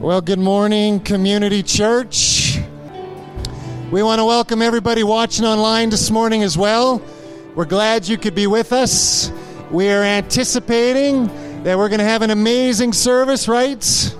Well, 0.00 0.20
good 0.20 0.38
morning, 0.38 1.00
Community 1.00 1.60
Church. 1.64 2.56
We 3.90 4.00
want 4.00 4.20
to 4.20 4.24
welcome 4.24 4.62
everybody 4.62 5.02
watching 5.02 5.44
online 5.44 5.90
this 5.90 6.08
morning 6.12 6.44
as 6.44 6.56
well. 6.56 7.02
We're 7.56 7.64
glad 7.64 8.06
you 8.06 8.16
could 8.16 8.36
be 8.36 8.46
with 8.46 8.72
us. 8.72 9.32
We 9.72 9.90
are 9.90 10.04
anticipating 10.04 11.26
that 11.64 11.76
we're 11.76 11.88
going 11.88 11.98
to 11.98 12.04
have 12.04 12.22
an 12.22 12.30
amazing 12.30 12.92
service, 12.92 13.48
right? 13.48 14.14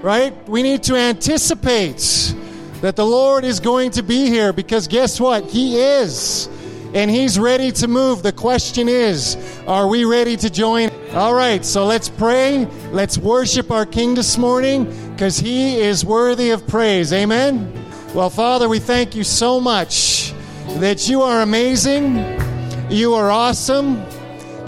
Right? 0.00 0.48
We 0.48 0.62
need 0.62 0.84
to 0.84 0.94
anticipate 0.94 2.32
that 2.80 2.94
the 2.94 3.04
Lord 3.04 3.42
is 3.42 3.58
going 3.58 3.90
to 3.92 4.02
be 4.04 4.26
here 4.26 4.52
because 4.52 4.86
guess 4.86 5.18
what? 5.18 5.50
He 5.50 5.76
is. 5.80 6.48
And 6.94 7.10
He's 7.10 7.40
ready 7.40 7.72
to 7.72 7.88
move. 7.88 8.22
The 8.22 8.32
question 8.32 8.88
is, 8.88 9.36
are 9.66 9.88
we 9.88 10.04
ready 10.04 10.36
to 10.36 10.48
join? 10.48 10.90
All 11.12 11.34
right, 11.34 11.64
so 11.64 11.84
let's 11.84 12.08
pray. 12.08 12.66
Let's 12.92 13.18
worship 13.18 13.72
our 13.72 13.84
King 13.84 14.14
this 14.14 14.38
morning 14.38 14.84
because 15.10 15.36
He 15.36 15.80
is 15.80 16.04
worthy 16.04 16.50
of 16.50 16.66
praise. 16.68 17.12
Amen. 17.12 17.84
Well, 18.14 18.30
Father, 18.30 18.68
we 18.68 18.78
thank 18.78 19.16
you 19.16 19.24
so 19.24 19.60
much 19.60 20.32
that 20.78 21.08
you 21.08 21.22
are 21.22 21.42
amazing. 21.42 22.40
You 22.88 23.14
are 23.14 23.28
awesome. 23.28 24.00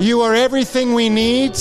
You 0.00 0.22
are 0.22 0.34
everything 0.34 0.95
we 0.95 1.08
need. 1.08 1.56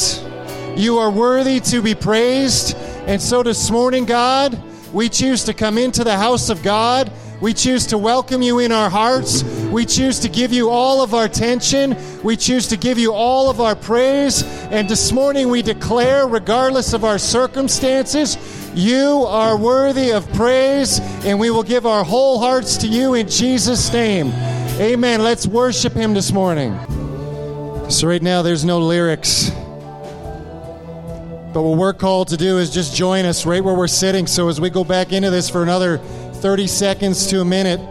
You 0.75 0.97
are 0.97 1.11
worthy 1.11 1.59
to 1.59 1.81
be 1.83 1.93
praised. 1.93 2.75
And 3.05 3.21
so 3.21 3.43
this 3.43 3.69
morning, 3.69 4.05
God, 4.05 4.59
we 4.91 5.09
choose 5.09 5.43
to 5.43 5.53
come 5.53 5.77
into 5.77 6.03
the 6.03 6.17
house 6.17 6.49
of 6.49 6.63
God. 6.63 7.11
We 7.39 7.53
choose 7.53 7.85
to 7.87 7.99
welcome 7.99 8.41
you 8.41 8.57
in 8.59 8.71
our 8.71 8.89
hearts. 8.89 9.43
We 9.75 9.85
choose 9.85 10.21
to 10.21 10.29
give 10.29 10.53
you 10.53 10.69
all 10.69 11.01
of 11.01 11.13
our 11.13 11.25
attention. 11.25 11.97
We 12.23 12.37
choose 12.37 12.69
to 12.69 12.77
give 12.77 12.97
you 12.97 13.11
all 13.11 13.49
of 13.49 13.59
our 13.59 13.75
praise. 13.75 14.41
And 14.71 14.87
this 14.87 15.11
morning 15.11 15.49
we 15.49 15.61
declare, 15.61 16.29
regardless 16.29 16.93
of 16.93 17.03
our 17.03 17.17
circumstances, 17.17 18.37
you 18.73 19.25
are 19.27 19.57
worthy 19.57 20.11
of 20.11 20.31
praise, 20.31 21.01
and 21.25 21.37
we 21.37 21.49
will 21.49 21.61
give 21.61 21.85
our 21.85 22.05
whole 22.05 22.39
hearts 22.39 22.77
to 22.77 22.87
you 22.87 23.15
in 23.15 23.27
Jesus' 23.27 23.91
name. 23.91 24.27
Amen. 24.79 25.21
Let's 25.21 25.45
worship 25.45 25.91
him 25.91 26.13
this 26.13 26.31
morning. 26.31 26.71
So, 27.89 28.07
right 28.07 28.21
now, 28.21 28.43
there's 28.43 28.63
no 28.63 28.79
lyrics. 28.79 29.49
But 31.53 31.63
what 31.63 31.77
we're 31.77 31.91
called 31.91 32.29
to 32.29 32.37
do 32.37 32.59
is 32.59 32.69
just 32.69 32.95
join 32.95 33.25
us 33.25 33.45
right 33.45 33.61
where 33.61 33.75
we're 33.75 33.87
sitting. 33.87 34.25
So, 34.25 34.47
as 34.47 34.61
we 34.61 34.69
go 34.69 34.85
back 34.85 35.11
into 35.11 35.31
this 35.31 35.49
for 35.49 35.63
another 35.63 35.97
30 35.97 36.65
seconds 36.67 37.27
to 37.27 37.41
a 37.41 37.45
minute, 37.45 37.81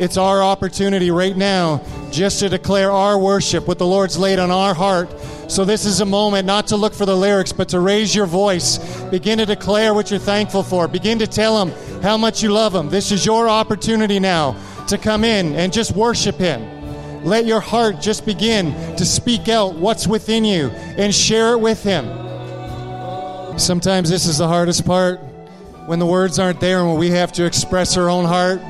it's 0.00 0.16
our 0.16 0.42
opportunity 0.42 1.10
right 1.10 1.36
now 1.36 1.84
just 2.10 2.40
to 2.40 2.48
declare 2.48 2.90
our 2.90 3.18
worship, 3.18 3.68
what 3.68 3.78
the 3.78 3.86
Lord's 3.86 4.18
laid 4.18 4.38
on 4.38 4.50
our 4.50 4.72
heart. 4.72 5.10
So, 5.46 5.64
this 5.66 5.84
is 5.84 6.00
a 6.00 6.06
moment 6.06 6.46
not 6.46 6.68
to 6.68 6.76
look 6.76 6.94
for 6.94 7.04
the 7.04 7.16
lyrics, 7.16 7.52
but 7.52 7.68
to 7.68 7.80
raise 7.80 8.14
your 8.14 8.24
voice. 8.24 8.78
Begin 9.10 9.38
to 9.38 9.46
declare 9.46 9.92
what 9.92 10.10
you're 10.10 10.18
thankful 10.18 10.62
for. 10.62 10.88
Begin 10.88 11.18
to 11.18 11.26
tell 11.26 11.60
Him 11.60 12.00
how 12.02 12.16
much 12.16 12.42
you 12.42 12.50
love 12.50 12.74
Him. 12.74 12.88
This 12.88 13.12
is 13.12 13.26
your 13.26 13.48
opportunity 13.48 14.18
now 14.18 14.56
to 14.86 14.96
come 14.96 15.22
in 15.22 15.54
and 15.54 15.70
just 15.70 15.92
worship 15.94 16.36
Him. 16.36 17.22
Let 17.22 17.44
your 17.44 17.60
heart 17.60 18.00
just 18.00 18.24
begin 18.24 18.72
to 18.96 19.04
speak 19.04 19.50
out 19.50 19.74
what's 19.74 20.06
within 20.06 20.46
you 20.46 20.68
and 20.70 21.14
share 21.14 21.52
it 21.52 21.58
with 21.58 21.82
Him. 21.82 22.06
Sometimes 23.58 24.08
this 24.08 24.24
is 24.24 24.38
the 24.38 24.48
hardest 24.48 24.86
part 24.86 25.18
when 25.84 25.98
the 25.98 26.06
words 26.06 26.38
aren't 26.38 26.60
there 26.60 26.78
and 26.78 26.88
when 26.88 26.98
we 26.98 27.10
have 27.10 27.32
to 27.32 27.44
express 27.44 27.98
our 27.98 28.08
own 28.08 28.24
heart. 28.24 28.62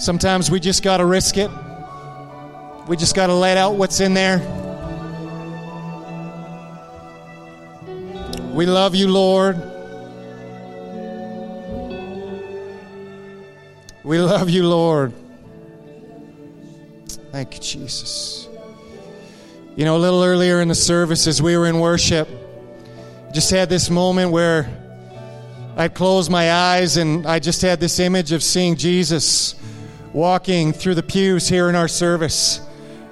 Sometimes 0.00 0.50
we 0.50 0.60
just 0.60 0.82
got 0.82 0.96
to 0.96 1.04
risk 1.04 1.36
it. 1.36 1.50
We 2.88 2.96
just 2.96 3.14
got 3.14 3.26
to 3.26 3.34
let 3.34 3.58
out 3.58 3.74
what's 3.74 4.00
in 4.00 4.14
there. 4.14 4.38
We 8.54 8.64
love 8.64 8.94
you, 8.94 9.08
Lord. 9.08 9.56
We 14.02 14.18
love 14.18 14.48
you, 14.48 14.66
Lord. 14.66 15.12
Thank 17.30 17.56
you, 17.56 17.60
Jesus. 17.60 18.48
You 19.76 19.84
know, 19.84 19.98
a 19.98 19.98
little 19.98 20.24
earlier 20.24 20.62
in 20.62 20.68
the 20.68 20.74
service, 20.74 21.26
as 21.26 21.42
we 21.42 21.58
were 21.58 21.66
in 21.66 21.78
worship, 21.78 22.26
just 23.34 23.50
had 23.50 23.68
this 23.68 23.90
moment 23.90 24.30
where 24.32 24.66
I'd 25.76 25.94
closed 25.94 26.30
my 26.30 26.50
eyes 26.50 26.96
and 26.96 27.26
I 27.26 27.38
just 27.38 27.60
had 27.60 27.80
this 27.80 28.00
image 28.00 28.32
of 28.32 28.42
seeing 28.42 28.76
Jesus 28.76 29.56
walking 30.12 30.72
through 30.72 30.94
the 30.96 31.02
pews 31.02 31.48
here 31.48 31.68
in 31.68 31.74
our 31.74 31.88
service. 31.88 32.60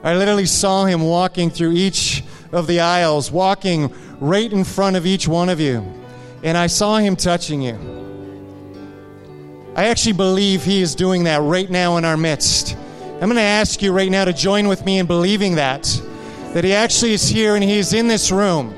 I 0.02 0.16
literally 0.16 0.46
saw 0.46 0.84
him 0.84 1.02
walking 1.02 1.50
through 1.50 1.72
each 1.72 2.22
of 2.52 2.66
the 2.66 2.80
aisles, 2.80 3.30
walking 3.30 3.92
right 4.20 4.50
in 4.52 4.64
front 4.64 4.96
of 4.96 5.06
each 5.06 5.28
one 5.28 5.48
of 5.48 5.60
you. 5.60 5.84
And 6.42 6.56
I 6.56 6.66
saw 6.66 6.98
him 6.98 7.16
touching 7.16 7.62
you. 7.62 7.76
I 9.74 9.84
actually 9.86 10.14
believe 10.14 10.64
he 10.64 10.82
is 10.82 10.94
doing 10.94 11.24
that 11.24 11.40
right 11.40 11.70
now 11.70 11.96
in 11.98 12.04
our 12.04 12.16
midst. 12.16 12.76
I'm 13.20 13.28
going 13.28 13.36
to 13.36 13.42
ask 13.42 13.82
you 13.82 13.92
right 13.92 14.10
now 14.10 14.24
to 14.24 14.32
join 14.32 14.68
with 14.68 14.84
me 14.84 14.98
in 14.98 15.06
believing 15.06 15.56
that, 15.56 15.84
that 16.54 16.64
he 16.64 16.72
actually 16.72 17.12
is 17.12 17.28
here 17.28 17.54
and 17.54 17.62
he 17.62 17.78
is 17.78 17.92
in 17.92 18.08
this 18.08 18.30
room. 18.30 18.74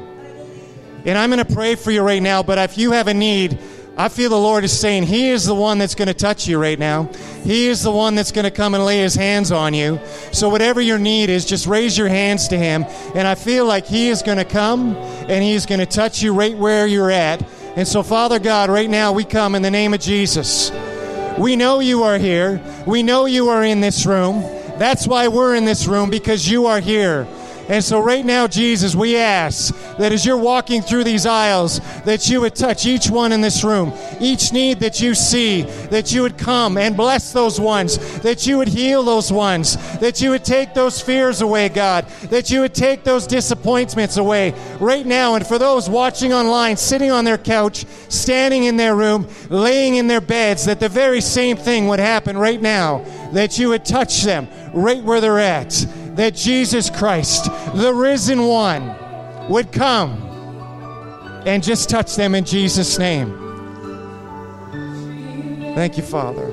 And 1.04 1.16
I'm 1.16 1.30
going 1.30 1.44
to 1.44 1.54
pray 1.54 1.74
for 1.74 1.90
you 1.90 2.02
right 2.02 2.22
now, 2.22 2.42
but 2.42 2.58
if 2.58 2.76
you 2.76 2.92
have 2.92 3.08
a 3.08 3.14
need, 3.14 3.58
I 3.96 4.08
feel 4.08 4.30
the 4.30 4.38
Lord 4.38 4.64
is 4.64 4.78
saying 4.78 5.04
He 5.04 5.30
is 5.30 5.44
the 5.44 5.54
one 5.54 5.78
that's 5.78 5.94
going 5.94 6.08
to 6.08 6.14
touch 6.14 6.46
you 6.46 6.58
right 6.58 6.78
now. 6.78 7.04
He 7.44 7.68
is 7.68 7.82
the 7.82 7.90
one 7.90 8.14
that's 8.14 8.32
going 8.32 8.44
to 8.44 8.50
come 8.50 8.74
and 8.74 8.84
lay 8.84 8.98
His 8.98 9.14
hands 9.14 9.52
on 9.52 9.74
you. 9.74 10.00
So, 10.32 10.48
whatever 10.48 10.80
your 10.80 10.98
need 10.98 11.28
is, 11.28 11.44
just 11.44 11.66
raise 11.66 11.98
your 11.98 12.08
hands 12.08 12.48
to 12.48 12.58
Him. 12.58 12.84
And 13.14 13.26
I 13.26 13.34
feel 13.34 13.66
like 13.66 13.86
He 13.86 14.08
is 14.08 14.22
going 14.22 14.38
to 14.38 14.44
come 14.44 14.96
and 14.96 15.42
He 15.42 15.52
is 15.52 15.66
going 15.66 15.80
to 15.80 15.86
touch 15.86 16.22
you 16.22 16.32
right 16.32 16.56
where 16.56 16.86
you're 16.86 17.10
at. 17.10 17.46
And 17.76 17.86
so, 17.86 18.02
Father 18.02 18.38
God, 18.38 18.70
right 18.70 18.90
now 18.90 19.12
we 19.12 19.24
come 19.24 19.54
in 19.54 19.62
the 19.62 19.70
name 19.70 19.94
of 19.94 20.00
Jesus. 20.00 20.70
We 21.38 21.56
know 21.56 21.80
you 21.80 22.02
are 22.02 22.18
here. 22.18 22.60
We 22.86 23.02
know 23.02 23.26
you 23.26 23.48
are 23.48 23.64
in 23.64 23.80
this 23.80 24.06
room. 24.06 24.42
That's 24.78 25.06
why 25.06 25.28
we're 25.28 25.54
in 25.54 25.64
this 25.64 25.86
room 25.86 26.10
because 26.10 26.48
you 26.48 26.66
are 26.66 26.80
here. 26.80 27.26
And 27.70 27.84
so, 27.84 28.00
right 28.00 28.26
now, 28.26 28.48
Jesus, 28.48 28.96
we 28.96 29.16
ask 29.16 29.72
that 29.96 30.10
as 30.10 30.26
you're 30.26 30.36
walking 30.36 30.82
through 30.82 31.04
these 31.04 31.24
aisles, 31.24 31.78
that 32.02 32.28
you 32.28 32.40
would 32.40 32.56
touch 32.56 32.84
each 32.84 33.08
one 33.08 33.30
in 33.30 33.42
this 33.42 33.62
room, 33.62 33.92
each 34.18 34.52
need 34.52 34.80
that 34.80 35.00
you 35.00 35.14
see, 35.14 35.62
that 35.90 36.10
you 36.10 36.22
would 36.22 36.36
come 36.36 36.76
and 36.76 36.96
bless 36.96 37.32
those 37.32 37.60
ones, 37.60 38.18
that 38.22 38.44
you 38.44 38.58
would 38.58 38.66
heal 38.66 39.04
those 39.04 39.30
ones, 39.30 39.76
that 40.00 40.20
you 40.20 40.30
would 40.30 40.44
take 40.44 40.74
those 40.74 41.00
fears 41.00 41.42
away, 41.42 41.68
God, 41.68 42.08
that 42.30 42.50
you 42.50 42.58
would 42.58 42.74
take 42.74 43.04
those 43.04 43.24
disappointments 43.28 44.16
away 44.16 44.52
right 44.80 45.06
now. 45.06 45.36
And 45.36 45.46
for 45.46 45.56
those 45.56 45.88
watching 45.88 46.32
online, 46.32 46.76
sitting 46.76 47.12
on 47.12 47.24
their 47.24 47.38
couch, 47.38 47.86
standing 48.08 48.64
in 48.64 48.78
their 48.78 48.96
room, 48.96 49.28
laying 49.48 49.94
in 49.94 50.08
their 50.08 50.20
beds, 50.20 50.64
that 50.64 50.80
the 50.80 50.88
very 50.88 51.20
same 51.20 51.56
thing 51.56 51.86
would 51.86 52.00
happen 52.00 52.36
right 52.36 52.60
now, 52.60 53.04
that 53.30 53.60
you 53.60 53.68
would 53.68 53.84
touch 53.84 54.24
them 54.24 54.48
right 54.74 55.04
where 55.04 55.20
they're 55.20 55.38
at 55.38 55.86
that 56.16 56.34
Jesus 56.34 56.90
Christ, 56.90 57.46
the 57.74 57.92
risen 57.94 58.42
one, 58.42 58.94
would 59.48 59.72
come 59.72 60.20
and 61.46 61.62
just 61.62 61.88
touch 61.88 62.16
them 62.16 62.34
in 62.34 62.44
Jesus' 62.44 62.98
name. 62.98 63.36
Thank 65.74 65.96
you, 65.96 66.02
Father. 66.02 66.48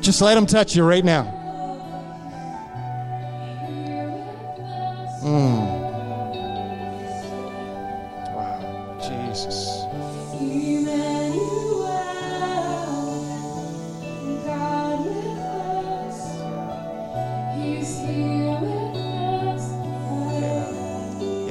Just 0.00 0.20
let 0.20 0.36
him 0.36 0.46
touch 0.46 0.76
you 0.76 0.84
right 0.84 1.04
now. 1.04 1.34
Mm. 5.22 5.77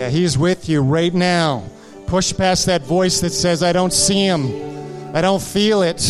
Yeah, 0.07 0.11
He's 0.11 0.37
with 0.37 0.69
you 0.69 0.81
right 0.81 1.13
now. 1.13 1.65
Push 2.05 2.37
past 2.37 2.65
that 2.67 2.81
voice 2.81 3.19
that 3.19 3.31
says, 3.31 3.61
I 3.61 3.73
don't 3.73 3.91
see 3.91 4.25
Him, 4.25 4.45
I 5.13 5.19
don't 5.19 5.41
feel 5.41 5.81
it. 5.81 6.01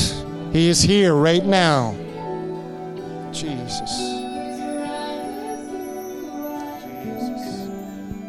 He 0.53 0.69
is 0.69 0.83
here 0.83 1.15
right 1.15 1.43
now. 1.43 1.95
Jesus. 3.31 3.79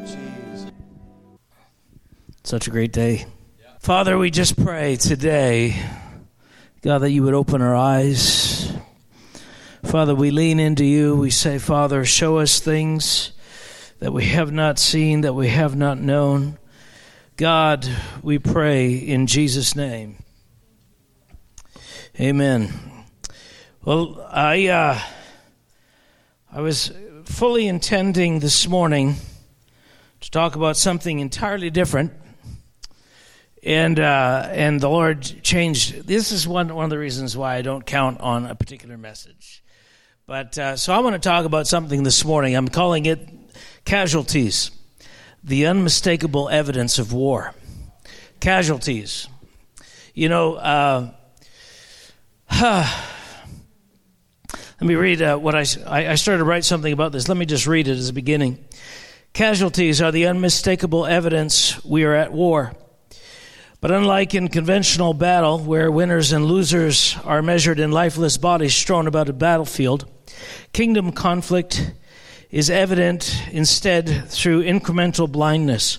Jesus. 0.06 0.72
Such 2.44 2.66
a 2.66 2.70
great 2.70 2.94
day. 2.94 3.26
Father, 3.78 4.16
we 4.16 4.30
just 4.30 4.56
pray 4.56 4.96
today, 4.96 5.78
God, 6.80 7.00
that 7.00 7.10
you 7.10 7.22
would 7.24 7.34
open 7.34 7.60
our 7.60 7.76
eyes. 7.76 8.72
Father, 9.84 10.14
we 10.14 10.30
lean 10.30 10.60
into 10.60 10.86
you. 10.86 11.14
We 11.14 11.28
say, 11.28 11.58
Father, 11.58 12.06
show 12.06 12.38
us 12.38 12.58
things 12.58 13.32
that 13.98 14.12
we 14.12 14.26
have 14.26 14.52
not 14.52 14.78
seen, 14.78 15.22
that 15.22 15.34
we 15.34 15.48
have 15.48 15.76
not 15.76 15.98
known. 15.98 16.58
God, 17.36 17.88
we 18.22 18.38
pray 18.38 18.94
in 18.94 19.26
Jesus' 19.26 19.74
name. 19.74 20.16
Amen. 22.20 22.72
Well, 23.84 24.26
I 24.30 24.66
uh, 24.66 24.98
I 26.52 26.60
was 26.60 26.92
fully 27.24 27.68
intending 27.68 28.40
this 28.40 28.66
morning 28.68 29.16
to 30.20 30.30
talk 30.30 30.56
about 30.56 30.76
something 30.76 31.20
entirely 31.20 31.70
different. 31.70 32.12
and 33.62 33.98
uh, 33.98 34.48
and 34.50 34.80
the 34.80 34.88
Lord 34.88 35.22
changed. 35.42 36.06
This 36.06 36.32
is 36.32 36.46
one 36.46 36.74
one 36.74 36.84
of 36.84 36.90
the 36.90 36.98
reasons 36.98 37.36
why 37.36 37.56
I 37.56 37.62
don't 37.62 37.84
count 37.84 38.20
on 38.20 38.46
a 38.46 38.54
particular 38.54 38.96
message. 38.96 39.62
But 40.26 40.58
uh, 40.58 40.76
so 40.76 40.92
I 40.92 40.98
want 40.98 41.14
to 41.14 41.20
talk 41.20 41.44
about 41.44 41.66
something 41.66 42.02
this 42.02 42.24
morning. 42.24 42.54
I'm 42.54 42.68
calling 42.68 43.06
it 43.06 43.28
casualties, 43.84 44.70
the 45.42 45.66
unmistakable 45.66 46.48
evidence 46.48 46.98
of 46.98 47.12
war. 47.12 47.54
Casualties. 48.40 49.28
You 50.14 50.28
know. 50.28 50.54
Uh, 50.54 51.10
let 52.60 52.88
me 54.80 54.94
read 54.94 55.20
uh, 55.20 55.36
what 55.36 55.54
I, 55.54 55.66
I 55.86 56.14
started 56.14 56.38
to 56.38 56.44
write 56.44 56.64
something 56.64 56.92
about 56.92 57.12
this. 57.12 57.28
Let 57.28 57.36
me 57.36 57.44
just 57.44 57.66
read 57.66 57.88
it 57.88 57.98
as 57.98 58.08
a 58.08 58.12
beginning. 58.14 58.64
Casualties 59.34 60.00
are 60.00 60.10
the 60.10 60.26
unmistakable 60.26 61.04
evidence 61.04 61.84
we 61.84 62.04
are 62.04 62.14
at 62.14 62.32
war. 62.32 62.72
But 63.80 63.92
unlike 63.92 64.34
in 64.34 64.48
conventional 64.48 65.14
battle, 65.14 65.58
where 65.58 65.90
winners 65.90 66.32
and 66.32 66.46
losers 66.46 67.16
are 67.24 67.42
measured 67.42 67.78
in 67.78 67.92
lifeless 67.92 68.38
bodies 68.38 68.74
strewn 68.74 69.06
about 69.06 69.28
a 69.28 69.32
battlefield, 69.32 70.10
kingdom 70.72 71.12
conflict 71.12 71.92
is 72.50 72.70
evident 72.70 73.42
instead 73.50 74.28
through 74.28 74.64
incremental 74.64 75.30
blindness. 75.30 75.98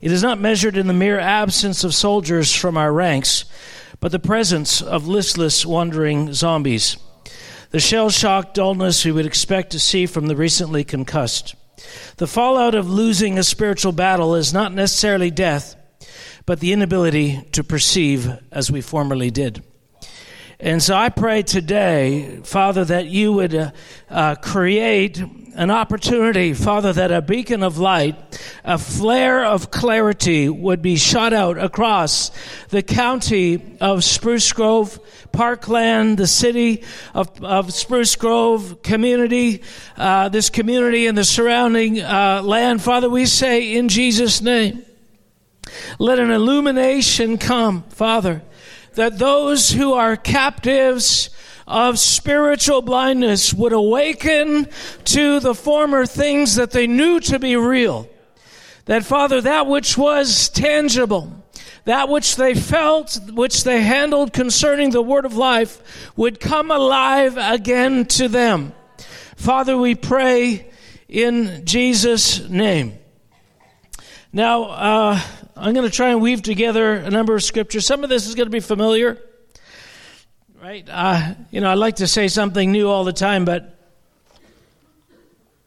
It 0.00 0.10
is 0.10 0.22
not 0.22 0.40
measured 0.40 0.76
in 0.76 0.88
the 0.88 0.92
mere 0.92 1.18
absence 1.18 1.84
of 1.84 1.94
soldiers 1.94 2.54
from 2.54 2.76
our 2.76 2.92
ranks, 2.92 3.44
but 4.00 4.10
the 4.10 4.18
presence 4.18 4.82
of 4.82 5.06
listless, 5.06 5.64
wandering 5.64 6.32
zombies. 6.32 6.96
The 7.70 7.80
shell 7.80 8.10
shock 8.10 8.54
dullness 8.54 9.04
we 9.04 9.12
would 9.12 9.26
expect 9.26 9.72
to 9.72 9.78
see 9.78 10.06
from 10.06 10.26
the 10.26 10.36
recently 10.36 10.84
concussed. 10.84 11.54
The 12.16 12.26
fallout 12.26 12.74
of 12.74 12.90
losing 12.90 13.38
a 13.38 13.42
spiritual 13.42 13.92
battle 13.92 14.34
is 14.34 14.52
not 14.52 14.74
necessarily 14.74 15.30
death 15.30 15.76
but 16.46 16.60
the 16.60 16.72
inability 16.72 17.42
to 17.52 17.64
perceive 17.64 18.30
as 18.50 18.70
we 18.70 18.80
formerly 18.80 19.30
did. 19.30 19.62
And 20.62 20.80
so 20.80 20.94
I 20.94 21.08
pray 21.08 21.42
today, 21.42 22.38
Father, 22.44 22.84
that 22.84 23.08
you 23.08 23.32
would 23.32 23.52
uh, 23.52 23.72
uh, 24.08 24.36
create 24.36 25.20
an 25.56 25.72
opportunity, 25.72 26.54
Father, 26.54 26.92
that 26.92 27.10
a 27.10 27.20
beacon 27.20 27.64
of 27.64 27.78
light, 27.78 28.14
a 28.62 28.78
flare 28.78 29.44
of 29.44 29.72
clarity 29.72 30.48
would 30.48 30.80
be 30.80 30.94
shot 30.94 31.32
out 31.32 31.58
across 31.58 32.30
the 32.68 32.80
county 32.80 33.76
of 33.80 34.04
Spruce 34.04 34.52
Grove, 34.52 35.00
Parkland, 35.32 36.16
the 36.16 36.28
city 36.28 36.84
of, 37.12 37.42
of 37.42 37.74
Spruce 37.74 38.14
Grove 38.14 38.82
community, 38.84 39.64
uh, 39.96 40.28
this 40.28 40.48
community 40.48 41.08
and 41.08 41.18
the 41.18 41.24
surrounding 41.24 42.00
uh, 42.00 42.40
land. 42.40 42.80
Father, 42.80 43.10
we 43.10 43.26
say 43.26 43.74
in 43.74 43.88
Jesus' 43.88 44.40
name, 44.40 44.84
let 45.98 46.20
an 46.20 46.30
illumination 46.30 47.36
come, 47.36 47.82
Father, 47.88 48.42
that 48.94 49.18
those 49.18 49.70
who 49.70 49.92
are 49.94 50.16
captives 50.16 51.30
of 51.66 51.98
spiritual 51.98 52.82
blindness 52.82 53.54
would 53.54 53.72
awaken 53.72 54.68
to 55.04 55.40
the 55.40 55.54
former 55.54 56.06
things 56.06 56.56
that 56.56 56.70
they 56.72 56.86
knew 56.86 57.20
to 57.20 57.38
be 57.38 57.56
real. 57.56 58.08
That, 58.86 59.04
Father, 59.04 59.40
that 59.40 59.66
which 59.66 59.96
was 59.96 60.48
tangible, 60.48 61.44
that 61.84 62.08
which 62.08 62.36
they 62.36 62.54
felt, 62.54 63.18
which 63.32 63.64
they 63.64 63.80
handled 63.80 64.32
concerning 64.32 64.90
the 64.90 65.02
word 65.02 65.24
of 65.24 65.36
life, 65.36 66.10
would 66.16 66.40
come 66.40 66.70
alive 66.70 67.36
again 67.38 68.06
to 68.06 68.28
them. 68.28 68.72
Father, 69.36 69.76
we 69.76 69.94
pray 69.94 70.70
in 71.08 71.64
Jesus' 71.64 72.48
name. 72.48 72.98
Now, 74.34 74.64
uh, 74.64 75.20
I'm 75.54 75.74
going 75.74 75.86
to 75.86 75.94
try 75.94 76.08
and 76.08 76.22
weave 76.22 76.40
together 76.40 76.94
a 76.94 77.10
number 77.10 77.34
of 77.34 77.42
scriptures. 77.42 77.86
Some 77.86 78.02
of 78.02 78.08
this 78.08 78.26
is 78.26 78.34
going 78.34 78.46
to 78.46 78.50
be 78.50 78.60
familiar, 78.60 79.20
right? 80.62 80.88
Uh, 80.88 81.34
you 81.50 81.60
know, 81.60 81.70
I 81.70 81.74
like 81.74 81.96
to 81.96 82.06
say 82.06 82.28
something 82.28 82.72
new 82.72 82.88
all 82.88 83.04
the 83.04 83.12
time, 83.12 83.44
but 83.44 83.78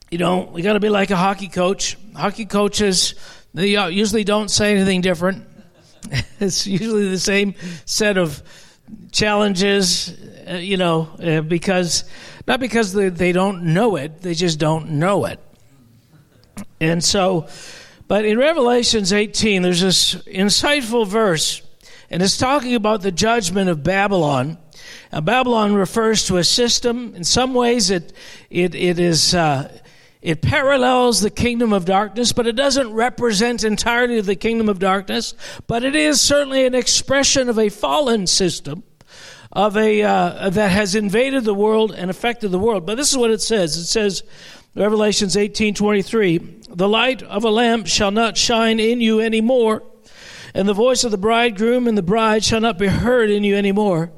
you 0.10 0.18
know, 0.18 0.50
we 0.52 0.64
got 0.64 0.74
to 0.74 0.80
be 0.80 0.90
like 0.90 1.12
a 1.12 1.16
hockey 1.16 1.48
coach. 1.48 1.96
Hockey 2.16 2.46
coaches, 2.46 3.14
they 3.54 3.76
uh, 3.76 3.86
usually 3.86 4.24
don't 4.24 4.50
say 4.50 4.76
anything 4.76 5.02
different. 5.02 5.46
it's 6.40 6.66
usually 6.66 7.10
the 7.10 7.20
same 7.20 7.54
set 7.86 8.18
of 8.18 8.42
challenges, 9.12 10.12
uh, 10.50 10.54
you 10.54 10.78
know, 10.78 11.10
uh, 11.22 11.42
because 11.42 12.04
not 12.48 12.60
because 12.60 12.94
they, 12.94 13.10
they 13.10 13.32
don't 13.32 13.62
know 13.76 13.96
it, 13.96 14.24
they 14.24 14.34
just 14.34 14.58
don't 14.58 14.90
know 14.90 15.26
it. 15.26 15.40
And 16.80 17.04
so, 17.04 17.48
but 18.08 18.26
in 18.26 18.38
Revelations 18.38 19.12
18, 19.12 19.62
there's 19.62 19.82
this 19.82 20.16
insightful 20.26 21.08
verse, 21.08 21.62
and 22.10 22.22
it's 22.22 22.38
talking 22.38 22.76
about 22.76 23.02
the 23.02 23.12
judgment 23.12 23.70
of 23.70 23.84
Babylon. 23.84 24.58
Now, 25.12 25.22
Babylon 25.22 25.74
refers 25.74 26.26
to 26.28 26.38
a 26.38 26.44
system. 26.44 27.16
In 27.16 27.24
some 27.24 27.54
ways, 27.54 27.90
it 27.90 28.14
it 28.50 28.76
it 28.76 29.00
is. 29.00 29.34
Uh, 29.34 29.80
it 30.22 30.42
parallels 30.42 31.22
the 31.22 31.30
kingdom 31.30 31.72
of 31.72 31.86
darkness, 31.86 32.34
but 32.34 32.48
it 32.48 32.56
doesn't 32.56 32.92
represent 32.92 33.64
entirely 33.64 34.22
the 34.22 34.36
kingdom 34.36 34.70
of 34.70 34.80
darkness. 34.80 35.36
But 35.68 35.84
it 35.84 35.96
is 35.96 36.20
certainly 36.20 36.66
an 36.66 36.74
expression 36.74 37.48
of 37.48 37.60
a 37.60 37.70
fallen 37.70 38.26
system, 38.26 38.82
of 39.52 39.78
a 39.78 40.02
uh, 40.02 40.50
that 40.50 40.72
has 40.72 40.96
invaded 40.96 41.44
the 41.44 41.54
world 41.54 41.92
and 41.92 42.10
affected 42.10 42.50
the 42.50 42.58
world. 42.58 42.88
But 42.88 42.96
this 42.96 43.12
is 43.12 43.18
what 43.18 43.30
it 43.30 43.42
says. 43.42 43.78
It 43.78 43.86
says, 43.86 44.24
Revelations 44.76 45.38
18:23, 45.38 46.38
"The 46.70 46.90
light 46.90 47.24
of 47.24 47.46
a 47.46 47.50
lamp 47.50 47.88
shall 47.88 48.12
not 48.12 48.36
shine 48.36 48.78
in 48.78 49.00
you 49.00 49.22
any 49.22 49.40
more, 49.40 49.84
and 50.54 50.68
the 50.68 50.74
voice 50.74 51.06
of 51.06 51.12
the 51.12 51.18
bridegroom 51.18 51.88
and 51.88 51.98
the 51.98 52.04
bride 52.04 52.44
shall 52.44 52.60
not 52.60 52.78
be 52.78 52.88
heard 52.88 53.32
in 53.32 53.46
you 53.46 53.56
any 53.56 53.72
more. 53.72 54.12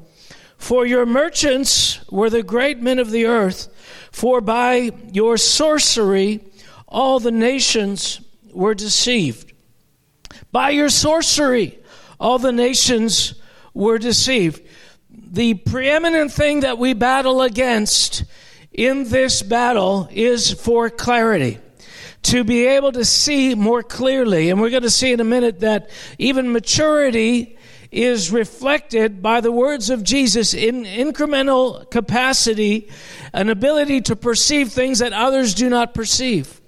For 0.56 0.84
your 0.84 1.06
merchants 1.06 2.00
were 2.10 2.28
the 2.28 2.42
great 2.42 2.82
men 2.82 2.98
of 2.98 3.12
the 3.12 3.24
earth, 3.24 3.68
for 4.10 4.40
by 4.40 4.90
your 5.12 5.36
sorcery 5.36 6.40
all 6.88 7.20
the 7.20 7.30
nations 7.30 8.20
were 8.52 8.74
deceived. 8.74 9.52
By 10.50 10.70
your 10.70 10.88
sorcery 10.88 11.78
all 12.18 12.40
the 12.40 12.50
nations 12.50 13.34
were 13.74 13.98
deceived." 13.98 14.62
The 15.30 15.54
preeminent 15.54 16.32
thing 16.32 16.60
that 16.60 16.78
we 16.78 16.94
battle 16.94 17.42
against 17.42 18.24
in 18.78 19.08
this 19.08 19.42
battle 19.42 20.08
is 20.12 20.52
for 20.52 20.88
clarity. 20.88 21.58
To 22.22 22.44
be 22.44 22.66
able 22.66 22.92
to 22.92 23.04
see 23.04 23.56
more 23.56 23.82
clearly. 23.82 24.50
And 24.50 24.60
we're 24.60 24.70
going 24.70 24.82
to 24.84 24.90
see 24.90 25.12
in 25.12 25.20
a 25.20 25.24
minute 25.24 25.60
that 25.60 25.90
even 26.18 26.52
maturity 26.52 27.58
is 27.90 28.30
reflected 28.30 29.20
by 29.20 29.40
the 29.40 29.50
words 29.50 29.90
of 29.90 30.04
Jesus 30.04 30.54
in 30.54 30.84
incremental 30.84 31.90
capacity, 31.90 32.88
an 33.32 33.48
ability 33.48 34.02
to 34.02 34.14
perceive 34.14 34.70
things 34.70 35.00
that 35.00 35.12
others 35.12 35.54
do 35.54 35.68
not 35.68 35.92
perceive. 35.92 36.60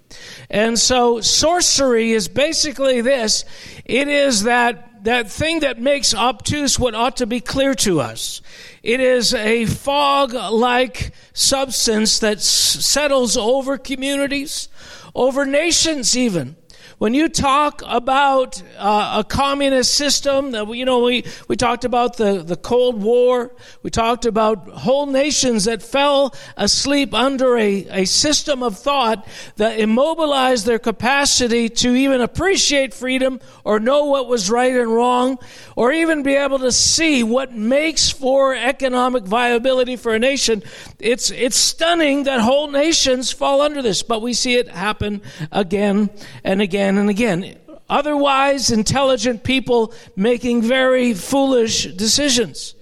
And 0.49 0.77
so 0.79 1.21
sorcery 1.21 2.11
is 2.11 2.27
basically 2.27 3.03
this. 3.03 3.45
It 3.85 4.09
is 4.09 4.45
that 4.45 4.90
that 5.05 5.31
thing 5.31 5.61
that 5.61 5.81
makes 5.81 6.15
obtuse 6.15 6.79
what 6.79 6.95
ought 6.95 7.17
to 7.19 7.27
be 7.27 7.41
clear 7.41 7.75
to 7.75 8.01
us. 8.01 8.41
It 8.83 9.01
is 9.01 9.35
a 9.35 9.67
fog 9.67 10.33
like 10.33 11.13
substance 11.33 12.19
that 12.21 12.39
s- 12.39 12.45
settles 12.47 13.37
over 13.37 13.79
communities, 13.79 14.69
over 15.15 15.45
nations, 15.47 16.17
even. 16.17 16.57
When 17.01 17.15
you 17.15 17.31
talk 17.31 17.81
about 17.87 18.63
uh, 18.77 19.21
a 19.21 19.25
communist 19.25 19.95
system, 19.95 20.51
that 20.51 20.69
you 20.69 20.85
know, 20.85 21.03
we, 21.03 21.25
we 21.49 21.57
talked 21.57 21.87
about 21.87 22.19
the, 22.19 22.43
the 22.43 22.57
Cold 22.57 23.03
War, 23.03 23.57
we 23.83 23.89
talked 23.89 24.27
about 24.27 24.69
whole 24.69 25.07
nations 25.07 25.65
that 25.65 25.83
fell 25.83 26.35
asleep 26.59 27.15
under 27.15 27.57
a, 27.57 27.87
a 27.89 28.05
system 28.05 28.63
of 28.63 28.79
thought 28.79 29.27
that 29.57 29.81
immobilized 29.81 30.67
their 30.67 30.79
capacity 30.79 31.71
to 31.71 31.95
even 31.95 32.21
appreciate 32.21 32.93
freedom 32.93 33.41
or 33.65 33.81
know 33.81 34.05
what 34.05 34.29
was 34.29 34.51
right 34.51 34.77
and 34.77 34.95
wrong, 34.95 35.39
or 35.77 35.95
even 35.95 36.23
be 36.23 36.35
able 36.35 36.59
to 36.59 36.71
see 36.71 37.23
what 37.23 37.55
makes 37.55 38.11
for 38.11 38.55
economic 38.55 39.25
viability 39.25 39.97
for 39.97 40.13
a 40.13 40.19
nation. 40.19 40.63
It's, 40.99 41.31
it's 41.31 41.57
stunning 41.57 42.25
that 42.25 42.41
whole 42.41 42.71
nations 42.71 43.33
fall 43.33 43.63
under 43.63 43.81
this, 43.81 44.03
but 44.03 44.21
we 44.21 44.35
see 44.35 44.57
it 44.57 44.69
happen 44.69 45.23
again 45.51 46.11
and 46.45 46.61
again 46.61 46.90
and 46.99 47.11
again. 47.11 47.57
Otherwise 47.89 48.71
intelligent 48.71 49.43
people 49.43 49.93
making 50.15 50.63
very 50.63 51.13
foolish 51.13 51.87
decisions. 51.87 52.75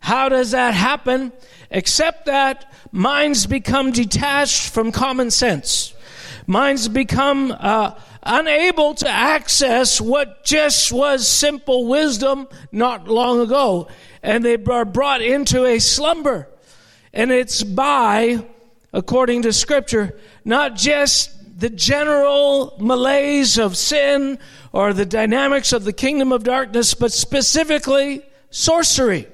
How 0.00 0.28
does 0.28 0.50
that 0.50 0.74
happen? 0.74 1.32
Except 1.70 2.26
that 2.26 2.72
minds 2.92 3.46
become 3.46 3.92
detached 3.92 4.68
from 4.68 4.92
common 4.92 5.30
sense. 5.30 5.94
Minds 6.46 6.88
become 6.88 7.52
uh, 7.52 7.92
unable 8.22 8.94
to 8.94 9.08
access 9.08 10.00
what 10.00 10.44
just 10.44 10.92
was 10.92 11.26
simple 11.26 11.86
wisdom 11.86 12.48
not 12.72 13.08
long 13.08 13.40
ago. 13.40 13.88
And 14.22 14.44
they 14.44 14.56
are 14.56 14.84
brought 14.84 15.22
into 15.22 15.64
a 15.64 15.78
slumber. 15.78 16.48
And 17.12 17.30
it's 17.30 17.62
by, 17.62 18.44
according 18.92 19.42
to 19.42 19.52
Scripture, 19.52 20.18
not 20.44 20.74
just 20.74 21.35
the 21.56 21.70
general 21.70 22.76
malaise 22.78 23.58
of 23.58 23.76
sin 23.76 24.38
or 24.72 24.92
the 24.92 25.06
dynamics 25.06 25.72
of 25.72 25.84
the 25.84 25.92
kingdom 25.92 26.30
of 26.30 26.44
darkness, 26.44 26.92
but 26.92 27.12
specifically 27.12 28.22
sorcery. 28.50 29.26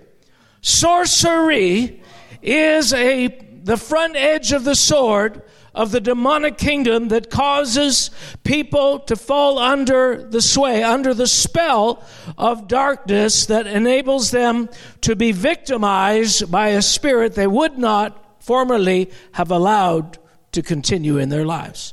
Sorcery 0.60 2.00
is 2.40 2.92
a, 2.92 3.26
the 3.64 3.76
front 3.76 4.14
edge 4.14 4.52
of 4.52 4.62
the 4.62 4.76
sword 4.76 5.42
of 5.74 5.90
the 5.90 6.00
demonic 6.00 6.58
kingdom 6.58 7.08
that 7.08 7.30
causes 7.30 8.10
people 8.44 9.00
to 9.00 9.16
fall 9.16 9.58
under 9.58 10.22
the 10.28 10.42
sway, 10.42 10.82
under 10.82 11.14
the 11.14 11.26
spell 11.26 12.04
of 12.38 12.68
darkness 12.68 13.46
that 13.46 13.66
enables 13.66 14.30
them 14.30 14.68
to 15.00 15.16
be 15.16 15.32
victimized 15.32 16.50
by 16.52 16.68
a 16.68 16.82
spirit 16.82 17.34
they 17.34 17.46
would 17.46 17.78
not 17.78 18.42
formerly 18.42 19.10
have 19.32 19.50
allowed 19.50 20.18
to 20.52 20.62
continue 20.62 21.18
in 21.18 21.28
their 21.28 21.44
lives. 21.44 21.92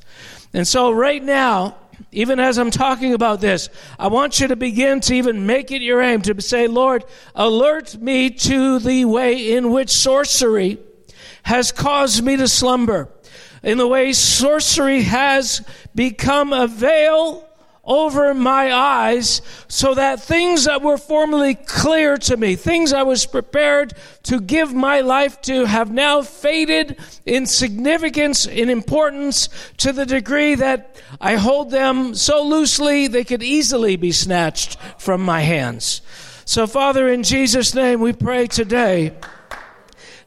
And 0.54 0.68
so, 0.68 0.92
right 0.92 1.24
now, 1.24 1.76
even 2.12 2.40
as 2.40 2.58
I'm 2.58 2.72
talking 2.72 3.14
about 3.14 3.42
this, 3.42 3.70
I 3.98 4.08
want 4.08 4.40
you 4.40 4.48
to 4.48 4.56
begin 4.56 5.02
to 5.02 5.16
even 5.16 5.46
make 5.46 5.72
it 5.72 5.82
your 5.82 6.02
aim 6.02 6.22
to 6.24 6.42
say, 6.42 6.68
Lord, 6.68 7.04
alert 7.36 7.96
me 7.98 8.30
to 8.30 8.80
the 8.80 9.06
way 9.06 9.56
in 9.56 9.72
which 9.72 9.90
sorcery 9.90 10.80
has 11.44 11.72
caused 11.72 12.24
me 12.24 12.38
to 12.38 12.48
slumber 12.48 13.10
in 13.64 13.78
the 13.78 13.88
way 13.88 14.14
sorcery 14.14 15.02
has 15.02 15.62
become 15.94 16.54
a 16.54 16.68
veil 16.68 17.49
over 17.84 18.34
my 18.34 18.74
eyes 18.74 19.42
so 19.68 19.96
that 19.96 20.22
things 20.22 20.66
that 20.66 20.82
were 20.82 20.98
formerly 20.98 21.56
clear 21.56 22.18
to 22.18 22.38
me, 22.38 22.56
things 22.56 22.94
I 22.94 23.04
was 23.04 23.26
prepared 23.26 23.94
to 24.24 24.40
give 24.40 24.74
my 24.74 25.02
life 25.02 25.42
to, 25.42 25.66
have 25.66 25.92
now 25.92 26.22
faded 26.22 26.98
in 27.26 27.46
significance, 27.46 28.46
in 28.46 28.70
importance, 28.70 29.50
to 29.78 29.92
the 29.92 30.06
degree 30.06 30.56
that 30.56 31.02
I 31.20 31.36
hold 31.36 31.72
them 31.72 32.14
so 32.16 32.44
loosely 32.44 33.08
they 33.08 33.24
could 33.24 33.44
easily 33.44 33.96
be 33.96 34.12
snatched 34.12 34.78
from 34.98 35.22
my 35.22 35.42
hands. 35.42 36.02
So, 36.46 36.68
Father, 36.68 37.10
in 37.10 37.24
Jesus' 37.24 37.76
name, 37.76 38.02
we 38.02 38.14
pray 38.14 38.48
today. 38.48 39.14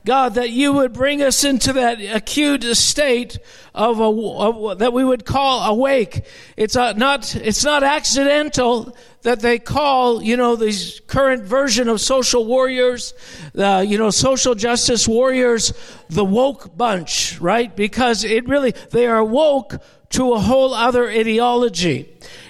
God, 0.04 0.34
that 0.34 0.50
you 0.50 0.72
would 0.72 0.92
bring 0.92 1.22
us 1.22 1.44
into 1.44 1.74
that 1.74 2.00
acute 2.00 2.64
state 2.76 3.38
of, 3.72 4.00
a, 4.00 4.04
of 4.04 4.78
that 4.80 4.92
we 4.92 5.04
would 5.04 5.24
call 5.24 5.60
awake. 5.70 6.24
It's 6.56 6.74
a, 6.74 6.94
not, 6.94 7.36
it's 7.36 7.64
not 7.64 7.84
accidental 7.84 8.96
that 9.22 9.40
they 9.40 9.60
call, 9.60 10.20
you 10.20 10.36
know, 10.36 10.56
these 10.56 11.00
current 11.06 11.44
version 11.44 11.88
of 11.88 12.00
social 12.00 12.44
warriors, 12.44 13.14
uh, 13.56 13.84
you 13.86 13.96
know, 13.96 14.10
social 14.10 14.56
justice 14.56 15.06
warriors, 15.06 15.72
the 16.10 16.24
woke 16.24 16.76
bunch, 16.76 17.40
right? 17.40 17.74
Because 17.74 18.24
it 18.24 18.48
really, 18.48 18.72
they 18.90 19.06
are 19.06 19.22
woke 19.22 19.80
to 20.10 20.32
a 20.32 20.40
whole 20.40 20.74
other 20.74 21.08
ideology. 21.08 22.08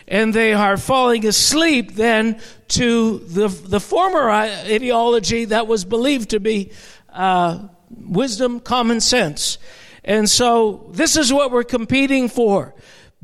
And 0.08 0.34
they 0.34 0.52
are 0.52 0.76
falling 0.76 1.26
asleep 1.26 1.94
then 1.94 2.40
to 2.68 3.18
the, 3.18 3.48
the 3.48 3.80
former 3.80 4.30
ideology 4.30 5.46
that 5.46 5.66
was 5.66 5.84
believed 5.84 6.30
to 6.30 6.40
be 6.40 6.72
uh, 7.12 7.68
wisdom, 7.90 8.60
common 8.60 9.00
sense. 9.00 9.58
And 10.04 10.28
so 10.28 10.90
this 10.92 11.16
is 11.16 11.32
what 11.32 11.50
we're 11.50 11.64
competing 11.64 12.28
for. 12.28 12.74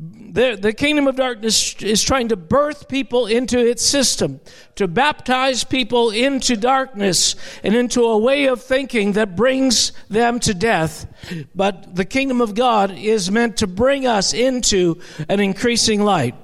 The, 0.01 0.57
the 0.59 0.71
kingdom 0.71 1.07
of 1.07 1.17
darkness 1.17 1.75
is 1.81 2.01
trying 2.01 2.29
to 2.29 2.37
birth 2.37 2.87
people 2.87 3.25
into 3.25 3.59
its 3.59 3.85
system, 3.85 4.39
to 4.75 4.87
baptize 4.87 5.65
people 5.65 6.11
into 6.11 6.55
darkness 6.55 7.35
and 7.63 7.75
into 7.75 8.05
a 8.05 8.17
way 8.17 8.45
of 8.45 8.63
thinking 8.63 9.13
that 9.13 9.35
brings 9.35 9.91
them 10.07 10.39
to 10.41 10.53
death. 10.53 11.05
But 11.53 11.95
the 11.95 12.05
kingdom 12.05 12.39
of 12.39 12.55
God 12.55 12.91
is 12.91 13.29
meant 13.29 13.57
to 13.57 13.67
bring 13.67 14.07
us 14.07 14.33
into 14.33 15.01
an 15.27 15.41
increasing 15.41 16.01
light. 16.01 16.35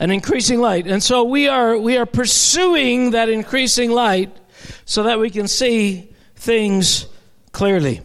An 0.00 0.10
increasing 0.10 0.60
light. 0.60 0.88
And 0.88 1.00
so 1.00 1.22
we 1.22 1.46
are, 1.46 1.78
we 1.78 1.98
are 1.98 2.06
pursuing 2.06 3.12
that 3.12 3.28
increasing 3.28 3.92
light 3.92 4.36
so 4.86 5.04
that 5.04 5.20
we 5.20 5.30
can 5.30 5.46
see 5.46 6.09
things 6.40 7.06
clearly. 7.52 8.00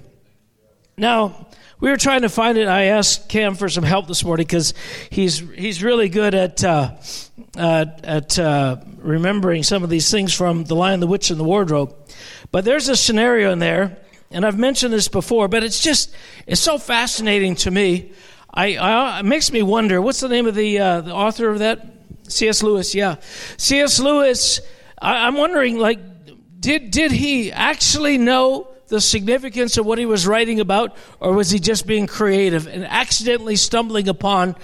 Now, 0.97 1.47
we 1.79 1.89
were 1.89 1.97
trying 1.97 2.21
to 2.21 2.29
find 2.29 2.57
it. 2.57 2.67
I 2.67 2.85
asked 2.85 3.29
Cam 3.29 3.55
for 3.55 3.69
some 3.69 3.83
help 3.83 4.07
this 4.07 4.23
morning 4.23 4.45
because 4.45 4.73
he's 5.09 5.39
he's 5.39 5.81
really 5.81 6.09
good 6.09 6.35
at 6.35 6.63
uh, 6.63 6.91
uh, 7.57 7.85
at 8.03 8.37
uh, 8.37 8.77
remembering 8.97 9.63
some 9.63 9.83
of 9.83 9.89
these 9.89 10.11
things 10.11 10.33
from 10.33 10.65
the 10.65 10.75
Lion, 10.75 10.99
the 10.99 11.07
Witch, 11.07 11.29
and 11.29 11.39
the 11.39 11.43
Wardrobe. 11.43 11.95
But 12.51 12.65
there's 12.65 12.89
a 12.89 12.95
scenario 12.95 13.51
in 13.51 13.59
there, 13.59 13.97
and 14.31 14.45
I've 14.45 14.59
mentioned 14.59 14.93
this 14.93 15.07
before, 15.07 15.47
but 15.47 15.63
it's 15.63 15.81
just 15.81 16.13
it's 16.45 16.61
so 16.61 16.77
fascinating 16.77 17.55
to 17.57 17.71
me. 17.71 18.11
I, 18.53 18.77
I 18.77 19.19
it 19.19 19.25
makes 19.25 19.51
me 19.51 19.63
wonder 19.63 20.01
what's 20.01 20.19
the 20.19 20.29
name 20.29 20.47
of 20.47 20.55
the 20.55 20.79
uh, 20.79 21.01
the 21.01 21.13
author 21.13 21.49
of 21.49 21.59
that? 21.59 21.85
C.S. 22.27 22.63
Lewis. 22.63 22.95
Yeah, 22.95 23.15
C.S. 23.57 23.99
Lewis. 23.99 24.59
I, 25.01 25.27
I'm 25.27 25.35
wondering 25.35 25.77
like 25.77 25.99
did, 26.65 26.89
did 26.89 27.11
he 27.11 27.51
actually 27.51 28.17
know 28.17 28.67
the 28.87 28.99
significance 28.99 29.77
of 29.77 29.85
what 29.85 29.99
he 29.99 30.07
was 30.07 30.25
writing 30.25 30.59
about, 30.59 30.97
or 31.19 31.33
was 31.33 31.51
he 31.51 31.59
just 31.59 31.85
being 31.85 32.07
creative 32.07 32.65
and 32.65 32.83
accidentally 32.83 33.55
stumbling 33.55 34.07
upon 34.07 34.55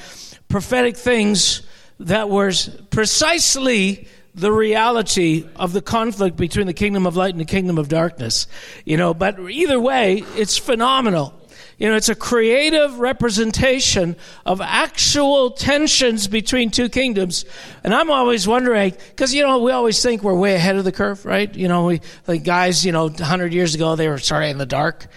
prophetic 0.49 0.97
things 0.97 1.61
that 1.99 2.27
were 2.27 2.51
precisely 2.89 4.07
the 4.33 4.51
reality 4.51 5.47
of 5.55 5.73
the 5.73 5.81
conflict 5.81 6.37
between 6.37 6.65
the 6.65 6.73
kingdom 6.73 7.05
of 7.05 7.15
light 7.15 7.35
and 7.35 7.39
the 7.39 7.45
kingdom 7.45 7.77
of 7.77 7.87
darkness? 7.87 8.47
You 8.83 8.97
know, 8.97 9.13
but 9.13 9.39
either 9.39 9.79
way, 9.79 10.23
it's 10.35 10.57
phenomenal. 10.57 11.39
You 11.81 11.89
know, 11.89 11.95
it's 11.95 12.09
a 12.09 12.15
creative 12.15 12.99
representation 12.99 14.15
of 14.45 14.61
actual 14.61 15.49
tensions 15.49 16.27
between 16.27 16.69
two 16.69 16.89
kingdoms. 16.89 17.43
And 17.83 17.91
I'm 17.91 18.11
always 18.11 18.47
wondering, 18.47 18.93
because, 19.09 19.33
you 19.33 19.41
know, 19.41 19.57
we 19.57 19.71
always 19.71 19.99
think 19.99 20.21
we're 20.21 20.35
way 20.35 20.53
ahead 20.53 20.75
of 20.75 20.83
the 20.83 20.91
curve, 20.91 21.25
right? 21.25 21.51
You 21.55 21.67
know, 21.67 21.87
we, 21.87 22.01
the 22.25 22.37
guys, 22.37 22.85
you 22.85 22.91
know, 22.91 23.05
100 23.05 23.51
years 23.51 23.73
ago, 23.73 23.95
they 23.95 24.07
were 24.09 24.19
sorry, 24.19 24.51
in 24.51 24.59
the 24.59 24.65
dark, 24.67 25.07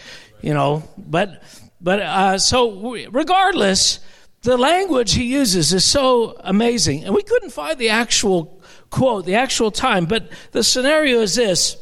you 0.41 0.55
know. 0.55 0.83
But, 0.97 1.43
but, 1.83 2.01
uh, 2.01 2.39
so 2.39 2.97
regardless, 3.11 4.01
the 4.41 4.57
language 4.57 5.13
he 5.13 5.25
uses 5.25 5.75
is 5.75 5.85
so 5.85 6.35
amazing. 6.41 7.05
And 7.05 7.15
we 7.15 7.23
couldn't 7.23 7.51
find 7.51 7.77
the 7.77 7.91
actual 7.91 8.59
quote, 8.89 9.27
the 9.27 9.35
actual 9.35 9.71
time, 9.71 10.07
but 10.07 10.31
the 10.53 10.65
scenario 10.65 11.21
is 11.21 11.35
this 11.35 11.77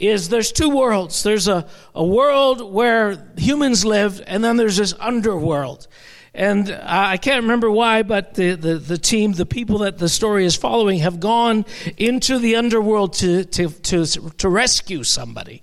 is 0.00 0.28
there's 0.28 0.52
two 0.52 0.70
worlds. 0.70 1.22
There's 1.22 1.48
a, 1.48 1.66
a 1.94 2.04
world 2.04 2.72
where 2.72 3.32
humans 3.36 3.84
live, 3.84 4.22
and 4.26 4.42
then 4.42 4.56
there's 4.56 4.76
this 4.76 4.94
underworld. 4.98 5.86
And 6.34 6.70
I 6.70 7.16
can't 7.16 7.42
remember 7.42 7.70
why, 7.70 8.02
but 8.04 8.34
the, 8.34 8.54
the, 8.54 8.74
the, 8.74 8.98
team, 8.98 9.32
the 9.32 9.46
people 9.46 9.78
that 9.78 9.98
the 9.98 10.08
story 10.08 10.44
is 10.44 10.54
following, 10.54 11.00
have 11.00 11.18
gone 11.18 11.64
into 11.96 12.38
the 12.38 12.56
underworld 12.56 13.14
to, 13.14 13.44
to, 13.44 13.68
to, 13.70 14.06
to 14.06 14.48
rescue 14.48 15.02
somebody. 15.02 15.62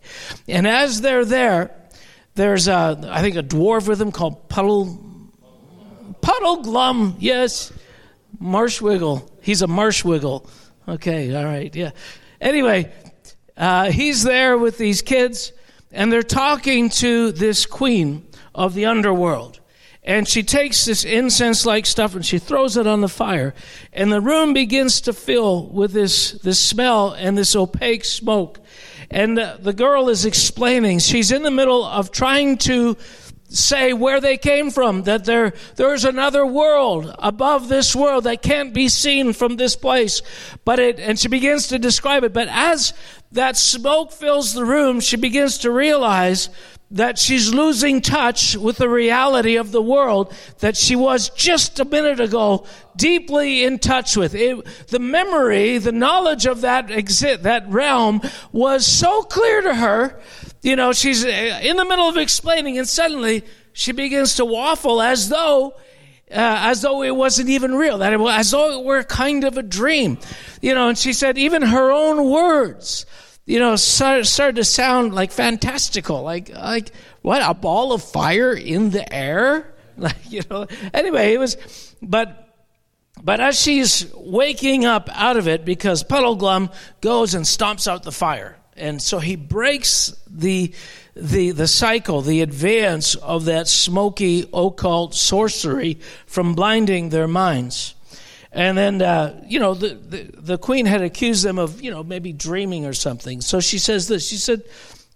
And 0.50 0.68
as 0.68 1.02
they're 1.02 1.24
there, 1.24 1.72
there's, 2.34 2.68
a, 2.68 3.00
I 3.10 3.22
think, 3.22 3.38
a 3.38 3.44
dwarf 3.44 3.88
with 3.88 4.00
them 4.00 4.12
called 4.12 4.50
Puddle, 4.50 5.00
Puddleglum, 6.22 7.16
yes. 7.20 7.72
Marshwiggle. 8.42 9.30
He's 9.42 9.62
a 9.62 9.68
Marshwiggle. 9.68 10.50
Okay, 10.88 11.34
all 11.34 11.46
right, 11.46 11.74
yeah. 11.74 11.92
Anyway, 12.42 12.92
uh, 13.58 13.92
he's 13.92 14.24
there 14.24 14.58
with 14.58 14.78
these 14.78 15.02
kids, 15.02 15.54
and 15.92 16.12
they're 16.12 16.24
talking 16.24 16.90
to 16.90 17.32
this 17.32 17.66
queen 17.66 18.28
of 18.54 18.74
the 18.74 18.86
underworld. 18.86 19.60
And 20.04 20.28
she 20.28 20.44
takes 20.44 20.86
this 20.86 21.04
incense 21.04 21.66
like 21.66 21.88
stuff 21.88 22.14
and 22.14 22.24
she 22.24 22.38
throws 22.38 22.78
it 22.78 22.86
on 22.86 23.02
the 23.02 23.10
fire. 23.10 23.56
And 23.92 24.12
the 24.12 24.22
room 24.22 24.54
begins 24.54 25.02
to 25.02 25.14
fill 25.14 25.66
with 25.66 25.94
this, 25.94 26.34
this 26.34 26.60
smell 26.60 27.14
and 27.14 27.36
this 27.36 27.56
opaque 27.56 28.06
smoke. 28.06 28.60
And 29.10 29.40
uh, 29.40 29.58
the 29.60 29.74
girl 29.74 30.10
is 30.10 30.26
explaining, 30.26 31.00
she's 31.00 31.32
in 31.32 31.42
the 31.42 31.50
middle 31.50 31.84
of 31.84 32.12
trying 32.12 32.58
to 32.60 32.98
say 33.50 33.94
where 33.94 34.20
they 34.20 34.38
came 34.38 34.72
from, 34.72 35.04
that 35.04 35.26
there, 35.26 35.54
there's 35.76 36.06
another 36.06 36.46
world 36.46 37.14
above 37.20 37.70
this 37.70 37.96
world 37.96 38.24
that 38.26 38.42
can't 38.42 38.74
be 38.74 38.90
seen 38.90 39.34
from 39.34 39.56
this 39.56 39.76
place. 39.76 40.22
But 40.64 40.80
it, 40.80 41.00
and 41.00 41.20
she 41.20 41.28
begins 41.28 41.68
to 41.68 41.80
describe 41.80 42.24
it. 42.24 42.34
But 42.34 42.48
as 42.50 42.94
that 43.32 43.56
smoke 43.58 44.12
fills 44.12 44.54
the 44.54 44.66
room, 44.66 45.00
she 45.00 45.18
begins 45.18 45.60
to 45.60 45.72
realize 45.72 46.50
that 46.92 47.18
she's 47.18 47.54
losing 47.54 48.00
touch 48.00 48.56
with 48.56 48.78
the 48.78 48.88
reality 48.88 49.56
of 49.56 49.72
the 49.72 49.82
world 49.82 50.34
that 50.60 50.78
she 50.78 50.96
was 50.96 51.30
just 51.30 51.80
a 51.80 51.86
minute 51.86 52.20
ago 52.20 52.66
deeply 52.96 53.64
in 53.64 53.80
touch 53.80 54.16
with. 54.16 54.36
It, 54.36 54.64
the 54.88 55.00
memory, 55.00 55.78
the 55.80 55.92
knowledge 55.92 56.46
of 56.46 56.62
that 56.62 56.92
exit, 56.92 57.44
that 57.44 57.68
realm 57.70 58.22
was 58.52 58.86
so 58.86 59.24
clear 59.24 59.62
to 59.62 59.76
her. 59.76 60.22
You 60.66 60.76
know, 60.76 60.94
she's 60.94 61.24
uh, 61.24 61.60
in 61.62 61.78
the 61.78 61.86
middle 61.86 62.10
of 62.10 62.18
explaining 62.18 62.80
and 62.80 62.90
suddenly 62.90 63.44
she 63.72 63.92
begins 63.92 64.36
to 64.38 64.46
waffle 64.46 65.00
as 65.00 65.30
though 65.30 65.76
uh, 66.32 66.72
as 66.72 66.82
though 66.82 67.04
it 67.04 67.16
wasn't 67.16 67.50
even 67.50 67.76
real, 67.76 68.00
that 68.00 68.12
it 68.12 68.20
was, 68.20 68.34
as 68.40 68.50
though 68.50 68.80
it 68.80 68.84
were 68.84 69.04
kind 69.04 69.44
of 69.44 69.60
a 69.60 69.64
dream. 69.64 70.18
You 70.64 70.74
know, 70.74 70.90
and 70.90 70.98
she 70.98 71.14
said 71.14 71.38
even 71.38 71.62
her 71.62 71.92
own 71.92 72.32
words 72.32 73.06
you 73.46 73.60
know, 73.60 73.76
started 73.76 74.56
to 74.56 74.64
sound 74.64 75.14
like 75.14 75.32
fantastical, 75.32 76.24
like 76.24 76.50
like 76.50 76.92
what 77.22 77.48
a 77.48 77.54
ball 77.54 77.94
of 77.94 78.02
fire 78.02 78.52
in 78.54 78.90
the 78.90 79.14
air, 79.14 79.72
like 79.98 80.32
you 80.32 80.42
know. 80.50 80.66
Anyway, 80.94 81.34
it 81.34 81.38
was, 81.38 81.96
but 82.02 82.50
But 83.24 83.40
as 83.40 83.62
she's 83.62 84.12
waking 84.16 84.86
up 84.86 85.10
out 85.14 85.38
of 85.38 85.48
it, 85.48 85.64
because 85.64 86.04
Puddleglum 86.04 86.74
goes 87.02 87.36
and 87.36 87.46
stomps 87.46 87.88
out 87.88 88.02
the 88.02 88.12
fire. 88.12 88.58
And 88.76 89.02
so 89.02 89.20
he 89.20 89.36
breaks 89.36 90.14
the, 90.28 90.74
the, 91.16 91.52
the 91.52 91.68
cycle, 91.68 92.22
the 92.22 92.42
advance 92.42 93.16
of 93.16 93.46
that 93.46 93.68
smoky 93.68 94.50
occult 94.54 95.16
sorcery 95.16 96.00
from 96.26 96.56
blinding 96.56 97.10
their 97.10 97.28
minds. 97.28 97.96
And 98.52 98.78
then, 98.78 99.02
uh, 99.02 99.44
you 99.48 99.60
know, 99.60 99.74
the, 99.74 99.96
the, 99.96 100.24
the 100.38 100.58
queen 100.58 100.86
had 100.86 101.02
accused 101.02 101.44
them 101.44 101.60
of, 101.60 101.82
you 101.82 101.92
know, 101.92 102.04
maybe 102.04 102.32
dreaming 102.34 102.86
or 102.86 102.94
something. 102.94 103.42
So 103.42 103.60
she 103.60 103.78
says 103.78 104.08
this. 104.08 104.28
She 104.28 104.38
said, 104.38 104.64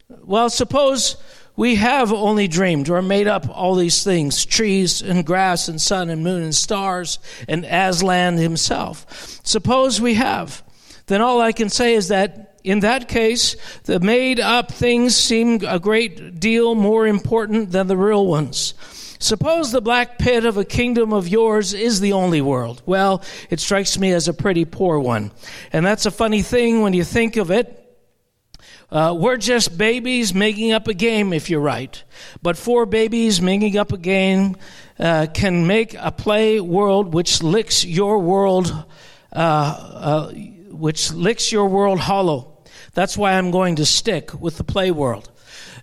Well, 0.10 0.50
suppose 0.50 1.16
we 1.56 1.76
have 1.76 2.14
only 2.14 2.48
dreamed 2.48 2.90
or 2.90 3.02
made 3.02 3.28
up 3.28 3.48
all 3.50 3.76
these 3.76 4.04
things 4.04 4.46
trees 4.46 5.02
and 5.02 5.26
grass 5.26 5.68
and 5.68 5.80
sun 5.80 6.10
and 6.10 6.24
moon 6.24 6.44
and 6.44 6.56
stars 6.56 7.20
and 7.48 7.66
Aslan 7.66 8.38
himself. 8.38 9.06
Suppose 9.44 10.00
we 10.00 10.14
have. 10.16 10.64
Then 11.08 11.22
all 11.22 11.42
I 11.42 11.52
can 11.52 11.70
say 11.70 11.96
is 11.96 12.10
that 12.10 12.49
in 12.64 12.82
that 12.82 13.08
case, 13.08 13.56
the 13.84 14.00
made 14.00 14.40
up 14.40 14.72
things 14.72 15.16
seem 15.16 15.64
a 15.66 15.80
great 15.80 16.40
deal 16.40 16.76
more 16.76 17.08
important 17.08 17.72
than 17.72 17.88
the 17.88 17.98
real 17.98 18.28
ones. 18.28 18.74
Suppose 19.22 19.72
the 19.72 19.82
black 19.82 20.18
pit 20.18 20.46
of 20.46 20.56
a 20.56 20.64
kingdom 20.64 21.12
of 21.12 21.28
yours 21.28 21.74
is 21.74 22.00
the 22.00 22.14
only 22.14 22.42
world. 22.42 22.82
Well, 22.86 23.22
it 23.50 23.60
strikes 23.60 24.00
me 24.00 24.14
as 24.14 24.30
a 24.30 24.34
pretty 24.34 24.64
poor 24.64 24.98
one. 24.98 25.32
And 25.74 25.86
that's 25.86 26.06
a 26.06 26.12
funny 26.12 26.42
thing 26.42 26.82
when 26.82 26.94
you 26.94 27.04
think 27.04 27.36
of 27.36 27.52
it. 27.52 27.76
Uh, 28.90 29.16
we're 29.16 29.38
just 29.38 29.78
babies 29.78 30.34
making 30.34 30.72
up 30.72 30.88
a 30.88 30.94
game, 30.94 31.34
if 31.34 31.50
you're 31.50 31.60
right. 31.60 32.02
But 32.42 32.58
four 32.58 32.86
babies 32.86 33.42
making 33.42 33.78
up 33.78 33.92
a 33.92 33.98
game 33.98 34.56
uh, 34.98 35.28
can 35.34 35.68
make 35.68 35.96
a 36.00 36.12
play 36.12 36.60
world 36.60 37.14
which 37.14 37.44
licks 37.44 37.86
your 37.86 38.20
world, 38.20 38.72
uh, 39.32 39.36
uh, 39.36 40.32
which 40.72 41.12
licks 41.12 41.52
your 41.52 41.68
world 41.68 42.00
hollow. 42.00 42.64
That's 42.94 43.18
why 43.18 43.34
I'm 43.34 43.52
going 43.52 43.78
to 43.78 43.86
stick 43.86 44.34
with 44.40 44.58
the 44.58 44.64
play 44.64 44.92
world. 44.92 45.30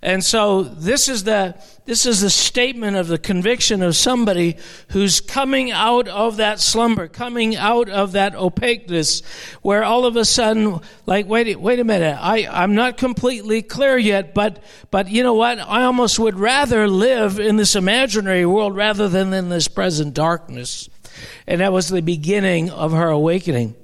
And 0.03 0.25
so 0.25 0.63
this 0.63 1.09
is 1.09 1.25
the 1.25 1.57
this 1.87 2.05
is 2.05 2.21
the 2.21 2.31
statement 2.31 2.97
of 2.97 3.07
the 3.07 3.17
conviction 3.19 3.81
of 3.81 3.95
somebody 3.95 4.57
who's 4.89 5.21
coming 5.21 5.71
out 5.71 6.09
of 6.09 6.39
that 6.39 6.59
slumber, 6.59 7.07
coming 7.07 7.55
out 7.55 7.89
of 7.89 8.13
that 8.13 8.35
opaqueness, 8.35 9.23
where 9.63 9.85
all 9.85 10.05
of 10.05 10.17
a 10.17 10.25
sudden, 10.25 10.81
like, 11.07 11.29
wait, 11.29 11.59
wait 11.61 11.79
a 11.79 11.85
minute, 11.85 12.19
I, 12.21 12.49
I'm 12.51 12.75
not 12.75 12.97
completely 12.97 13.63
clear 13.63 13.97
yet, 13.97 14.35
but, 14.35 14.65
but 14.91 15.09
you 15.09 15.23
know 15.23 15.35
what? 15.35 15.61
I 15.61 15.85
almost 15.85 16.19
would 16.19 16.41
rather 16.41 16.89
live 16.89 17.39
in 17.39 17.57
this 17.57 17.77
imaginary 17.77 18.45
world 18.45 18.75
rather 18.75 19.09
than 19.09 19.33
in 19.33 19.49
this 19.49 19.69
present 19.69 20.13
darkness. 20.13 20.89
And 21.47 21.61
that 21.61 21.73
was 21.73 21.89
the 21.89 22.03
beginning 22.03 22.69
of 22.69 22.91
her 22.91 23.11
awakening. 23.11 23.77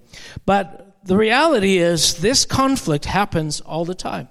But 0.44 0.91
the 1.04 1.16
reality 1.16 1.78
is, 1.78 2.14
this 2.14 2.44
conflict 2.44 3.04
happens 3.04 3.61
all 3.61 3.85
the 3.85 3.94
time. 3.94 4.28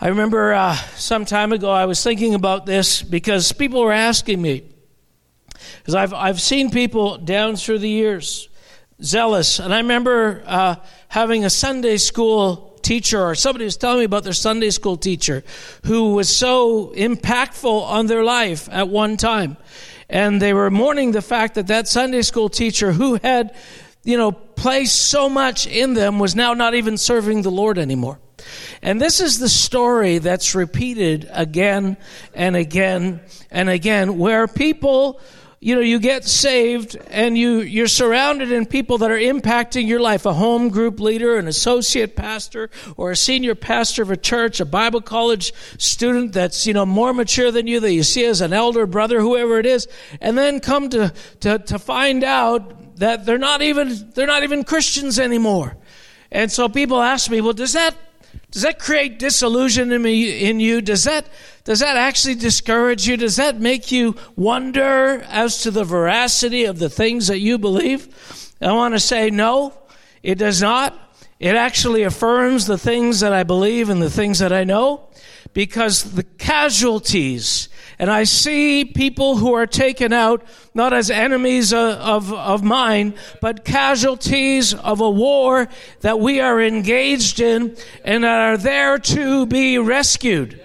I 0.00 0.08
remember 0.08 0.54
uh, 0.54 0.74
some 0.96 1.24
time 1.24 1.52
ago 1.52 1.70
I 1.70 1.84
was 1.84 2.02
thinking 2.02 2.34
about 2.34 2.66
this 2.66 3.02
because 3.02 3.52
people 3.52 3.82
were 3.82 3.92
asking 3.92 4.40
me. 4.40 4.64
Because 5.78 5.94
I've, 5.94 6.14
I've 6.14 6.40
seen 6.40 6.70
people 6.70 7.18
down 7.18 7.56
through 7.56 7.80
the 7.80 7.88
years 7.88 8.48
zealous. 9.02 9.58
And 9.58 9.72
I 9.72 9.78
remember 9.78 10.42
uh, 10.46 10.76
having 11.08 11.44
a 11.44 11.50
Sunday 11.50 11.96
school 11.96 12.78
teacher, 12.82 13.22
or 13.22 13.34
somebody 13.34 13.64
was 13.64 13.76
telling 13.76 13.98
me 13.98 14.04
about 14.04 14.24
their 14.24 14.32
Sunday 14.32 14.70
school 14.70 14.96
teacher 14.96 15.44
who 15.84 16.14
was 16.14 16.34
so 16.34 16.92
impactful 16.96 17.82
on 17.82 18.06
their 18.06 18.24
life 18.24 18.68
at 18.70 18.88
one 18.88 19.16
time. 19.16 19.56
And 20.08 20.42
they 20.42 20.52
were 20.52 20.70
mourning 20.70 21.12
the 21.12 21.22
fact 21.22 21.54
that 21.54 21.68
that 21.68 21.88
Sunday 21.88 22.22
school 22.22 22.48
teacher 22.48 22.92
who 22.92 23.14
had, 23.22 23.54
you 24.02 24.16
know, 24.16 24.32
placed 24.32 25.10
so 25.10 25.28
much 25.28 25.66
in 25.66 25.94
them 25.94 26.18
was 26.18 26.34
now 26.34 26.54
not 26.54 26.74
even 26.74 26.96
serving 26.96 27.42
the 27.42 27.50
Lord 27.50 27.78
anymore. 27.78 28.18
And 28.82 29.00
this 29.00 29.20
is 29.20 29.38
the 29.38 29.48
story 29.48 30.18
that's 30.18 30.54
repeated 30.54 31.28
again 31.32 31.96
and 32.34 32.56
again 32.56 33.20
and 33.50 33.68
again, 33.68 34.18
where 34.18 34.46
people, 34.48 35.20
you 35.60 35.74
know, 35.74 35.82
you 35.82 35.98
get 35.98 36.24
saved 36.24 36.96
and 37.08 37.36
you, 37.36 37.60
you're 37.60 37.86
surrounded 37.86 38.50
in 38.50 38.64
people 38.64 38.98
that 38.98 39.10
are 39.10 39.18
impacting 39.18 39.86
your 39.86 40.00
life. 40.00 40.24
A 40.24 40.32
home 40.32 40.70
group 40.70 41.00
leader, 41.00 41.36
an 41.36 41.46
associate 41.46 42.16
pastor, 42.16 42.70
or 42.96 43.10
a 43.10 43.16
senior 43.16 43.54
pastor 43.54 44.02
of 44.02 44.10
a 44.10 44.16
church, 44.16 44.60
a 44.60 44.64
Bible 44.64 45.02
college 45.02 45.52
student 45.76 46.32
that's, 46.32 46.66
you 46.66 46.72
know, 46.72 46.86
more 46.86 47.12
mature 47.12 47.50
than 47.50 47.66
you, 47.66 47.80
that 47.80 47.92
you 47.92 48.02
see 48.02 48.24
as 48.24 48.40
an 48.40 48.54
elder 48.54 48.86
brother, 48.86 49.20
whoever 49.20 49.58
it 49.58 49.66
is, 49.66 49.86
and 50.22 50.38
then 50.38 50.60
come 50.60 50.88
to, 50.88 51.12
to, 51.40 51.58
to 51.58 51.78
find 51.78 52.24
out 52.24 52.89
that 53.00 53.26
they're 53.26 53.38
not 53.38 53.62
even, 53.62 54.10
they're 54.14 54.26
not 54.26 54.42
even 54.42 54.62
Christians 54.62 55.18
anymore. 55.18 55.76
And 56.30 56.52
so 56.52 56.68
people 56.68 57.02
ask 57.02 57.30
me, 57.30 57.40
well, 57.40 57.52
does 57.52 57.72
that 57.72 57.96
does 58.52 58.62
that 58.62 58.78
create 58.78 59.18
disillusion 59.18 59.92
in, 59.92 60.02
me, 60.02 60.48
in 60.48 60.58
you? 60.58 60.80
Does 60.80 61.04
that, 61.04 61.26
does 61.64 61.80
that 61.80 61.96
actually 61.96 62.34
discourage 62.34 63.06
you? 63.06 63.16
Does 63.16 63.36
that 63.36 63.60
make 63.60 63.92
you 63.92 64.16
wonder 64.34 65.22
as 65.28 65.62
to 65.62 65.70
the 65.70 65.84
veracity 65.84 66.64
of 66.64 66.78
the 66.78 66.90
things 66.90 67.28
that 67.28 67.38
you 67.38 67.58
believe? 67.58 68.08
I 68.60 68.72
want 68.72 68.94
to 68.94 69.00
say 69.00 69.30
no, 69.30 69.72
it 70.22 70.36
does 70.36 70.60
not. 70.60 70.98
It 71.40 71.56
actually 71.56 72.02
affirms 72.02 72.66
the 72.66 72.78
things 72.78 73.20
that 73.20 73.32
I 73.32 73.42
believe 73.42 73.88
and 73.88 74.00
the 74.00 74.10
things 74.10 74.38
that 74.40 74.52
I 74.52 74.62
know 74.62 75.08
because 75.54 76.12
the 76.12 76.22
casualties 76.22 77.70
and 77.98 78.10
I 78.10 78.24
see 78.24 78.84
people 78.84 79.38
who 79.38 79.52
are 79.54 79.66
taken 79.66 80.12
out 80.12 80.42
not 80.74 80.92
as 80.92 81.10
enemies 81.10 81.72
of, 81.72 81.98
of, 81.98 82.32
of, 82.32 82.62
mine, 82.62 83.14
but 83.40 83.64
casualties 83.64 84.72
of 84.72 85.00
a 85.00 85.10
war 85.10 85.68
that 86.00 86.20
we 86.20 86.40
are 86.40 86.62
engaged 86.62 87.40
in 87.40 87.76
and 88.04 88.24
are 88.24 88.56
there 88.56 88.98
to 88.98 89.44
be 89.46 89.76
rescued. 89.76 90.60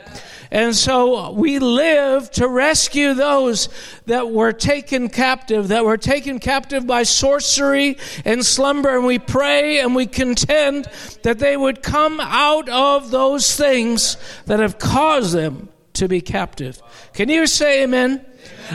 And 0.52 0.76
so 0.76 1.32
we 1.32 1.60
live 1.60 2.30
to 2.32 2.48
rescue 2.48 3.14
those 3.14 3.70
that 4.06 4.32
were 4.32 4.54
taken 4.54 5.10
captive, 5.10 5.70
that 5.70 5.86
were 5.86 5.98
taken 5.98 6.40
captive 6.40 6.86
by 6.86 7.04
sorcery 7.04 7.98
and 8.24 8.46
slumber. 8.46 8.96
And 8.96 9.06
we 9.06 9.20
pray 9.20 9.80
and 9.80 9.96
we 9.96 10.06
contend 10.06 10.90
that 11.24 11.40
they 11.40 11.58
would 11.58 11.82
come 11.82 12.20
out 12.20 12.70
of 12.70 13.12
those 13.12 13.56
things 13.56 14.18
that 14.46 14.60
have 14.60 14.80
caused 14.80 15.34
them 15.34 15.70
to 15.96 16.08
be 16.08 16.22
captive. 16.22 16.82
Can 17.14 17.30
you 17.30 17.48
say 17.48 17.84
amen? 17.84 18.26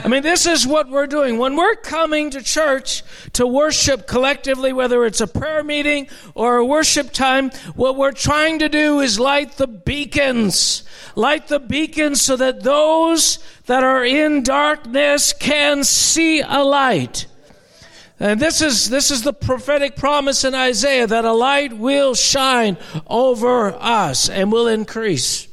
I 0.04 0.08
mean, 0.08 0.22
this 0.22 0.46
is 0.46 0.66
what 0.66 0.88
we're 0.88 1.06
doing. 1.06 1.38
When 1.38 1.56
we're 1.56 1.74
coming 1.74 2.30
to 2.30 2.42
church 2.42 3.02
to 3.34 3.46
worship 3.46 4.06
collectively, 4.06 4.72
whether 4.72 5.04
it's 5.04 5.20
a 5.20 5.26
prayer 5.26 5.64
meeting 5.64 6.08
or 6.34 6.56
a 6.56 6.64
worship 6.64 7.12
time, 7.12 7.50
what 7.74 7.96
we're 7.96 8.12
trying 8.12 8.60
to 8.60 8.68
do 8.68 9.00
is 9.00 9.18
light 9.18 9.52
the 9.56 9.66
beacons. 9.66 10.84
Light 11.14 11.48
the 11.48 11.60
beacons 11.60 12.22
so 12.22 12.36
that 12.36 12.62
those 12.62 13.38
that 13.66 13.82
are 13.82 14.04
in 14.04 14.42
darkness 14.42 15.32
can 15.32 15.84
see 15.84 16.40
a 16.40 16.62
light. 16.62 17.26
And 18.18 18.38
this 18.38 18.60
is, 18.60 18.90
this 18.90 19.10
is 19.10 19.22
the 19.22 19.32
prophetic 19.32 19.96
promise 19.96 20.44
in 20.44 20.54
Isaiah 20.54 21.06
that 21.06 21.24
a 21.24 21.32
light 21.32 21.72
will 21.72 22.14
shine 22.14 22.76
over 23.06 23.72
us 23.72 24.28
and 24.28 24.52
will 24.52 24.68
increase. 24.68 25.48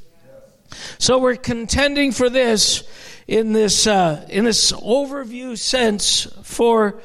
So 0.97 1.17
we're 1.17 1.35
contending 1.35 2.11
for 2.11 2.29
this 2.29 2.83
in 3.27 3.53
this 3.53 3.87
uh, 3.87 4.25
in 4.29 4.45
this 4.45 4.71
overview 4.71 5.57
sense 5.57 6.27
for 6.43 7.01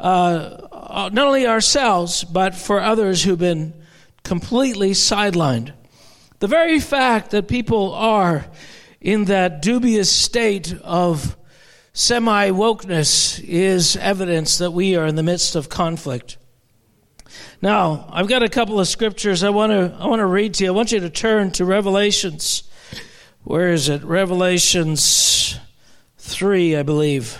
uh, 0.00 0.02
uh, 0.02 1.10
not 1.12 1.26
only 1.26 1.46
ourselves 1.46 2.24
but 2.24 2.54
for 2.54 2.80
others 2.80 3.22
who've 3.22 3.38
been 3.38 3.74
completely 4.24 4.90
sidelined. 4.90 5.72
The 6.38 6.48
very 6.48 6.80
fact 6.80 7.30
that 7.30 7.48
people 7.48 7.94
are 7.94 8.46
in 9.00 9.26
that 9.26 9.62
dubious 9.62 10.10
state 10.10 10.74
of 10.82 11.36
semi 11.92 12.50
wokeness 12.50 13.42
is 13.42 13.96
evidence 13.96 14.58
that 14.58 14.72
we 14.72 14.96
are 14.96 15.06
in 15.06 15.14
the 15.14 15.22
midst 15.22 15.56
of 15.56 15.68
conflict. 15.68 16.36
Now, 17.62 18.08
I've 18.12 18.28
got 18.28 18.42
a 18.42 18.48
couple 18.48 18.78
of 18.78 18.88
scriptures 18.88 19.42
I 19.42 19.50
want 19.50 19.72
to 19.72 19.96
I 19.98 20.06
want 20.06 20.20
to 20.20 20.26
read 20.26 20.54
to 20.54 20.64
you. 20.64 20.70
I 20.70 20.74
want 20.74 20.92
you 20.92 21.00
to 21.00 21.10
turn 21.10 21.50
to 21.52 21.64
Revelations 21.64 22.64
where 23.46 23.70
is 23.70 23.88
it? 23.88 24.02
Revelations 24.02 25.56
3, 26.18 26.76
I 26.76 26.82
believe. 26.82 27.38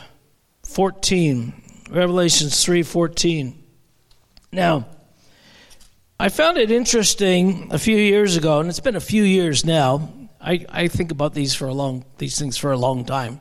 14. 0.62 1.52
Revelations 1.90 2.64
3:14. 2.64 3.54
Now, 4.52 4.86
I 6.18 6.28
found 6.28 6.58
it 6.58 6.70
interesting 6.70 7.68
a 7.70 7.78
few 7.78 7.96
years 7.96 8.36
ago, 8.36 8.60
and 8.60 8.68
it's 8.68 8.80
been 8.80 8.96
a 8.96 9.00
few 9.00 9.24
years 9.24 9.64
now. 9.64 10.08
I, 10.40 10.64
I 10.68 10.88
think 10.88 11.10
about 11.10 11.34
these 11.34 11.54
for 11.54 11.66
a 11.66 11.74
long 11.74 12.04
these 12.18 12.38
things 12.38 12.56
for 12.56 12.70
a 12.70 12.78
long 12.78 13.04
time, 13.04 13.40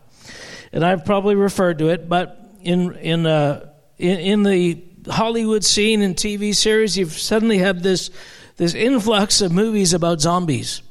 and 0.73 0.83
I've 0.83 1.05
probably 1.05 1.35
referred 1.35 1.79
to 1.79 1.89
it. 1.89 2.09
But 2.09 2.39
in 2.61 2.95
in 2.95 3.25
uh, 3.25 3.69
in, 3.97 4.19
in 4.19 4.43
the 4.43 4.83
Hollywood 5.07 5.63
scene 5.63 6.01
and 6.01 6.15
TV 6.15 6.53
series, 6.55 6.97
you've 6.97 7.13
suddenly 7.13 7.59
had 7.59 7.83
this 7.83 8.09
this 8.57 8.73
influx 8.73 9.41
of 9.41 9.51
movies 9.51 9.93
about 9.93 10.21
zombies. 10.21 10.81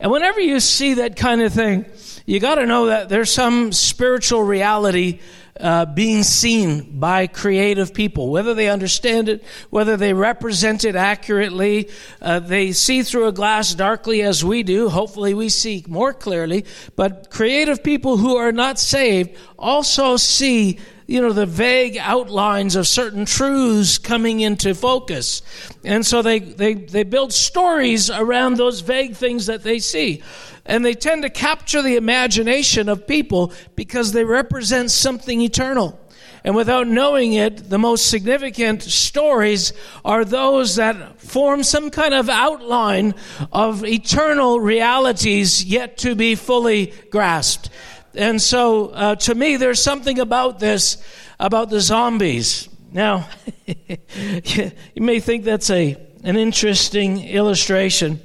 And 0.00 0.12
whenever 0.12 0.40
you 0.40 0.60
see 0.60 0.94
that 0.94 1.16
kind 1.16 1.42
of 1.42 1.52
thing, 1.52 1.84
you 2.24 2.40
got 2.40 2.56
to 2.56 2.66
know 2.66 2.86
that 2.86 3.08
there's 3.08 3.32
some 3.32 3.72
spiritual 3.72 4.42
reality 4.42 5.20
uh, 5.60 5.86
being 5.86 6.22
seen 6.22 6.98
by 6.98 7.26
creative 7.26 7.92
people, 7.92 8.30
whether 8.30 8.54
they 8.54 8.68
understand 8.68 9.28
it, 9.28 9.44
whether 9.70 9.96
they 9.96 10.12
represent 10.12 10.84
it 10.84 10.96
accurately. 10.96 11.88
Uh, 12.20 12.38
they 12.38 12.72
see 12.72 13.02
through 13.02 13.26
a 13.26 13.32
glass 13.32 13.74
darkly 13.74 14.22
as 14.22 14.44
we 14.44 14.62
do. 14.62 14.88
Hopefully, 14.88 15.34
we 15.34 15.48
see 15.48 15.84
more 15.88 16.12
clearly. 16.12 16.64
But 16.96 17.30
creative 17.30 17.82
people 17.82 18.16
who 18.16 18.36
are 18.36 18.52
not 18.52 18.78
saved 18.78 19.36
also 19.58 20.16
see 20.16 20.78
you 21.08 21.22
know, 21.22 21.32
the 21.32 21.46
vague 21.46 21.96
outlines 21.96 22.76
of 22.76 22.86
certain 22.86 23.24
truths 23.24 23.96
coming 23.96 24.40
into 24.40 24.74
focus. 24.74 25.40
And 25.82 26.04
so 26.04 26.20
they, 26.20 26.38
they, 26.38 26.74
they 26.74 27.02
build 27.02 27.32
stories 27.32 28.10
around 28.10 28.58
those 28.58 28.80
vague 28.80 29.16
things 29.16 29.46
that 29.46 29.62
they 29.62 29.78
see. 29.78 30.22
And 30.68 30.84
they 30.84 30.94
tend 30.94 31.22
to 31.22 31.30
capture 31.30 31.82
the 31.82 31.96
imagination 31.96 32.88
of 32.88 33.06
people 33.06 33.52
because 33.74 34.12
they 34.12 34.22
represent 34.22 34.92
something 34.92 35.40
eternal. 35.40 35.98
And 36.44 36.54
without 36.54 36.86
knowing 36.86 37.32
it, 37.32 37.68
the 37.68 37.78
most 37.78 38.08
significant 38.08 38.82
stories 38.82 39.72
are 40.04 40.24
those 40.24 40.76
that 40.76 41.20
form 41.20 41.62
some 41.62 41.90
kind 41.90 42.14
of 42.14 42.28
outline 42.28 43.14
of 43.50 43.84
eternal 43.84 44.60
realities 44.60 45.64
yet 45.64 45.98
to 45.98 46.14
be 46.14 46.34
fully 46.34 46.92
grasped. 47.10 47.70
And 48.14 48.40
so, 48.40 48.88
uh, 48.88 49.14
to 49.16 49.34
me, 49.34 49.56
there's 49.56 49.82
something 49.82 50.18
about 50.18 50.58
this, 50.58 51.02
about 51.40 51.70
the 51.70 51.80
zombies. 51.80 52.68
Now, 52.92 53.28
you 53.66 54.72
may 54.96 55.20
think 55.20 55.44
that's 55.44 55.70
a, 55.70 55.96
an 56.24 56.36
interesting 56.36 57.24
illustration, 57.24 58.20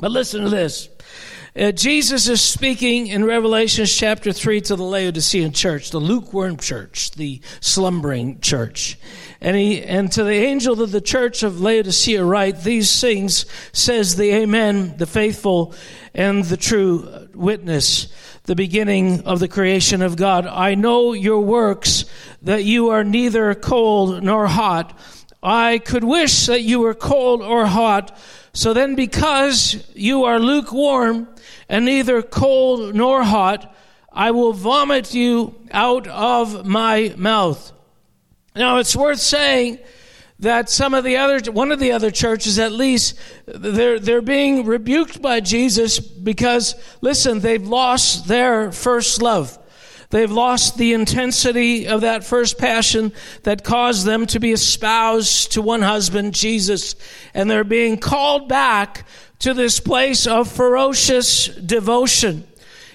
but 0.00 0.10
listen 0.10 0.42
to 0.42 0.50
this. 0.50 0.88
Uh, 1.58 1.72
Jesus 1.72 2.28
is 2.28 2.42
speaking 2.42 3.06
in 3.06 3.24
Revelation 3.24 3.86
chapter 3.86 4.30
3 4.30 4.60
to 4.60 4.76
the 4.76 4.82
Laodicean 4.82 5.52
church, 5.52 5.90
the 5.90 5.98
lukewarm 5.98 6.58
church, 6.58 7.12
the 7.12 7.40
slumbering 7.62 8.40
church. 8.40 8.98
And, 9.40 9.56
he, 9.56 9.82
and 9.82 10.12
to 10.12 10.24
the 10.24 10.34
angel 10.34 10.82
of 10.82 10.92
the 10.92 11.00
church 11.00 11.42
of 11.42 11.58
Laodicea 11.58 12.22
write, 12.22 12.62
These 12.62 13.00
things 13.00 13.46
says 13.72 14.16
the 14.16 14.32
Amen, 14.32 14.98
the 14.98 15.06
faithful 15.06 15.74
and 16.12 16.44
the 16.44 16.58
true 16.58 17.28
witness, 17.32 18.08
the 18.42 18.54
beginning 18.54 19.22
of 19.24 19.40
the 19.40 19.48
creation 19.48 20.02
of 20.02 20.16
God. 20.16 20.46
I 20.46 20.74
know 20.74 21.14
your 21.14 21.40
works, 21.40 22.04
that 22.42 22.64
you 22.64 22.90
are 22.90 23.02
neither 23.02 23.54
cold 23.54 24.22
nor 24.22 24.46
hot. 24.46 24.98
I 25.42 25.78
could 25.78 26.04
wish 26.04 26.46
that 26.46 26.62
you 26.62 26.80
were 26.80 26.94
cold 26.94 27.40
or 27.40 27.64
hot. 27.64 28.14
So 28.56 28.72
then, 28.72 28.94
because 28.94 29.86
you 29.94 30.24
are 30.24 30.40
lukewarm, 30.40 31.28
and 31.68 31.84
neither 31.84 32.22
cold 32.22 32.94
nor 32.94 33.22
hot. 33.22 33.74
I 34.12 34.30
will 34.30 34.52
vomit 34.52 35.12
you 35.12 35.54
out 35.70 36.06
of 36.06 36.64
my 36.64 37.12
mouth. 37.18 37.72
Now, 38.54 38.78
it's 38.78 38.96
worth 38.96 39.20
saying 39.20 39.78
that 40.38 40.70
some 40.70 40.94
of 40.94 41.04
the 41.04 41.18
other, 41.18 41.52
one 41.52 41.70
of 41.70 41.80
the 41.80 41.92
other 41.92 42.10
churches 42.10 42.58
at 42.58 42.72
least, 42.72 43.18
they're, 43.44 43.98
they're 43.98 44.22
being 44.22 44.64
rebuked 44.64 45.20
by 45.20 45.40
Jesus 45.40 45.98
because, 45.98 46.74
listen, 47.02 47.40
they've 47.40 47.66
lost 47.66 48.26
their 48.26 48.72
first 48.72 49.20
love. 49.20 49.58
They've 50.10 50.30
lost 50.30 50.78
the 50.78 50.92
intensity 50.92 51.88
of 51.88 52.02
that 52.02 52.24
first 52.24 52.58
passion 52.58 53.12
that 53.42 53.64
caused 53.64 54.06
them 54.06 54.26
to 54.26 54.40
be 54.40 54.52
espoused 54.52 55.52
to 55.52 55.62
one 55.62 55.82
husband, 55.82 56.34
Jesus, 56.34 56.94
and 57.34 57.50
they're 57.50 57.64
being 57.64 57.98
called 57.98 58.48
back 58.48 59.06
to 59.40 59.52
this 59.52 59.80
place 59.80 60.26
of 60.26 60.50
ferocious 60.50 61.46
devotion. 61.46 62.46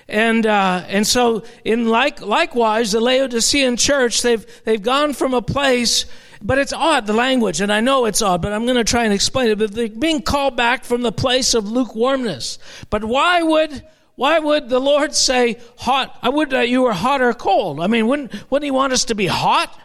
And, 0.08 0.46
uh, 0.46 0.84
and 0.88 1.08
so 1.08 1.44
in 1.64 1.88
like, 1.88 2.22
likewise, 2.22 2.92
the 2.92 3.00
Laodicean 3.00 3.78
church, 3.78 4.22
they've, 4.22 4.46
they've 4.66 4.82
gone 4.82 5.14
from 5.14 5.34
a 5.34 5.42
place, 5.42 6.06
but 6.42 6.58
it's 6.58 6.74
odd, 6.74 7.08
the 7.08 7.14
language, 7.14 7.62
and 7.62 7.72
I 7.72 7.80
know 7.82 8.06
it's 8.06 8.22
odd, 8.22 8.42
but 8.42 8.52
I'm 8.52 8.66
going 8.66 8.78
to 8.78 8.84
try 8.84 9.06
and 9.06 9.14
explain 9.14 9.50
it. 9.50 9.58
But 9.58 9.74
they're 9.74 9.88
being 9.88 10.22
called 10.22 10.58
back 10.58 10.84
from 10.84 11.02
the 11.02 11.12
place 11.12 11.54
of 11.54 11.70
lukewarmness. 11.70 12.58
But 12.90 13.06
why 13.06 13.42
would, 13.44 13.84
why 14.22 14.38
would 14.38 14.70
the 14.70 14.80
Lord 14.80 15.16
say 15.16 15.58
hot? 15.80 16.16
I 16.22 16.30
would 16.30 16.52
that 16.52 16.70
you 16.70 16.84
were 16.84 16.94
hot 16.94 17.24
or 17.24 17.34
cold. 17.34 17.80
I 17.80 17.88
mean, 17.88 18.06
wouldn't, 18.06 18.32
wouldn't 18.52 18.66
He 18.66 18.70
want 18.70 18.94
us 18.94 19.06
to 19.06 19.16
be 19.16 19.26
hot? 19.26 19.76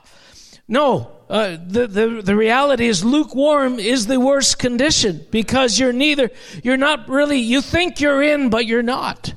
No, 0.68 1.10
uh, 1.30 1.56
the, 1.66 1.86
the, 1.86 2.20
the 2.22 2.36
reality 2.36 2.86
is 2.86 3.02
lukewarm 3.02 3.78
is 3.78 4.06
the 4.06 4.20
worst 4.20 4.58
condition 4.58 5.26
because 5.30 5.78
you're 5.78 5.94
neither, 5.94 6.28
you're 6.62 6.76
not 6.76 7.08
really, 7.08 7.38
you 7.38 7.62
think 7.62 7.98
you're 7.98 8.22
in, 8.22 8.50
but 8.50 8.66
you're 8.66 8.82
not. 8.82 9.32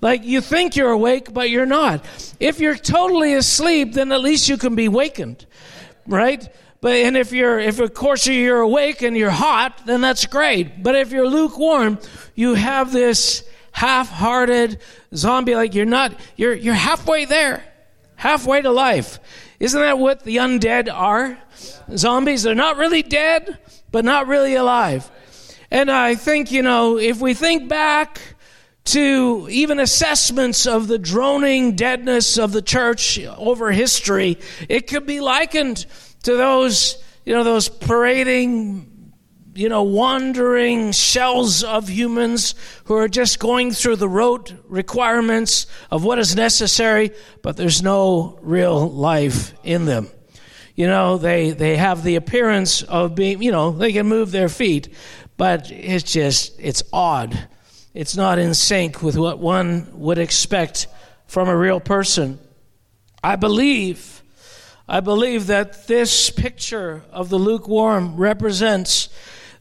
Like 0.00 0.22
you 0.22 0.40
think 0.40 0.76
you're 0.76 0.92
awake, 0.92 1.34
but 1.34 1.50
you're 1.50 1.66
not. 1.66 2.06
If 2.38 2.60
you're 2.60 2.76
totally 2.76 3.34
asleep, 3.34 3.94
then 3.94 4.12
at 4.12 4.20
least 4.20 4.48
you 4.48 4.56
can 4.56 4.76
be 4.76 4.86
wakened, 4.86 5.46
right? 6.06 6.48
But 6.80 6.92
and 6.92 7.16
if 7.16 7.32
you're 7.32 7.58
if 7.58 7.80
of 7.80 7.92
course 7.92 8.24
you're 8.28 8.60
awake 8.60 9.02
and 9.02 9.16
you're 9.16 9.30
hot, 9.30 9.84
then 9.84 10.00
that's 10.00 10.26
great. 10.26 10.84
But 10.84 10.94
if 10.94 11.10
you're 11.10 11.26
lukewarm, 11.26 11.98
you 12.36 12.54
have 12.54 12.92
this 12.92 13.42
half-hearted 13.78 14.80
zombie 15.14 15.54
like 15.54 15.72
you're 15.72 15.86
not 15.86 16.12
you're 16.34 16.54
you're 16.54 16.74
halfway 16.74 17.24
there. 17.24 17.62
Halfway 18.16 18.60
to 18.62 18.70
life. 18.70 19.20
Isn't 19.60 19.80
that 19.80 20.00
what 20.00 20.24
the 20.24 20.38
undead 20.38 20.92
are? 20.92 21.38
Zombies, 21.96 22.42
they're 22.42 22.56
not 22.56 22.76
really 22.76 23.02
dead, 23.02 23.56
but 23.92 24.04
not 24.04 24.26
really 24.26 24.56
alive. 24.56 25.08
And 25.70 25.88
I 25.92 26.16
think, 26.16 26.50
you 26.50 26.62
know, 26.62 26.98
if 26.98 27.20
we 27.20 27.34
think 27.34 27.68
back 27.68 28.20
to 28.86 29.46
even 29.48 29.78
assessments 29.78 30.66
of 30.66 30.88
the 30.88 30.98
droning 30.98 31.76
deadness 31.76 32.36
of 32.36 32.50
the 32.50 32.62
church 32.62 33.20
over 33.24 33.70
history, 33.70 34.38
it 34.68 34.88
could 34.88 35.06
be 35.06 35.20
likened 35.20 35.86
to 36.24 36.36
those, 36.36 37.00
you 37.24 37.32
know, 37.32 37.44
those 37.44 37.68
parading 37.68 38.87
you 39.58 39.68
know, 39.68 39.82
wandering 39.82 40.92
shells 40.92 41.64
of 41.64 41.88
humans 41.88 42.54
who 42.84 42.94
are 42.94 43.08
just 43.08 43.40
going 43.40 43.72
through 43.72 43.96
the 43.96 44.08
rote 44.08 44.52
requirements 44.68 45.66
of 45.90 46.04
what 46.04 46.20
is 46.20 46.36
necessary, 46.36 47.10
but 47.42 47.56
there's 47.56 47.82
no 47.82 48.38
real 48.40 48.88
life 48.88 49.52
in 49.64 49.84
them. 49.84 50.08
You 50.76 50.86
know, 50.86 51.18
they, 51.18 51.50
they 51.50 51.76
have 51.76 52.04
the 52.04 52.14
appearance 52.14 52.82
of 52.82 53.16
being, 53.16 53.42
you 53.42 53.50
know, 53.50 53.72
they 53.72 53.92
can 53.92 54.06
move 54.06 54.30
their 54.30 54.48
feet, 54.48 54.94
but 55.36 55.72
it's 55.72 56.12
just, 56.12 56.54
it's 56.60 56.84
odd. 56.92 57.36
It's 57.94 58.16
not 58.16 58.38
in 58.38 58.54
sync 58.54 59.02
with 59.02 59.16
what 59.16 59.40
one 59.40 59.88
would 59.94 60.18
expect 60.18 60.86
from 61.26 61.48
a 61.48 61.56
real 61.56 61.80
person. 61.80 62.38
I 63.24 63.34
believe, 63.34 64.22
I 64.88 65.00
believe 65.00 65.48
that 65.48 65.88
this 65.88 66.30
picture 66.30 67.02
of 67.10 67.28
the 67.28 67.38
lukewarm 67.38 68.16
represents 68.16 69.08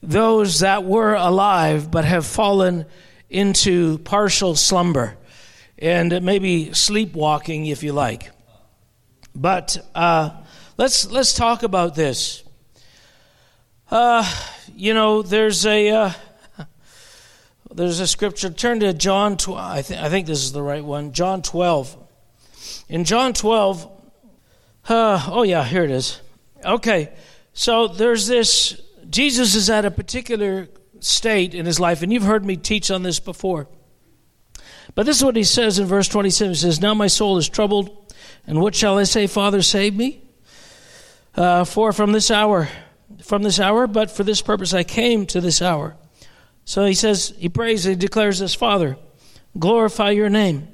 those 0.02 0.60
that 0.60 0.84
were 0.84 1.16
alive 1.16 1.90
but 1.92 2.06
have 2.06 2.26
fallen 2.26 2.86
into 3.30 3.98
partial 4.00 4.56
slumber 4.56 5.18
and 5.78 6.22
maybe 6.24 6.74
sleepwalking, 6.74 7.68
if 7.68 7.84
you 7.84 7.94
like. 7.94 8.32
But 9.36 9.78
uh, 9.94 10.32
let's 10.78 11.10
let's 11.12 11.34
talk 11.34 11.64
about 11.64 11.96
this. 11.96 12.44
Uh, 13.92 14.30
you 14.76 14.94
know, 14.94 15.22
there's 15.22 15.66
a 15.66 15.90
uh, 15.90 16.12
there's 17.72 18.00
a 18.00 18.08
scripture. 18.08 18.50
Turn 18.50 18.80
to 18.80 18.94
John. 18.94 19.38
12, 19.38 19.60
I 19.60 19.82
think 19.82 20.02
I 20.02 20.10
think 20.10 20.28
this 20.28 20.44
is 20.44 20.52
the 20.52 20.64
right 20.64 20.84
one. 20.84 21.12
John 21.12 21.42
12. 21.42 21.96
In 22.90 23.04
John 23.04 23.34
12. 23.34 23.92
Uh, 24.90 25.30
oh 25.32 25.44
yeah, 25.44 25.64
here 25.64 25.84
it 25.84 25.92
is. 25.92 26.22
Okay, 26.66 27.12
so 27.54 27.88
there's 27.88 28.26
this 28.26 28.82
Jesus 29.10 29.56
is 29.56 29.70
at 29.70 29.86
a 29.86 29.92
particular 29.92 30.68
state 31.00 31.54
in 31.54 31.66
his 31.66 31.80
life, 31.80 32.02
and 32.02 32.12
you've 32.12 32.24
heard 32.24 32.46
me 32.46 32.58
teach 32.58 32.92
on 32.92 33.04
this 33.04 33.20
before. 33.20 33.68
But 34.96 35.06
this 35.06 35.18
is 35.18 35.24
what 35.24 35.36
he 35.36 35.44
says 35.44 35.80
in 35.80 35.86
verse 35.86 36.08
27. 36.08 36.54
He 36.54 36.60
says, 36.60 36.82
Now 36.82 36.94
my 36.94 37.08
soul 37.08 37.38
is 37.38 37.48
troubled, 37.48 38.14
and 38.46 38.60
what 38.60 38.76
shall 38.76 38.98
I 38.98 39.04
say, 39.04 39.28
Father, 39.28 39.62
save 39.62 39.96
me? 39.96 40.22
Uh, 41.36 41.64
for 41.66 41.94
from 41.94 42.14
this 42.14 42.32
hour, 42.32 42.68
from 43.24 43.44
this 43.44 43.60
hour, 43.60 43.86
but 43.86 44.10
for 44.10 44.24
this 44.24 44.42
purpose 44.42 44.74
I 44.74 44.84
came 44.84 45.26
to 45.28 45.40
this 45.40 45.62
hour. 45.62 45.96
So 46.66 46.84
he 46.86 46.96
says, 46.96 47.34
he 47.38 47.48
prays, 47.48 47.84
he 47.84 47.96
declares 47.96 48.40
this, 48.40 48.56
Father, 48.56 48.98
glorify 49.58 50.12
your 50.12 50.30
name. 50.30 50.68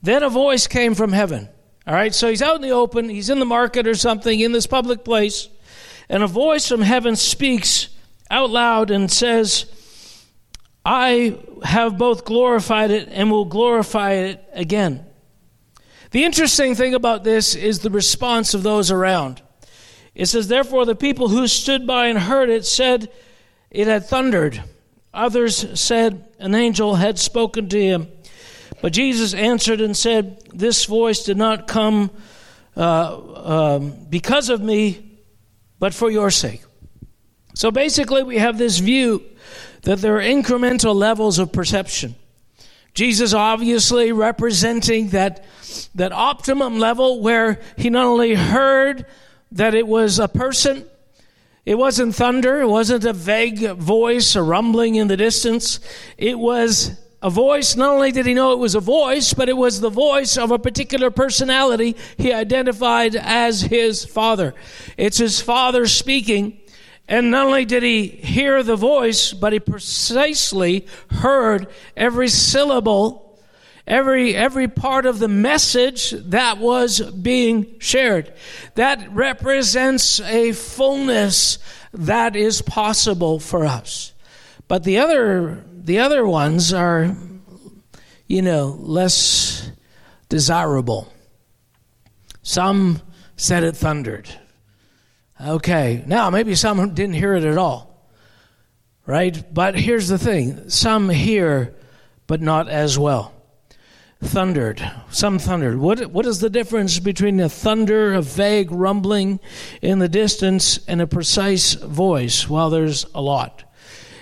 Then 0.00 0.22
a 0.22 0.30
voice 0.30 0.66
came 0.66 0.94
from 0.94 1.12
heaven. 1.12 1.48
All 1.86 1.94
right, 1.94 2.14
so 2.14 2.28
he's 2.28 2.42
out 2.42 2.56
in 2.56 2.62
the 2.62 2.70
open, 2.70 3.08
he's 3.08 3.30
in 3.30 3.38
the 3.38 3.44
market 3.44 3.86
or 3.86 3.94
something, 3.94 4.38
in 4.38 4.52
this 4.52 4.66
public 4.66 5.04
place. 5.04 5.48
And 6.08 6.22
a 6.22 6.26
voice 6.26 6.68
from 6.68 6.80
heaven 6.80 7.16
speaks 7.16 7.88
out 8.30 8.50
loud 8.50 8.90
and 8.90 9.10
says, 9.10 9.66
I 10.84 11.38
have 11.62 11.98
both 11.98 12.24
glorified 12.24 12.90
it 12.90 13.08
and 13.10 13.30
will 13.30 13.44
glorify 13.44 14.12
it 14.12 14.48
again. 14.52 15.04
The 16.10 16.24
interesting 16.24 16.74
thing 16.74 16.94
about 16.94 17.24
this 17.24 17.54
is 17.54 17.80
the 17.80 17.90
response 17.90 18.54
of 18.54 18.62
those 18.62 18.90
around. 18.90 19.42
It 20.14 20.26
says, 20.26 20.48
Therefore, 20.48 20.86
the 20.86 20.96
people 20.96 21.28
who 21.28 21.46
stood 21.46 21.86
by 21.86 22.06
and 22.06 22.18
heard 22.18 22.48
it 22.48 22.64
said 22.64 23.10
it 23.70 23.86
had 23.86 24.06
thundered. 24.06 24.62
Others 25.12 25.78
said 25.78 26.26
an 26.38 26.54
angel 26.54 26.94
had 26.94 27.18
spoken 27.18 27.68
to 27.68 27.80
him. 27.80 28.08
But 28.80 28.92
Jesus 28.92 29.34
answered 29.34 29.80
and 29.80 29.96
said, 29.96 30.40
This 30.54 30.86
voice 30.86 31.24
did 31.24 31.36
not 31.36 31.66
come 31.66 32.10
uh, 32.76 33.76
um, 33.76 34.06
because 34.08 34.48
of 34.48 34.62
me, 34.62 35.07
but 35.78 35.94
for 35.94 36.10
your 36.10 36.30
sake. 36.30 36.62
So 37.54 37.70
basically, 37.70 38.22
we 38.22 38.38
have 38.38 38.58
this 38.58 38.78
view 38.78 39.24
that 39.82 39.98
there 39.98 40.16
are 40.16 40.22
incremental 40.22 40.94
levels 40.94 41.38
of 41.38 41.52
perception. 41.52 42.14
Jesus 42.94 43.32
obviously 43.32 44.12
representing 44.12 45.10
that, 45.10 45.44
that 45.94 46.12
optimum 46.12 46.78
level 46.78 47.20
where 47.20 47.60
he 47.76 47.90
not 47.90 48.06
only 48.06 48.34
heard 48.34 49.06
that 49.52 49.74
it 49.74 49.86
was 49.86 50.18
a 50.18 50.28
person, 50.28 50.84
it 51.64 51.76
wasn't 51.76 52.14
thunder, 52.14 52.60
it 52.60 52.66
wasn't 52.66 53.04
a 53.04 53.12
vague 53.12 53.72
voice, 53.76 54.34
a 54.34 54.42
rumbling 54.42 54.94
in 54.94 55.08
the 55.08 55.16
distance. 55.16 55.80
It 56.16 56.38
was 56.38 56.98
a 57.20 57.30
voice. 57.30 57.74
Not 57.76 57.90
only 57.90 58.12
did 58.12 58.26
he 58.26 58.34
know 58.34 58.52
it 58.52 58.58
was 58.58 58.74
a 58.74 58.80
voice, 58.80 59.34
but 59.34 59.48
it 59.48 59.56
was 59.56 59.80
the 59.80 59.90
voice 59.90 60.36
of 60.36 60.50
a 60.50 60.58
particular 60.58 61.10
personality 61.10 61.96
he 62.16 62.32
identified 62.32 63.16
as 63.16 63.62
his 63.62 64.04
father. 64.04 64.54
It's 64.96 65.18
his 65.18 65.40
father 65.40 65.86
speaking. 65.86 66.60
And 67.08 67.30
not 67.30 67.46
only 67.46 67.64
did 67.64 67.82
he 67.82 68.06
hear 68.06 68.62
the 68.62 68.76
voice, 68.76 69.32
but 69.32 69.52
he 69.52 69.60
precisely 69.60 70.86
heard 71.10 71.66
every 71.96 72.28
syllable, 72.28 73.40
every, 73.86 74.36
every 74.36 74.68
part 74.68 75.06
of 75.06 75.18
the 75.18 75.28
message 75.28 76.10
that 76.10 76.58
was 76.58 77.00
being 77.00 77.78
shared. 77.78 78.32
That 78.74 79.10
represents 79.12 80.20
a 80.20 80.52
fullness 80.52 81.58
that 81.94 82.36
is 82.36 82.60
possible 82.60 83.40
for 83.40 83.64
us. 83.64 84.12
But 84.68 84.84
the 84.84 84.98
other, 84.98 85.64
the 85.72 85.98
other 85.98 86.26
ones 86.26 86.74
are, 86.74 87.16
you 88.26 88.42
know, 88.42 88.76
less 88.78 89.70
desirable. 90.28 91.10
Some 92.42 93.00
said 93.36 93.64
it 93.64 93.76
thundered. 93.76 94.28
Okay, 95.40 96.02
now 96.06 96.28
maybe 96.30 96.54
some 96.54 96.94
didn't 96.94 97.14
hear 97.14 97.34
it 97.34 97.44
at 97.44 97.56
all, 97.56 98.10
right? 99.06 99.54
But 99.54 99.78
here's 99.78 100.08
the 100.08 100.18
thing 100.18 100.68
some 100.68 101.08
hear, 101.08 101.74
but 102.26 102.40
not 102.42 102.68
as 102.68 102.98
well. 102.98 103.32
Thundered, 104.20 104.82
some 105.10 105.38
thundered. 105.38 105.78
What, 105.78 106.06
what 106.06 106.26
is 106.26 106.40
the 106.40 106.50
difference 106.50 106.98
between 106.98 107.38
a 107.38 107.48
thunder, 107.48 108.14
a 108.14 108.20
vague 108.22 108.72
rumbling 108.72 109.38
in 109.80 110.00
the 110.00 110.08
distance, 110.08 110.80
and 110.88 111.00
a 111.00 111.06
precise 111.06 111.74
voice? 111.74 112.48
Well, 112.48 112.68
there's 112.68 113.06
a 113.14 113.22
lot. 113.22 113.62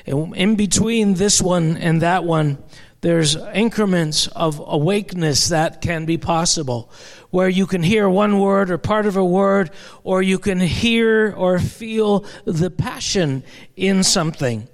In 0.07 0.55
between 0.55 1.15
this 1.15 1.43
one 1.43 1.77
and 1.77 2.03
that 2.03 2.25
one, 2.25 2.59
there's 3.01 3.37
increments 3.37 4.27
of 4.29 4.63
awakeness 4.65 5.49
that 5.49 5.81
can 5.81 6.07
be 6.07 6.17
possible 6.17 6.91
where 7.31 7.49
you 7.49 7.67
can 7.67 7.83
hear 7.83 8.09
one 8.09 8.39
word 8.39 8.71
or 8.71 8.79
part 8.79 9.07
of 9.07 9.17
a 9.17 9.25
word, 9.25 9.71
or 10.05 10.23
you 10.23 10.39
can 10.39 10.59
hear 10.61 11.35
or 11.37 11.59
feel 11.59 12.25
the 12.45 12.71
passion 12.71 13.45
in 13.77 14.03
something. 14.03 14.67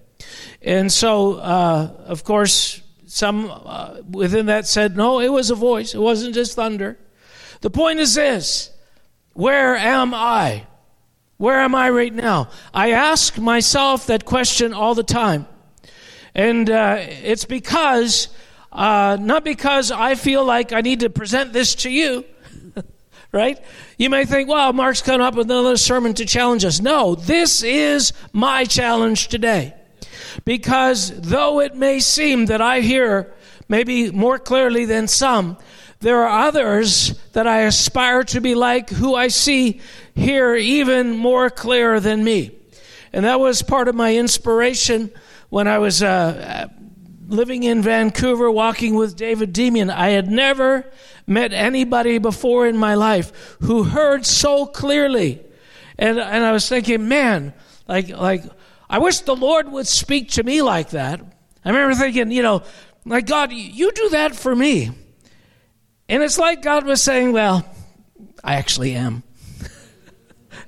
And 0.60 0.92
so, 0.92 1.34
uh, 1.34 1.90
of 2.06 2.24
course, 2.24 2.82
some 3.06 3.50
uh, 3.50 4.02
within 4.08 4.46
that 4.46 4.66
said, 4.66 4.96
no, 4.96 5.20
it 5.20 5.28
was 5.30 5.50
a 5.50 5.54
voice. 5.54 5.94
It 5.94 5.98
wasn't 5.98 6.34
just 6.34 6.54
thunder. 6.54 6.98
The 7.62 7.70
point 7.70 8.00
is 8.00 8.14
this 8.14 8.70
where 9.32 9.76
am 9.76 10.14
I? 10.14 10.66
Where 11.42 11.58
am 11.58 11.74
I 11.74 11.90
right 11.90 12.14
now? 12.14 12.50
I 12.72 12.92
ask 12.92 13.36
myself 13.36 14.06
that 14.06 14.24
question 14.24 14.72
all 14.72 14.94
the 14.94 15.02
time. 15.02 15.48
And 16.36 16.70
uh, 16.70 16.98
it's 17.00 17.46
because, 17.46 18.28
uh, 18.70 19.18
not 19.20 19.42
because 19.42 19.90
I 19.90 20.14
feel 20.14 20.44
like 20.44 20.72
I 20.72 20.82
need 20.82 21.00
to 21.00 21.10
present 21.10 21.52
this 21.52 21.74
to 21.82 21.90
you, 21.90 22.24
right? 23.32 23.58
You 23.98 24.08
may 24.08 24.24
think, 24.24 24.48
well, 24.48 24.72
Mark's 24.72 25.02
coming 25.02 25.20
up 25.20 25.34
with 25.34 25.50
another 25.50 25.76
sermon 25.76 26.14
to 26.14 26.24
challenge 26.24 26.64
us. 26.64 26.80
No, 26.80 27.16
this 27.16 27.64
is 27.64 28.12
my 28.32 28.64
challenge 28.64 29.26
today. 29.26 29.74
Because 30.44 31.10
though 31.22 31.58
it 31.58 31.74
may 31.74 31.98
seem 31.98 32.46
that 32.46 32.60
I 32.60 32.82
hear 32.82 33.34
maybe 33.68 34.12
more 34.12 34.38
clearly 34.38 34.84
than 34.84 35.08
some, 35.08 35.56
there 36.02 36.24
are 36.24 36.46
others 36.48 37.14
that 37.32 37.46
I 37.46 37.60
aspire 37.60 38.24
to 38.24 38.40
be 38.40 38.54
like 38.56 38.90
who 38.90 39.14
I 39.14 39.28
see 39.28 39.80
here 40.14 40.54
even 40.56 41.16
more 41.16 41.48
clear 41.48 42.00
than 42.00 42.24
me. 42.24 42.50
And 43.12 43.24
that 43.24 43.38
was 43.38 43.62
part 43.62 43.86
of 43.86 43.94
my 43.94 44.16
inspiration 44.16 45.12
when 45.48 45.68
I 45.68 45.78
was 45.78 46.02
uh, 46.02 46.68
living 47.28 47.62
in 47.62 47.82
Vancouver, 47.82 48.50
walking 48.50 48.96
with 48.96 49.16
David 49.16 49.54
Demian. 49.54 49.90
I 49.90 50.08
had 50.08 50.28
never 50.28 50.90
met 51.26 51.52
anybody 51.52 52.18
before 52.18 52.66
in 52.66 52.76
my 52.76 52.94
life 52.94 53.56
who 53.60 53.84
heard 53.84 54.26
so 54.26 54.66
clearly. 54.66 55.40
And, 55.98 56.18
and 56.18 56.44
I 56.44 56.50
was 56.50 56.68
thinking, 56.68 57.06
man, 57.06 57.54
like, 57.86 58.08
like, 58.08 58.42
I 58.90 58.98
wish 58.98 59.20
the 59.20 59.36
Lord 59.36 59.70
would 59.70 59.86
speak 59.86 60.32
to 60.32 60.42
me 60.42 60.62
like 60.62 60.90
that. 60.90 61.20
I 61.64 61.68
remember 61.68 61.94
thinking, 61.94 62.32
you 62.32 62.42
know, 62.42 62.62
like, 63.04 63.26
God, 63.26 63.52
you 63.52 63.92
do 63.92 64.08
that 64.10 64.34
for 64.34 64.56
me. 64.56 64.90
And 66.12 66.22
it's 66.22 66.38
like 66.38 66.60
God 66.60 66.84
was 66.84 67.00
saying, 67.00 67.32
well, 67.32 67.64
I 68.44 68.56
actually 68.56 68.94
am. 68.94 69.22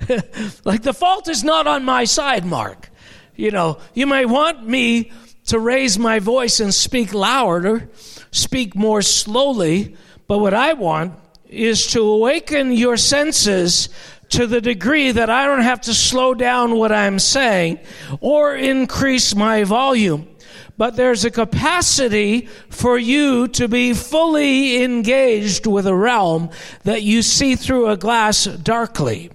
like, 0.65 0.83
the 0.83 0.95
fault 0.95 1.29
is 1.29 1.45
not 1.45 1.67
on 1.67 1.85
my 1.85 2.05
side, 2.05 2.47
Mark. 2.47 2.89
You 3.37 3.51
know, 3.51 3.77
you 3.93 4.07
may 4.07 4.25
want 4.25 4.67
me 4.67 5.13
to 5.49 5.59
raise 5.59 5.99
my 5.99 6.19
voice 6.19 6.61
and 6.61 6.73
speak 6.73 7.13
louder, 7.13 7.91
speak 8.31 8.75
more 8.75 9.03
slowly, 9.03 9.97
but 10.29 10.39
what 10.39 10.55
I 10.55 10.73
want 10.73 11.13
is 11.45 11.89
to 11.89 12.01
awaken 12.01 12.73
your 12.73 12.97
senses 12.97 13.91
to 14.31 14.47
the 14.47 14.63
degree 14.63 15.13
that 15.13 15.29
I 15.29 15.45
don't 15.45 15.61
have 15.61 15.83
to 15.83 15.93
slow 15.93 16.33
down 16.33 16.75
what 16.79 16.91
I'm 16.91 17.19
saying 17.19 17.81
or 18.21 18.57
increase 18.57 19.35
my 19.35 19.65
volume. 19.65 20.34
But 20.77 20.97
there's 20.97 21.25
a 21.25 21.31
capacity 21.31 22.49
for 22.69 22.99
you 22.99 23.47
to 23.49 23.69
be 23.69 23.93
fully 23.93 24.83
engaged 24.83 25.67
with 25.67 25.87
a 25.87 25.95
realm 25.95 26.51
that 26.83 27.03
you 27.03 27.23
see 27.23 27.55
through 27.55 27.89
a 27.89 27.97
glass 27.97 28.45
darkly. 28.45 29.31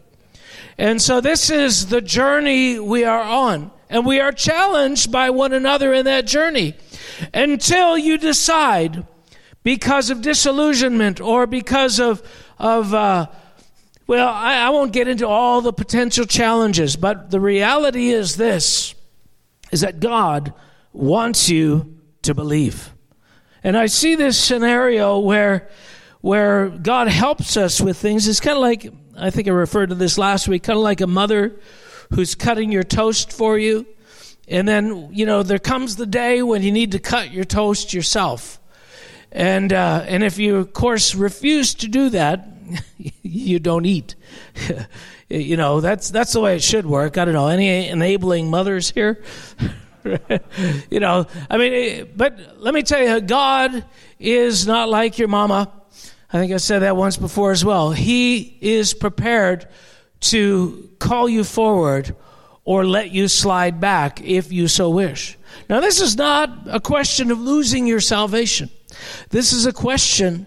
And 0.78 1.02
so 1.02 1.22
this 1.22 1.50
is 1.50 1.88
the 1.88 2.02
journey 2.02 2.80
we 2.80 3.04
are 3.06 3.22
on. 3.22 3.72
And 3.90 4.06
we 4.06 4.20
are 4.20 4.32
challenged 4.32 5.12
by 5.12 5.30
one 5.30 5.52
another 5.52 5.94
in 5.94 6.06
that 6.06 6.28
journey 6.28 6.76
until 7.34 7.98
you 7.98 8.18
decide 8.18 9.06
because 9.64 10.10
of 10.10 10.22
disillusionment 10.22 11.20
or 11.20 11.48
because 11.48 12.00
of, 12.00 12.22
of 12.58 12.94
uh, 12.94 13.28
well, 14.08 14.28
I, 14.28 14.58
I 14.58 14.70
won't 14.70 14.94
get 14.94 15.08
into 15.08 15.28
all 15.28 15.62
the 15.62 15.74
potential 15.74 16.26
challenges, 16.26 16.96
but 16.96 17.32
the 17.32 17.40
reality 17.40 18.10
is 18.10 18.36
this 18.36 18.96
is 19.72 19.82
that 19.82 20.00
God 20.00 20.54
wants 20.94 21.50
you 21.50 22.00
to 22.24 22.34
believe. 22.34 22.94
And 23.64 23.78
I 23.78 23.88
see 23.88 24.16
this 24.16 24.42
scenario 24.42 25.20
where 25.20 25.70
where 26.22 26.68
God 26.70 27.08
helps 27.08 27.56
us 27.56 27.80
with 27.80 27.98
things. 27.98 28.28
It's 28.28 28.40
kind 28.42 28.58
of 28.58 28.62
like 28.62 28.92
I 29.18 29.30
think 29.30 29.48
I 29.48 29.52
referred 29.52 29.90
to 29.90 29.96
this 29.96 30.18
last 30.18 30.48
week, 30.48 30.64
kind 30.64 30.78
of 30.78 30.84
like 30.84 31.02
a 31.02 31.08
mother 31.08 31.60
who's 32.14 32.36
cutting 32.36 32.72
your 32.72 32.84
toast 32.84 33.32
for 33.32 33.58
you. 33.58 33.86
And 34.48 34.68
then, 34.68 35.10
you 35.12 35.26
know, 35.26 35.44
there 35.44 35.60
comes 35.60 35.96
the 35.96 36.08
day 36.08 36.42
when 36.42 36.64
you 36.64 36.72
need 36.72 36.94
to 36.94 37.00
cut 37.00 37.32
your 37.32 37.44
toast 37.44 37.94
yourself. 37.94 38.60
And, 39.32 39.72
uh, 39.72 40.06
and 40.08 40.24
if 40.24 40.40
you, 40.40 40.56
of 40.56 40.74
course, 40.74 41.14
refuse 41.14 41.76
to 41.76 41.88
do 41.88 42.10
that, 42.10 42.48
you 43.22 43.60
don't 43.60 43.86
eat. 43.86 44.16
you 45.30 45.56
know, 45.56 45.82
that's, 45.82 46.10
that's 46.10 46.34
the 46.34 46.42
way 46.42 46.56
it 46.56 46.64
should 46.64 46.86
work. 46.86 47.18
I 47.18 47.26
don't 47.26 47.36
know. 47.36 47.48
Any 47.48 47.90
enabling 47.90 48.50
mothers 48.50 48.90
here? 48.90 49.24
you 50.90 51.00
know, 51.00 51.28
I 51.50 51.58
mean, 51.58 51.74
eh, 51.74 52.04
but 52.16 52.58
let 52.58 52.74
me 52.74 52.84
tell 52.84 53.02
you, 53.02 53.22
God 53.22 53.86
is 54.20 54.66
not 54.66 54.90
like 54.90 55.18
your 55.18 55.28
mama. 55.28 55.72
I 56.32 56.40
think 56.40 56.54
I 56.54 56.58
said 56.58 56.80
that 56.80 56.96
once 56.96 57.18
before 57.18 57.52
as 57.52 57.66
well. 57.66 57.92
He 57.92 58.58
is 58.62 58.94
prepared 58.94 59.68
to 60.22 60.90
call 61.00 61.28
you 61.28 61.44
forward 61.44 62.16
or 62.66 62.86
let 62.86 63.12
you 63.12 63.28
slide 63.28 63.80
back 63.80 64.22
if 64.22 64.52
you 64.52 64.68
so 64.68 64.90
wish. 64.90 65.38
Now, 65.70 65.80
this 65.80 66.00
is 66.00 66.18
not 66.18 66.68
a 66.68 66.80
question 66.80 67.32
of 67.32 67.40
losing 67.40 67.88
your 67.88 68.00
salvation. 68.00 68.70
This 69.30 69.54
is 69.54 69.66
a 69.66 69.74
question 69.74 70.46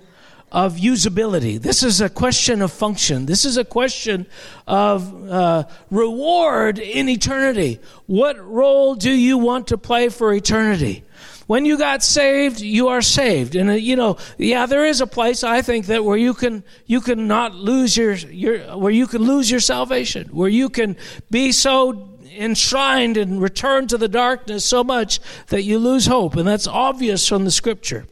of 0.53 0.77
usability. 0.77 1.61
This 1.61 1.83
is 1.83 2.03
a 2.03 2.11
question 2.11 2.61
of 2.61 2.71
function. 2.71 3.25
This 3.25 3.47
is 3.47 3.57
a 3.57 3.65
question 3.65 4.27
of 4.67 5.31
uh, 5.31 5.65
reward 5.91 6.79
in 6.79 7.09
eternity. 7.09 7.81
What 8.07 8.39
role 8.39 8.95
do 8.95 9.11
you 9.11 9.39
want 9.39 9.69
to 9.69 9.79
play 9.79 10.11
for 10.11 10.33
eternity? 10.35 11.05
When 11.47 11.65
you 11.65 11.79
got 11.79 12.03
saved, 12.03 12.61
you 12.61 12.89
are 12.89 13.01
saved. 13.01 13.57
And 13.57 13.71
uh, 13.71 13.73
you 13.73 13.97
know, 13.97 14.19
yeah, 14.37 14.67
there 14.67 14.85
is 14.85 15.01
a 15.01 15.07
place 15.07 15.43
I 15.43 15.63
think 15.63 15.87
that 15.87 16.05
where 16.05 16.19
you 16.19 16.35
can 16.35 16.65
you 16.87 17.01
can 17.01 17.27
not 17.27 17.55
lose 17.55 17.97
your 17.97 18.13
your 18.13 18.77
where 18.77 18.93
you 18.93 19.07
can 19.07 19.23
lose 19.23 19.51
your 19.51 19.61
salvation, 19.61 20.29
where 20.29 20.51
you 20.51 20.69
can 20.69 20.97
be 21.31 21.51
so 21.51 22.11
enshrined 22.37 23.17
and 23.17 23.41
return 23.41 23.87
to 23.89 23.99
the 23.99 24.09
darkness 24.09 24.65
so 24.65 24.85
much 24.85 25.19
that 25.49 25.63
you 25.63 25.79
lose 25.79 26.07
hope, 26.07 26.37
and 26.37 26.47
that's 26.47 26.67
obvious 26.67 27.27
from 27.27 27.45
the 27.47 27.51
scripture. 27.51 28.07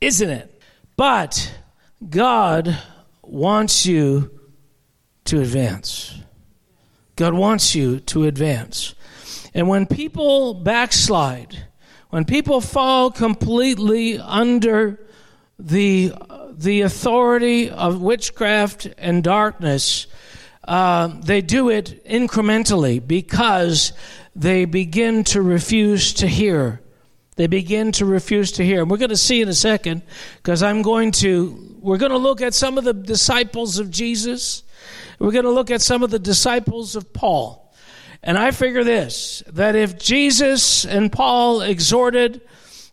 Isn't 0.00 0.30
it? 0.30 0.59
But 1.00 1.54
God 2.10 2.76
wants 3.22 3.86
you 3.86 4.38
to 5.24 5.40
advance. 5.40 6.20
God 7.16 7.32
wants 7.32 7.74
you 7.74 8.00
to 8.00 8.26
advance. 8.26 8.94
And 9.54 9.66
when 9.66 9.86
people 9.86 10.52
backslide, 10.52 11.56
when 12.10 12.26
people 12.26 12.60
fall 12.60 13.10
completely 13.10 14.18
under 14.18 15.00
the, 15.58 16.12
the 16.52 16.82
authority 16.82 17.70
of 17.70 18.02
witchcraft 18.02 18.86
and 18.98 19.24
darkness, 19.24 20.06
uh, 20.68 21.06
they 21.24 21.40
do 21.40 21.70
it 21.70 22.04
incrementally 22.04 23.00
because 23.00 23.94
they 24.36 24.66
begin 24.66 25.24
to 25.24 25.40
refuse 25.40 26.12
to 26.12 26.26
hear. 26.26 26.82
They 27.40 27.46
begin 27.46 27.90
to 27.92 28.04
refuse 28.04 28.52
to 28.52 28.66
hear. 28.66 28.82
And 28.82 28.90
we're 28.90 28.98
going 28.98 29.08
to 29.08 29.16
see 29.16 29.40
in 29.40 29.48
a 29.48 29.54
second 29.54 30.02
because 30.36 30.62
I'm 30.62 30.82
going 30.82 31.10
to, 31.12 31.74
we're 31.80 31.96
going 31.96 32.12
to 32.12 32.18
look 32.18 32.42
at 32.42 32.52
some 32.52 32.76
of 32.76 32.84
the 32.84 32.92
disciples 32.92 33.78
of 33.78 33.90
Jesus. 33.90 34.62
We're 35.18 35.30
going 35.30 35.46
to 35.46 35.50
look 35.50 35.70
at 35.70 35.80
some 35.80 36.02
of 36.02 36.10
the 36.10 36.18
disciples 36.18 36.96
of 36.96 37.14
Paul. 37.14 37.74
And 38.22 38.36
I 38.36 38.50
figure 38.50 38.84
this 38.84 39.42
that 39.54 39.74
if 39.74 39.98
Jesus 39.98 40.84
and 40.84 41.10
Paul 41.10 41.62
exhorted, 41.62 42.42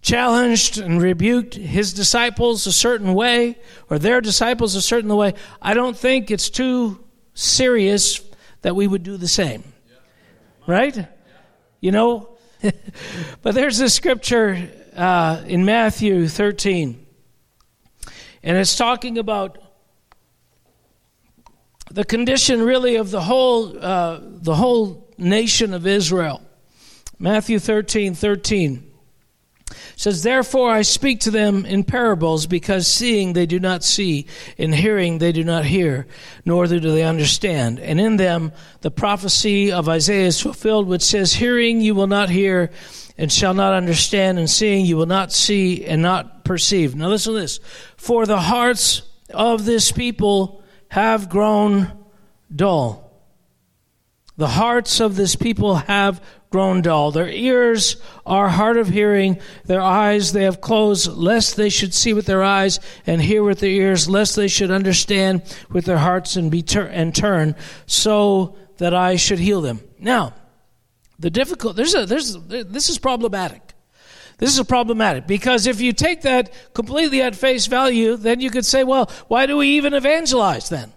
challenged, 0.02 0.78
and 0.78 1.02
rebuked 1.02 1.56
his 1.56 1.92
disciples 1.92 2.66
a 2.68 2.72
certain 2.72 3.16
way, 3.16 3.58
or 3.90 4.00
their 4.00 4.22
disciples 4.22 4.76
a 4.76 4.82
certain 4.82 5.14
way, 5.14 5.34
I 5.62 5.74
don't 5.74 5.98
think 5.98 6.32
it's 6.32 6.50
too 6.50 7.04
serious 7.34 8.22
that 8.62 8.78
we 8.78 8.88
would 8.88 9.04
do 9.04 9.18
the 9.18 9.28
same. 9.28 9.66
Right? 10.66 11.06
You 11.82 11.92
know? 11.92 12.37
but 13.42 13.56
there's 13.56 13.80
a 13.80 13.90
scripture 13.90 14.70
uh, 14.96 15.44
in 15.46 15.66
Matthew 15.66 16.28
13, 16.28 17.06
and 18.44 18.58
it's 18.58 18.76
talking 18.76 19.18
about 19.18 19.58
the 21.92 22.04
condition 22.04 22.62
really 22.62 22.96
of 22.96 23.12
the 23.12 23.22
whole, 23.22 23.78
uh, 23.84 24.20
the 24.22 24.56
whole 24.56 25.14
nation 25.18 25.74
of 25.74 25.88
Israel. 25.88 26.42
Matthew 27.20 27.58
13 27.58 28.14
13 28.14 28.92
says, 29.96 30.24
Therefore 30.24 30.72
I 30.72 30.82
speak 30.82 31.22
to 31.22 31.32
them 31.32 31.66
in 31.66 31.84
parables, 31.84 32.48
because 32.48 32.88
seeing 32.88 33.34
they 33.34 33.46
do 33.46 33.60
not 33.60 33.84
see, 33.84 34.28
and 34.58 34.74
hearing 34.74 35.18
they 35.18 35.32
do 35.32 35.44
not 35.44 35.66
hear, 35.66 36.08
nor 36.46 36.68
do 36.68 36.80
they 36.80 37.04
understand. 37.04 37.80
And 37.80 38.00
in 38.00 38.18
them 38.18 38.52
the 38.82 38.92
prophecy 38.92 39.72
of 39.72 39.90
Isaiah 39.90 40.28
is 40.28 40.40
fulfilled, 40.40 40.88
which 40.88 41.04
says, 41.04 41.34
Hearing 41.34 41.82
you 41.82 41.96
will 41.96 42.08
not 42.08 42.30
hear, 42.30 42.72
and 43.18 43.32
shall 43.32 43.54
not 43.54 43.74
understand, 43.74 44.38
and 44.38 44.50
seeing 44.50 44.86
you 44.86 44.98
will 44.98 45.06
not 45.06 45.32
see, 45.32 45.86
and 45.86 46.02
not 46.02 46.46
perceive. 46.46 46.96
Now 46.96 47.10
listen 47.10 47.34
to 47.34 47.40
this. 47.40 47.60
For 47.98 48.26
the 48.26 48.40
hearts 48.40 49.02
of 49.34 49.66
this 49.66 49.92
people 49.92 50.64
have 50.90 51.30
grown 51.30 51.92
dull. 52.56 53.08
The 54.38 54.48
hearts 54.48 55.00
of 55.00 55.16
this 55.16 55.36
people 55.36 55.76
have 55.76 56.24
grown 56.50 56.82
dull. 56.82 57.12
Their 57.12 57.30
ears 57.30 57.98
are 58.26 58.50
hard 58.50 58.78
of 58.78 58.88
hearing. 58.88 59.40
Their 59.66 59.82
eyes 59.82 60.34
they 60.34 60.44
have 60.44 60.62
closed, 60.62 61.12
lest 61.12 61.56
they 61.56 61.70
should 61.70 61.94
see 61.94 62.14
with 62.14 62.26
their 62.26 62.44
eyes 62.44 62.80
and 63.06 63.22
hear 63.22 63.44
with 63.44 63.60
their 63.60 63.70
ears, 63.70 64.10
lest 64.10 64.36
they 64.36 64.48
should 64.48 64.72
understand 64.72 65.42
with 65.70 65.86
their 65.86 65.98
hearts 65.98 66.36
and 66.36 66.50
be 66.50 66.62
tur- 66.62 66.88
and 66.88 67.14
turn, 67.14 67.56
so 67.86 68.56
that 68.78 68.94
I 68.94 69.16
should 69.16 69.40
heal 69.40 69.62
them. 69.62 69.82
Now, 70.00 70.34
the 71.20 71.30
difficult 71.30 71.76
there's 71.76 71.96
a 71.96 72.06
there's 72.06 72.38
this 72.48 72.90
is 72.90 73.00
problematic. 73.00 73.62
This 74.38 74.58
is 74.58 74.64
problematic 74.68 75.26
because 75.26 75.66
if 75.66 75.82
you 75.82 75.94
take 75.94 76.22
that 76.22 76.54
completely 76.74 77.24
at 77.24 77.36
face 77.36 77.66
value, 77.66 78.16
then 78.16 78.40
you 78.40 78.52
could 78.52 78.66
say, 78.66 78.84
well, 78.84 79.10
why 79.28 79.48
do 79.48 79.58
we 79.58 79.70
even 79.70 79.96
evangelize 79.96 80.70
then? 80.70 80.94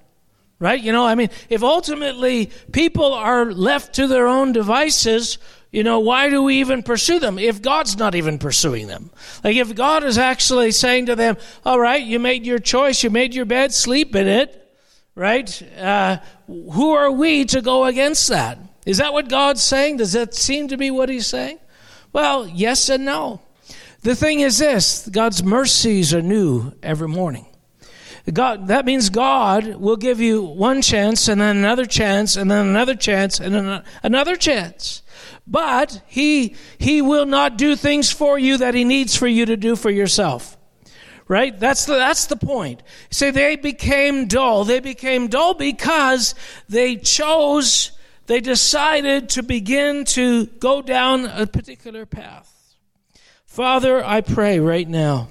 Right? 0.60 0.80
You 0.80 0.92
know, 0.92 1.06
I 1.06 1.14
mean, 1.14 1.30
if 1.48 1.62
ultimately 1.62 2.50
people 2.70 3.14
are 3.14 3.50
left 3.50 3.94
to 3.94 4.06
their 4.06 4.28
own 4.28 4.52
devices, 4.52 5.38
you 5.72 5.82
know, 5.82 6.00
why 6.00 6.28
do 6.28 6.42
we 6.42 6.60
even 6.60 6.82
pursue 6.82 7.18
them 7.18 7.38
if 7.38 7.62
God's 7.62 7.96
not 7.96 8.14
even 8.14 8.38
pursuing 8.38 8.86
them? 8.86 9.10
Like 9.42 9.56
if 9.56 9.74
God 9.74 10.04
is 10.04 10.18
actually 10.18 10.72
saying 10.72 11.06
to 11.06 11.16
them, 11.16 11.38
all 11.64 11.80
right, 11.80 12.02
you 12.02 12.18
made 12.18 12.44
your 12.44 12.58
choice, 12.58 13.02
you 13.02 13.08
made 13.08 13.34
your 13.34 13.46
bed, 13.46 13.72
sleep 13.72 14.14
in 14.14 14.28
it, 14.28 14.70
right? 15.14 15.62
Uh, 15.78 16.18
who 16.46 16.92
are 16.92 17.10
we 17.10 17.46
to 17.46 17.62
go 17.62 17.86
against 17.86 18.28
that? 18.28 18.58
Is 18.84 18.98
that 18.98 19.14
what 19.14 19.28
God's 19.28 19.62
saying? 19.62 19.96
Does 19.96 20.12
that 20.12 20.34
seem 20.34 20.68
to 20.68 20.76
be 20.76 20.90
what 20.90 21.08
he's 21.08 21.26
saying? 21.26 21.58
Well, 22.12 22.46
yes 22.46 22.88
and 22.88 23.04
no. 23.04 23.40
The 24.02 24.16
thing 24.16 24.40
is 24.40 24.58
this 24.58 25.08
God's 25.08 25.42
mercies 25.42 26.12
are 26.12 26.22
new 26.22 26.72
every 26.82 27.08
morning. 27.08 27.46
God, 28.32 28.68
that 28.68 28.84
means 28.84 29.08
God 29.08 29.76
will 29.76 29.96
give 29.96 30.20
you 30.20 30.42
one 30.42 30.82
chance 30.82 31.28
and 31.28 31.40
then 31.40 31.56
another 31.56 31.86
chance 31.86 32.36
and 32.36 32.50
then 32.50 32.66
another 32.66 32.94
chance 32.94 33.40
and 33.40 33.54
then 33.54 33.82
another 34.02 34.36
chance. 34.36 35.02
But 35.46 36.02
he, 36.06 36.54
he 36.78 37.02
will 37.02 37.26
not 37.26 37.56
do 37.56 37.74
things 37.74 38.12
for 38.12 38.38
you 38.38 38.58
that 38.58 38.74
he 38.74 38.84
needs 38.84 39.16
for 39.16 39.26
you 39.26 39.46
to 39.46 39.56
do 39.56 39.74
for 39.74 39.90
yourself. 39.90 40.56
Right? 41.26 41.58
That's 41.58 41.86
the, 41.86 41.94
that's 41.94 42.26
the 42.26 42.36
point. 42.36 42.82
Say 43.10 43.30
they 43.30 43.56
became 43.56 44.26
dull. 44.26 44.64
They 44.64 44.80
became 44.80 45.28
dull 45.28 45.54
because 45.54 46.34
they 46.68 46.96
chose, 46.96 47.92
they 48.26 48.40
decided 48.40 49.30
to 49.30 49.42
begin 49.42 50.04
to 50.06 50.46
go 50.46 50.82
down 50.82 51.26
a 51.26 51.46
particular 51.46 52.04
path. 52.04 52.76
Father, 53.46 54.04
I 54.04 54.20
pray 54.20 54.60
right 54.60 54.88
now 54.88 55.28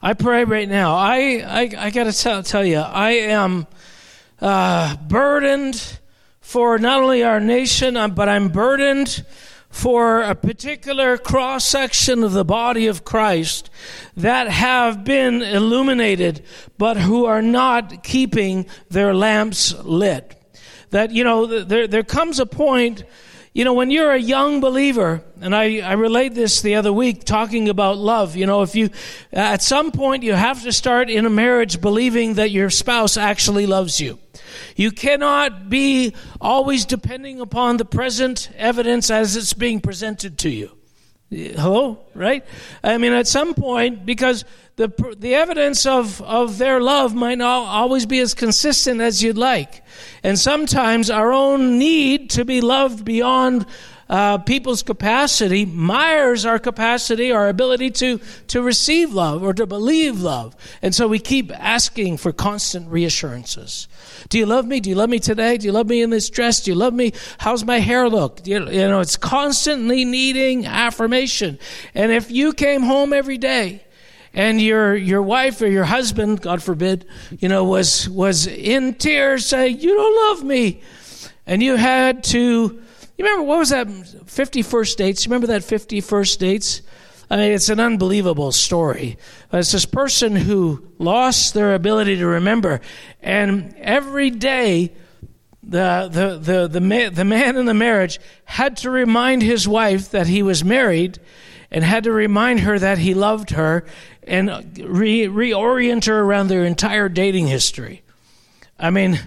I 0.00 0.14
pray 0.14 0.44
right 0.44 0.68
now. 0.68 0.94
I 0.94 1.42
I, 1.44 1.70
I 1.78 1.90
got 1.90 2.04
to 2.04 2.12
tell, 2.12 2.42
tell 2.42 2.64
you, 2.64 2.78
I 2.78 3.10
am 3.10 3.66
uh, 4.40 4.96
burdened 4.96 5.98
for 6.40 6.78
not 6.78 7.02
only 7.02 7.24
our 7.24 7.40
nation, 7.40 7.96
uh, 7.96 8.08
but 8.08 8.28
I'm 8.28 8.48
burdened 8.48 9.24
for 9.70 10.22
a 10.22 10.34
particular 10.34 11.18
cross 11.18 11.64
section 11.64 12.22
of 12.22 12.32
the 12.32 12.44
body 12.44 12.86
of 12.86 13.04
Christ 13.04 13.70
that 14.16 14.48
have 14.48 15.04
been 15.04 15.42
illuminated, 15.42 16.44
but 16.78 16.96
who 16.96 17.26
are 17.26 17.42
not 17.42 18.02
keeping 18.02 18.66
their 18.88 19.12
lamps 19.12 19.74
lit. 19.84 20.34
That, 20.90 21.10
you 21.10 21.22
know, 21.22 21.64
there, 21.64 21.86
there 21.86 22.02
comes 22.02 22.40
a 22.40 22.46
point 22.46 23.04
you 23.52 23.64
know, 23.64 23.72
when 23.72 23.90
you're 23.90 24.12
a 24.12 24.18
young 24.18 24.60
believer, 24.60 25.22
and 25.40 25.54
I, 25.54 25.78
I 25.80 25.92
relayed 25.92 26.34
this 26.34 26.60
the 26.60 26.76
other 26.76 26.92
week 26.92 27.24
talking 27.24 27.68
about 27.68 27.96
love, 27.96 28.36
you 28.36 28.46
know, 28.46 28.62
if 28.62 28.74
you, 28.74 28.90
at 29.32 29.62
some 29.62 29.90
point, 29.90 30.22
you 30.22 30.34
have 30.34 30.62
to 30.62 30.72
start 30.72 31.10
in 31.10 31.26
a 31.26 31.30
marriage 31.30 31.80
believing 31.80 32.34
that 32.34 32.50
your 32.50 32.70
spouse 32.70 33.16
actually 33.16 33.66
loves 33.66 34.00
you. 34.00 34.18
You 34.76 34.92
cannot 34.92 35.68
be 35.68 36.14
always 36.40 36.84
depending 36.84 37.40
upon 37.40 37.76
the 37.78 37.84
present 37.84 38.50
evidence 38.56 39.10
as 39.10 39.36
it's 39.36 39.52
being 39.52 39.80
presented 39.80 40.38
to 40.38 40.50
you. 40.50 40.77
Hello? 41.30 41.98
Right? 42.14 42.44
I 42.82 42.96
mean, 42.96 43.12
at 43.12 43.26
some 43.26 43.54
point, 43.54 44.06
because 44.06 44.44
the, 44.76 44.88
the 45.18 45.34
evidence 45.34 45.84
of, 45.84 46.22
of 46.22 46.56
their 46.56 46.80
love 46.80 47.14
might 47.14 47.38
not 47.38 47.66
always 47.66 48.06
be 48.06 48.20
as 48.20 48.32
consistent 48.32 49.00
as 49.00 49.22
you'd 49.22 49.36
like. 49.36 49.82
And 50.22 50.38
sometimes 50.38 51.10
our 51.10 51.32
own 51.32 51.78
need 51.78 52.30
to 52.30 52.44
be 52.44 52.60
loved 52.60 53.04
beyond 53.04 53.66
uh, 54.08 54.38
people's 54.38 54.82
capacity 54.82 55.66
mires 55.66 56.46
our 56.46 56.58
capacity, 56.58 57.30
our 57.30 57.48
ability 57.48 57.90
to, 57.90 58.20
to 58.48 58.62
receive 58.62 59.12
love 59.12 59.42
or 59.42 59.52
to 59.52 59.66
believe 59.66 60.20
love. 60.20 60.56
And 60.80 60.94
so 60.94 61.06
we 61.06 61.18
keep 61.18 61.52
asking 61.52 62.16
for 62.16 62.32
constant 62.32 62.90
reassurances. 62.90 63.86
Do 64.30 64.38
you 64.38 64.46
love 64.46 64.66
me? 64.66 64.80
Do 64.80 64.88
you 64.88 64.96
love 64.96 65.10
me 65.10 65.18
today? 65.18 65.58
Do 65.58 65.66
you 65.66 65.72
love 65.72 65.86
me 65.86 66.02
in 66.02 66.10
this 66.10 66.30
dress? 66.30 66.62
Do 66.62 66.70
you 66.70 66.74
love 66.74 66.94
me? 66.94 67.12
How's 67.38 67.64
my 67.64 67.80
hair 67.80 68.08
look? 68.08 68.46
You, 68.46 68.68
you 68.70 68.88
know, 68.88 69.00
it's 69.00 69.16
constantly 69.16 70.04
needing 70.04 70.66
affirmation. 70.66 71.58
And 71.94 72.10
if 72.10 72.30
you 72.30 72.52
came 72.54 72.82
home 72.82 73.12
every 73.12 73.38
day 73.38 73.84
and 74.34 74.60
your 74.60 74.94
your 74.94 75.22
wife 75.22 75.60
or 75.60 75.66
your 75.66 75.84
husband, 75.84 76.40
God 76.40 76.62
forbid, 76.62 77.06
you 77.38 77.48
know, 77.48 77.64
was 77.64 78.08
was 78.08 78.46
in 78.46 78.94
tears 78.94 79.46
saying, 79.46 79.80
"You 79.80 79.94
don't 79.94 80.28
love 80.28 80.44
me," 80.44 80.82
and 81.46 81.62
you 81.62 81.76
had 81.76 82.24
to. 82.24 82.82
You 83.18 83.24
remember 83.24 83.46
what 83.46 83.58
was 83.58 83.70
that? 83.70 83.88
Fifty 84.26 84.62
first 84.62 84.96
dates. 84.96 85.26
You 85.26 85.30
remember 85.30 85.48
that 85.48 85.64
fifty 85.64 86.00
first 86.00 86.38
dates? 86.38 86.82
I 87.28 87.36
mean, 87.36 87.52
it's 87.52 87.68
an 87.68 87.80
unbelievable 87.80 88.52
story. 88.52 89.18
It's 89.52 89.72
this 89.72 89.84
person 89.84 90.36
who 90.36 90.86
lost 90.98 91.52
their 91.52 91.74
ability 91.74 92.16
to 92.18 92.26
remember, 92.26 92.80
and 93.20 93.74
every 93.78 94.30
day, 94.30 94.92
the 95.64 96.08
the 96.10 96.38
the 96.38 96.68
the 96.68 96.80
man, 96.80 97.12
the 97.12 97.24
man 97.24 97.56
in 97.56 97.66
the 97.66 97.74
marriage 97.74 98.20
had 98.44 98.76
to 98.78 98.90
remind 98.90 99.42
his 99.42 99.66
wife 99.66 100.12
that 100.12 100.28
he 100.28 100.44
was 100.44 100.64
married, 100.64 101.18
and 101.72 101.82
had 101.82 102.04
to 102.04 102.12
remind 102.12 102.60
her 102.60 102.78
that 102.78 102.98
he 102.98 103.14
loved 103.14 103.50
her, 103.50 103.84
and 104.22 104.78
re- 104.78 105.26
reorient 105.26 106.06
her 106.06 106.20
around 106.20 106.48
their 106.48 106.64
entire 106.64 107.08
dating 107.08 107.48
history. 107.48 108.02
I 108.78 108.90
mean, 108.90 109.18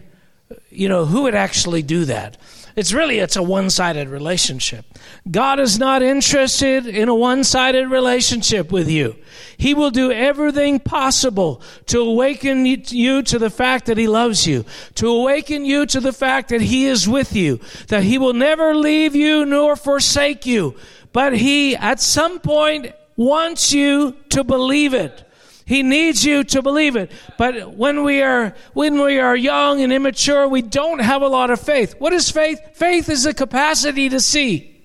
you 0.69 0.87
know, 0.87 1.05
who 1.05 1.23
would 1.23 1.35
actually 1.35 1.83
do 1.83 2.05
that? 2.05 2.37
It's 2.75 2.93
really 2.93 3.19
it's 3.19 3.35
a 3.35 3.43
one-sided 3.43 4.09
relationship. 4.09 4.85
God 5.29 5.59
is 5.59 5.77
not 5.77 6.01
interested 6.01 6.87
in 6.87 7.09
a 7.09 7.15
one-sided 7.15 7.87
relationship 7.87 8.71
with 8.71 8.89
you. 8.89 9.15
He 9.57 9.73
will 9.73 9.91
do 9.91 10.11
everything 10.11 10.79
possible 10.79 11.61
to 11.87 11.99
awaken 11.99 12.65
you 12.65 13.21
to 13.23 13.39
the 13.39 13.49
fact 13.49 13.85
that 13.85 13.97
he 13.97 14.07
loves 14.07 14.47
you, 14.47 14.65
to 14.95 15.07
awaken 15.07 15.65
you 15.65 15.85
to 15.87 15.99
the 15.99 16.13
fact 16.13 16.49
that 16.49 16.61
he 16.61 16.85
is 16.85 17.07
with 17.07 17.35
you, 17.35 17.59
that 17.87 18.03
he 18.03 18.17
will 18.17 18.33
never 18.33 18.75
leave 18.75 19.15
you 19.15 19.45
nor 19.45 19.75
forsake 19.75 20.45
you. 20.45 20.75
But 21.13 21.37
he 21.37 21.75
at 21.75 21.99
some 21.99 22.39
point 22.39 22.93
wants 23.15 23.73
you 23.73 24.15
to 24.29 24.43
believe 24.43 24.93
it. 24.93 25.27
He 25.65 25.83
needs 25.83 26.25
you 26.25 26.43
to 26.45 26.61
believe 26.61 26.95
it. 26.95 27.11
But 27.37 27.73
when 27.75 28.03
we 28.03 28.21
are 28.21 28.55
when 28.73 28.99
we 29.01 29.19
are 29.19 29.35
young 29.35 29.81
and 29.81 29.93
immature, 29.93 30.47
we 30.47 30.61
don't 30.61 30.99
have 30.99 31.21
a 31.21 31.27
lot 31.27 31.49
of 31.49 31.59
faith. 31.59 31.95
What 31.99 32.13
is 32.13 32.29
faith? 32.29 32.59
Faith 32.73 33.09
is 33.09 33.23
the 33.23 33.33
capacity 33.33 34.09
to 34.09 34.19
see. 34.19 34.81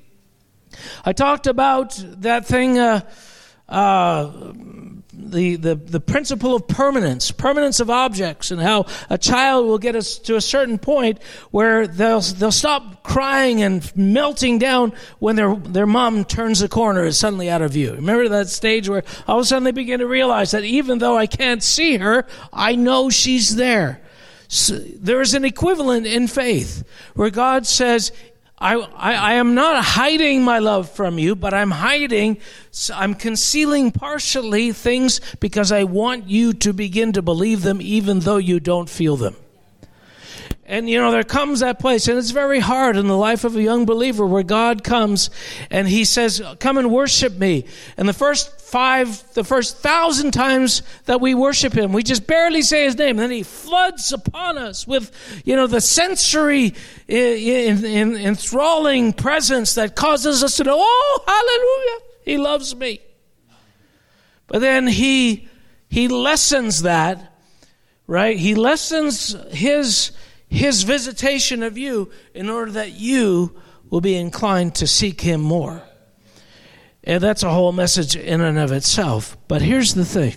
I 1.04 1.12
talked 1.12 1.46
about 1.46 2.00
that 2.20 2.46
thing 2.46 2.78
uh, 2.78 3.00
uh, 3.68 4.52
the, 5.30 5.56
the, 5.56 5.74
the 5.74 6.00
principle 6.00 6.54
of 6.54 6.66
permanence, 6.68 7.30
permanence 7.30 7.80
of 7.80 7.90
objects, 7.90 8.50
and 8.50 8.60
how 8.60 8.86
a 9.10 9.18
child 9.18 9.66
will 9.66 9.78
get 9.78 9.96
us 9.96 10.18
to 10.20 10.36
a 10.36 10.40
certain 10.40 10.78
point 10.78 11.22
where 11.50 11.86
they'll, 11.86 12.20
they'll 12.20 12.52
stop 12.52 13.02
crying 13.02 13.62
and 13.62 13.94
melting 13.96 14.58
down 14.58 14.92
when 15.18 15.36
their, 15.36 15.54
their 15.54 15.86
mom 15.86 16.24
turns 16.24 16.60
the 16.60 16.68
corner 16.68 17.04
is 17.04 17.18
suddenly 17.18 17.50
out 17.50 17.62
of 17.62 17.72
view. 17.72 17.92
Remember 17.94 18.28
that 18.28 18.48
stage 18.48 18.88
where 18.88 19.04
all 19.26 19.38
of 19.38 19.42
a 19.42 19.46
sudden 19.46 19.64
they 19.64 19.72
begin 19.72 20.00
to 20.00 20.06
realize 20.06 20.50
that 20.52 20.64
even 20.64 20.98
though 20.98 21.16
I 21.16 21.26
can't 21.26 21.62
see 21.62 21.96
her, 21.98 22.26
I 22.52 22.76
know 22.76 23.10
she's 23.10 23.56
there. 23.56 24.00
So 24.48 24.78
there 24.78 25.20
is 25.20 25.34
an 25.34 25.44
equivalent 25.44 26.06
in 26.06 26.28
faith 26.28 26.84
where 27.14 27.30
God 27.30 27.66
says, 27.66 28.12
I, 28.58 28.74
I, 28.76 29.14
I, 29.14 29.32
am 29.34 29.54
not 29.54 29.84
hiding 29.84 30.42
my 30.42 30.60
love 30.60 30.90
from 30.90 31.18
you, 31.18 31.36
but 31.36 31.52
I'm 31.52 31.70
hiding, 31.70 32.38
I'm 32.94 33.14
concealing 33.14 33.92
partially 33.92 34.72
things 34.72 35.20
because 35.40 35.70
I 35.70 35.84
want 35.84 36.28
you 36.28 36.54
to 36.54 36.72
begin 36.72 37.12
to 37.12 37.22
believe 37.22 37.60
them 37.60 37.82
even 37.82 38.20
though 38.20 38.38
you 38.38 38.58
don't 38.58 38.88
feel 38.88 39.16
them. 39.16 39.36
And 40.68 40.90
you 40.90 40.98
know, 40.98 41.12
there 41.12 41.22
comes 41.22 41.60
that 41.60 41.78
place, 41.78 42.08
and 42.08 42.18
it's 42.18 42.32
very 42.32 42.58
hard 42.58 42.96
in 42.96 43.06
the 43.06 43.16
life 43.16 43.44
of 43.44 43.54
a 43.54 43.62
young 43.62 43.86
believer 43.86 44.26
where 44.26 44.42
God 44.42 44.82
comes 44.82 45.30
and 45.70 45.86
He 45.86 46.04
says, 46.04 46.42
Come 46.58 46.76
and 46.76 46.90
worship 46.90 47.34
me. 47.34 47.66
And 47.96 48.08
the 48.08 48.12
first 48.12 48.60
five, 48.60 49.22
the 49.34 49.44
first 49.44 49.78
thousand 49.78 50.32
times 50.32 50.82
that 51.04 51.20
we 51.20 51.34
worship 51.34 51.72
Him, 51.72 51.92
we 51.92 52.02
just 52.02 52.26
barely 52.26 52.62
say 52.62 52.84
His 52.84 52.96
name. 52.98 53.10
And 53.10 53.20
then 53.20 53.30
He 53.30 53.44
floods 53.44 54.12
upon 54.12 54.58
us 54.58 54.88
with, 54.88 55.12
you 55.44 55.54
know, 55.54 55.68
the 55.68 55.80
sensory, 55.80 56.74
eh, 57.08 57.14
eh, 57.14 57.70
in, 57.70 57.84
in, 57.84 58.16
enthralling 58.16 59.12
presence 59.12 59.76
that 59.76 59.94
causes 59.94 60.42
us 60.42 60.56
to 60.56 60.64
know, 60.64 60.76
Oh, 60.76 61.22
hallelujah, 61.26 62.12
He 62.24 62.38
loves 62.38 62.74
me. 62.74 63.00
But 64.48 64.62
then 64.62 64.88
He, 64.88 65.48
He 65.88 66.08
lessens 66.08 66.82
that, 66.82 67.34
right? 68.08 68.36
He 68.36 68.56
lessens 68.56 69.36
His 69.52 70.10
his 70.56 70.82
visitation 70.82 71.62
of 71.62 71.78
you 71.78 72.10
in 72.34 72.50
order 72.50 72.72
that 72.72 72.92
you 72.92 73.54
will 73.90 74.00
be 74.00 74.16
inclined 74.16 74.74
to 74.76 74.86
seek 74.86 75.20
him 75.20 75.40
more. 75.40 75.82
And 77.04 77.22
that's 77.22 77.44
a 77.44 77.50
whole 77.50 77.72
message 77.72 78.16
in 78.16 78.40
and 78.40 78.58
of 78.58 78.72
itself. 78.72 79.36
But 79.46 79.62
here's 79.62 79.94
the 79.94 80.04
thing. 80.04 80.36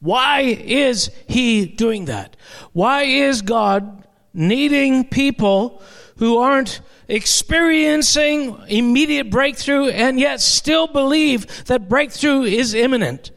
Why 0.00 0.40
is 0.40 1.10
he 1.28 1.64
doing 1.64 2.06
that? 2.06 2.36
Why 2.72 3.02
is 3.02 3.42
God 3.42 4.06
needing 4.34 5.04
people 5.04 5.82
who 6.16 6.38
aren't 6.38 6.80
experiencing 7.08 8.58
immediate 8.68 9.30
breakthrough 9.30 9.88
and 9.88 10.18
yet 10.20 10.40
still 10.40 10.86
believe 10.86 11.64
that 11.66 11.88
breakthrough 11.88 12.42
is 12.42 12.74
imminent? 12.74 13.30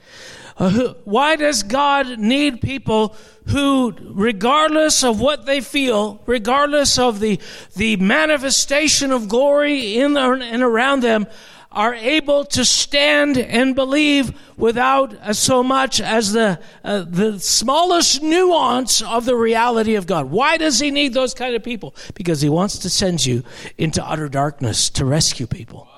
Uh, 0.57 0.93
why 1.03 1.35
does 1.35 1.63
God 1.63 2.17
need 2.17 2.61
people 2.61 3.15
who, 3.47 3.93
regardless 4.01 5.03
of 5.03 5.19
what 5.19 5.45
they 5.45 5.59
feel, 5.59 6.21
regardless 6.25 6.97
of 6.97 7.19
the, 7.19 7.39
the 7.75 7.97
manifestation 7.97 9.11
of 9.11 9.27
glory 9.27 9.97
in 9.97 10.15
and 10.15 10.63
around 10.63 11.01
them, 11.01 11.27
are 11.75 11.93
able 11.93 12.45
to 12.45 12.63
stand 12.63 13.37
and 13.37 13.75
believe 13.75 14.33
without 14.55 15.13
uh, 15.15 15.33
so 15.33 15.61
much 15.61 15.99
as 15.99 16.31
the 16.31 16.57
uh, 16.85 17.03
the 17.05 17.37
smallest 17.37 18.23
nuance 18.23 19.01
of 19.01 19.25
the 19.25 19.35
reality 19.35 19.95
of 19.95 20.07
God. 20.07 20.31
Why 20.31 20.55
does 20.55 20.79
he 20.79 20.89
need 20.89 21.13
those 21.13 21.33
kind 21.33 21.53
of 21.53 21.63
people? 21.63 21.93
Because 22.13 22.39
he 22.39 22.47
wants 22.47 22.79
to 22.79 22.89
send 22.89 23.25
you 23.25 23.43
into 23.77 24.03
utter 24.03 24.29
darkness 24.29 24.89
to 24.91 25.03
rescue 25.03 25.47
people. 25.47 25.89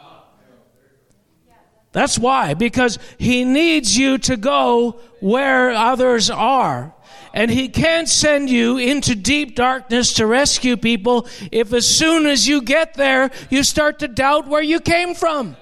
That's 1.92 2.20
why, 2.20 2.54
because 2.54 3.00
he 3.18 3.44
needs 3.44 3.98
you 3.98 4.18
to 4.20 4.38
go 4.38 5.00
where 5.20 5.72
others 5.72 6.30
are. 6.30 6.94
And 7.34 7.52
he 7.52 7.70
can't 7.70 8.10
send 8.10 8.50
you 8.50 8.78
into 8.78 9.16
deep 9.16 9.56
darkness 9.56 10.14
to 10.14 10.26
rescue 10.26 10.76
people 10.78 11.28
if 11.52 11.74
as 11.74 11.88
soon 11.88 12.26
as 12.26 12.48
you 12.48 12.62
get 12.62 12.96
there, 12.96 13.32
you 13.50 13.64
start 13.64 14.00
to 14.00 14.08
doubt 14.08 14.48
where 14.48 14.62
you 14.62 14.80
came 14.80 15.14
from. 15.14 15.56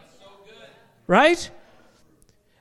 Right? 1.07 1.49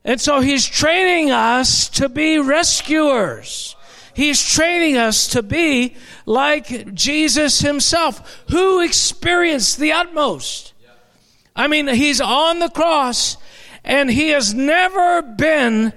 And 0.05 0.21
so 0.21 0.41
he's 0.41 0.67
training 0.67 1.31
us 1.31 1.89
to 1.91 2.09
be 2.09 2.39
rescuers. 2.39 3.77
He's 4.15 4.43
training 4.43 4.97
us 4.97 5.29
to 5.29 5.43
be 5.43 5.97
like 6.27 6.95
Jesus 6.95 7.61
himself, 7.61 8.45
who 8.51 8.81
experienced 8.81 9.79
the 9.79 9.93
utmost. 9.93 10.73
I 11.57 11.69
mean, 11.69 11.89
he's 11.89 12.21
on 12.21 12.59
the 12.59 12.69
cross 12.69 13.37
and 13.85 14.11
he 14.11 14.30
has 14.30 14.55
never 14.55 15.22
been 15.22 15.93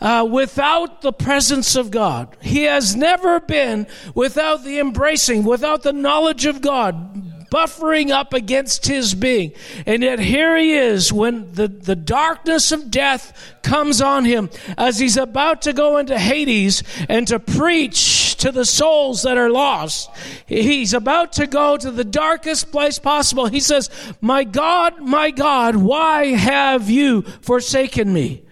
uh, 0.00 0.26
without 0.28 1.02
the 1.02 1.12
presence 1.12 1.76
of 1.76 1.90
God. 1.90 2.36
He 2.40 2.64
has 2.64 2.96
never 2.96 3.40
been 3.40 3.86
without 4.14 4.64
the 4.64 4.78
embracing, 4.78 5.44
without 5.44 5.82
the 5.82 5.92
knowledge 5.92 6.46
of 6.46 6.60
God 6.60 7.21
buffering 7.52 8.10
up 8.10 8.32
against 8.32 8.86
his 8.86 9.14
being. 9.14 9.52
And 9.84 10.02
yet 10.02 10.18
here 10.18 10.56
he 10.56 10.72
is 10.72 11.12
when 11.12 11.52
the, 11.52 11.68
the 11.68 11.94
darkness 11.94 12.72
of 12.72 12.90
death 12.90 13.52
comes 13.62 14.00
on 14.00 14.24
him 14.24 14.48
as 14.78 14.98
he's 14.98 15.18
about 15.18 15.60
to 15.62 15.74
go 15.74 15.98
into 15.98 16.18
Hades 16.18 16.82
and 17.10 17.28
to 17.28 17.38
preach 17.38 18.36
to 18.36 18.50
the 18.50 18.64
souls 18.64 19.22
that 19.22 19.36
are 19.36 19.50
lost. 19.50 20.08
He's 20.46 20.94
about 20.94 21.34
to 21.34 21.46
go 21.46 21.76
to 21.76 21.90
the 21.90 22.04
darkest 22.04 22.72
place 22.72 22.98
possible. 22.98 23.46
He 23.46 23.60
says, 23.60 23.90
My 24.22 24.44
God, 24.44 25.00
my 25.00 25.30
God, 25.30 25.76
why 25.76 26.28
have 26.28 26.88
you 26.88 27.22
forsaken 27.42 28.12
me? 28.12 28.42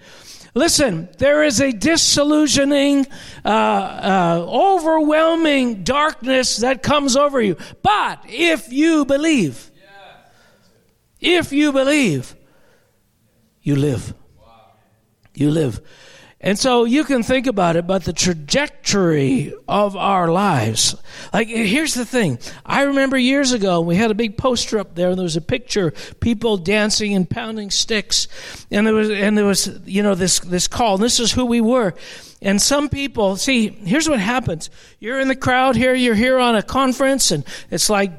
Listen, 0.54 1.08
there 1.18 1.44
is 1.44 1.60
a 1.60 1.70
disillusioning, 1.70 3.06
uh, 3.44 3.48
uh, 3.48 4.46
overwhelming 4.48 5.84
darkness 5.84 6.56
that 6.58 6.82
comes 6.82 7.16
over 7.16 7.40
you. 7.40 7.56
But 7.82 8.24
if 8.26 8.72
you 8.72 9.04
believe, 9.04 9.70
if 11.20 11.52
you 11.52 11.72
believe, 11.72 12.34
you 13.62 13.76
live. 13.76 14.14
You 15.34 15.50
live. 15.50 15.80
And 16.42 16.58
so 16.58 16.84
you 16.84 17.04
can 17.04 17.22
think 17.22 17.46
about 17.46 17.76
it, 17.76 17.86
but 17.86 18.04
the 18.04 18.14
trajectory 18.14 19.52
of 19.68 19.94
our 19.94 20.28
lives. 20.28 20.96
Like, 21.34 21.48
here's 21.48 21.92
the 21.92 22.06
thing. 22.06 22.38
I 22.64 22.82
remember 22.82 23.18
years 23.18 23.52
ago, 23.52 23.82
we 23.82 23.96
had 23.96 24.10
a 24.10 24.14
big 24.14 24.38
poster 24.38 24.78
up 24.78 24.94
there, 24.94 25.10
and 25.10 25.18
there 25.18 25.24
was 25.24 25.36
a 25.36 25.42
picture, 25.42 25.90
people 26.20 26.56
dancing 26.56 27.14
and 27.14 27.28
pounding 27.28 27.70
sticks. 27.70 28.26
And 28.70 28.86
there 28.86 28.94
was, 28.94 29.10
and 29.10 29.36
there 29.36 29.44
was, 29.44 29.68
you 29.84 30.02
know, 30.02 30.14
this, 30.14 30.40
this 30.40 30.66
call. 30.66 30.94
And 30.94 31.04
this 31.04 31.20
is 31.20 31.30
who 31.30 31.44
we 31.44 31.60
were. 31.60 31.94
And 32.40 32.60
some 32.60 32.88
people, 32.88 33.36
see, 33.36 33.68
here's 33.68 34.08
what 34.08 34.18
happens. 34.18 34.70
You're 34.98 35.20
in 35.20 35.28
the 35.28 35.36
crowd 35.36 35.76
here, 35.76 35.94
you're 35.94 36.14
here 36.14 36.38
on 36.38 36.56
a 36.56 36.62
conference, 36.62 37.32
and 37.32 37.44
it's 37.70 37.90
like 37.90 38.12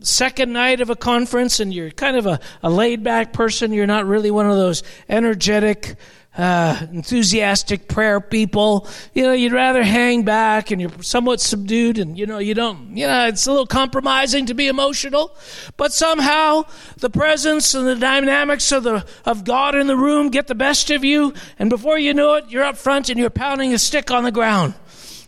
second 0.00 0.52
night 0.52 0.82
of 0.82 0.90
a 0.90 0.96
conference, 0.96 1.58
and 1.58 1.72
you're 1.72 1.90
kind 1.90 2.18
of 2.18 2.26
a, 2.26 2.38
a 2.62 2.68
laid 2.68 3.02
back 3.02 3.32
person. 3.32 3.72
You're 3.72 3.86
not 3.86 4.04
really 4.04 4.30
one 4.30 4.44
of 4.44 4.56
those 4.56 4.82
energetic, 5.08 5.96
uh, 6.36 6.86
enthusiastic 6.92 7.88
prayer 7.88 8.20
people. 8.20 8.86
You 9.14 9.24
know, 9.24 9.32
you'd 9.32 9.52
rather 9.52 9.82
hang 9.82 10.24
back 10.24 10.70
and 10.70 10.80
you're 10.80 11.02
somewhat 11.02 11.40
subdued 11.40 11.98
and, 11.98 12.18
you 12.18 12.26
know, 12.26 12.38
you 12.38 12.54
don't, 12.54 12.96
you 12.96 13.06
know, 13.06 13.26
it's 13.26 13.46
a 13.46 13.50
little 13.50 13.66
compromising 13.66 14.46
to 14.46 14.54
be 14.54 14.68
emotional. 14.68 15.36
But 15.76 15.92
somehow 15.92 16.64
the 16.98 17.10
presence 17.10 17.74
and 17.74 17.86
the 17.86 17.96
dynamics 17.96 18.70
of, 18.72 18.82
the, 18.82 19.06
of 19.24 19.44
God 19.44 19.74
in 19.74 19.86
the 19.86 19.96
room 19.96 20.30
get 20.30 20.46
the 20.46 20.54
best 20.54 20.90
of 20.90 21.04
you. 21.04 21.32
And 21.58 21.70
before 21.70 21.98
you 21.98 22.12
know 22.14 22.34
it, 22.34 22.50
you're 22.50 22.64
up 22.64 22.76
front 22.76 23.08
and 23.08 23.18
you're 23.18 23.30
pounding 23.30 23.72
a 23.72 23.78
stick 23.78 24.10
on 24.10 24.24
the 24.24 24.32
ground. 24.32 24.74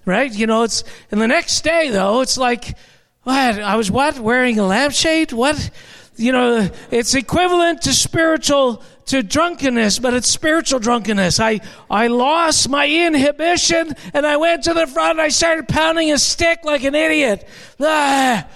Right? 0.04 0.32
You 0.32 0.46
know, 0.46 0.62
it's, 0.62 0.84
and 1.10 1.20
the 1.20 1.28
next 1.28 1.62
day 1.64 1.90
though, 1.90 2.20
it's 2.20 2.38
like, 2.38 2.76
what? 3.24 3.60
I 3.60 3.76
was 3.76 3.90
what? 3.90 4.18
Wearing 4.18 4.58
a 4.58 4.66
lampshade? 4.66 5.32
What? 5.32 5.70
You 6.16 6.32
know, 6.32 6.70
it's 6.90 7.14
equivalent 7.14 7.82
to 7.82 7.92
spiritual 7.92 8.82
to 9.08 9.22
drunkenness, 9.22 9.98
but 9.98 10.14
it's 10.14 10.28
spiritual 10.28 10.78
drunkenness. 10.78 11.40
I, 11.40 11.60
I 11.90 12.06
lost 12.06 12.68
my 12.68 12.88
inhibition 12.88 13.94
and 14.14 14.26
I 14.26 14.36
went 14.36 14.64
to 14.64 14.74
the 14.74 14.86
front 14.86 15.12
and 15.12 15.20
I 15.20 15.28
started 15.28 15.68
pounding 15.68 16.12
a 16.12 16.18
stick 16.18 16.60
like 16.64 16.84
an 16.84 16.94
idiot. 16.94 17.48
Ah, 17.80 18.46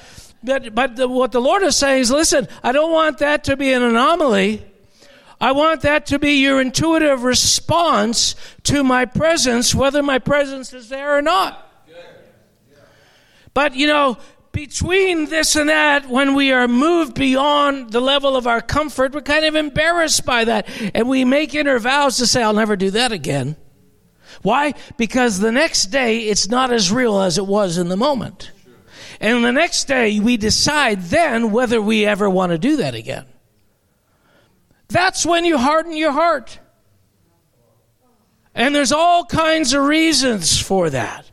But, 0.42 0.74
but 0.74 0.96
the, 0.96 1.08
what 1.08 1.32
the 1.32 1.40
Lord 1.40 1.62
is 1.62 1.76
saying 1.76 2.02
is 2.02 2.10
listen, 2.10 2.48
I 2.62 2.72
don't 2.72 2.92
want 2.92 3.18
that 3.18 3.44
to 3.44 3.56
be 3.56 3.72
an 3.72 3.82
anomaly. 3.82 4.64
I 5.40 5.52
want 5.52 5.80
that 5.80 6.06
to 6.06 6.18
be 6.18 6.34
your 6.34 6.60
intuitive 6.60 7.24
response 7.24 8.36
to 8.64 8.84
my 8.84 9.04
presence, 9.06 9.74
whether 9.74 10.00
my 10.00 10.20
presence 10.20 10.72
is 10.72 10.88
there 10.88 11.16
or 11.18 11.22
not. 11.22 11.68
But, 13.54 13.74
you 13.74 13.86
know, 13.86 14.18
between 14.52 15.26
this 15.26 15.56
and 15.56 15.70
that, 15.70 16.08
when 16.08 16.34
we 16.34 16.52
are 16.52 16.68
moved 16.68 17.14
beyond 17.14 17.90
the 17.90 18.00
level 18.00 18.36
of 18.36 18.46
our 18.46 18.60
comfort, 18.60 19.14
we're 19.14 19.22
kind 19.22 19.46
of 19.46 19.54
embarrassed 19.54 20.26
by 20.26 20.44
that. 20.44 20.68
And 20.94 21.08
we 21.08 21.24
make 21.24 21.54
inner 21.54 21.78
vows 21.78 22.18
to 22.18 22.26
say, 22.26 22.42
I'll 22.42 22.52
never 22.52 22.76
do 22.76 22.90
that 22.90 23.12
again. 23.12 23.56
Why? 24.42 24.74
Because 24.96 25.38
the 25.38 25.52
next 25.52 25.86
day, 25.86 26.20
it's 26.20 26.48
not 26.48 26.70
as 26.70 26.92
real 26.92 27.20
as 27.20 27.38
it 27.38 27.46
was 27.46 27.78
in 27.78 27.88
the 27.88 27.96
moment. 27.96 28.50
And 29.20 29.44
the 29.44 29.52
next 29.52 29.84
day, 29.84 30.20
we 30.20 30.36
decide 30.36 31.02
then 31.02 31.50
whether 31.50 31.80
we 31.80 32.04
ever 32.04 32.28
want 32.28 32.52
to 32.52 32.58
do 32.58 32.76
that 32.76 32.94
again. 32.94 33.24
That's 34.88 35.24
when 35.24 35.44
you 35.44 35.56
harden 35.56 35.96
your 35.96 36.12
heart. 36.12 36.58
And 38.54 38.74
there's 38.74 38.92
all 38.92 39.24
kinds 39.24 39.72
of 39.72 39.84
reasons 39.84 40.60
for 40.60 40.90
that. 40.90 41.30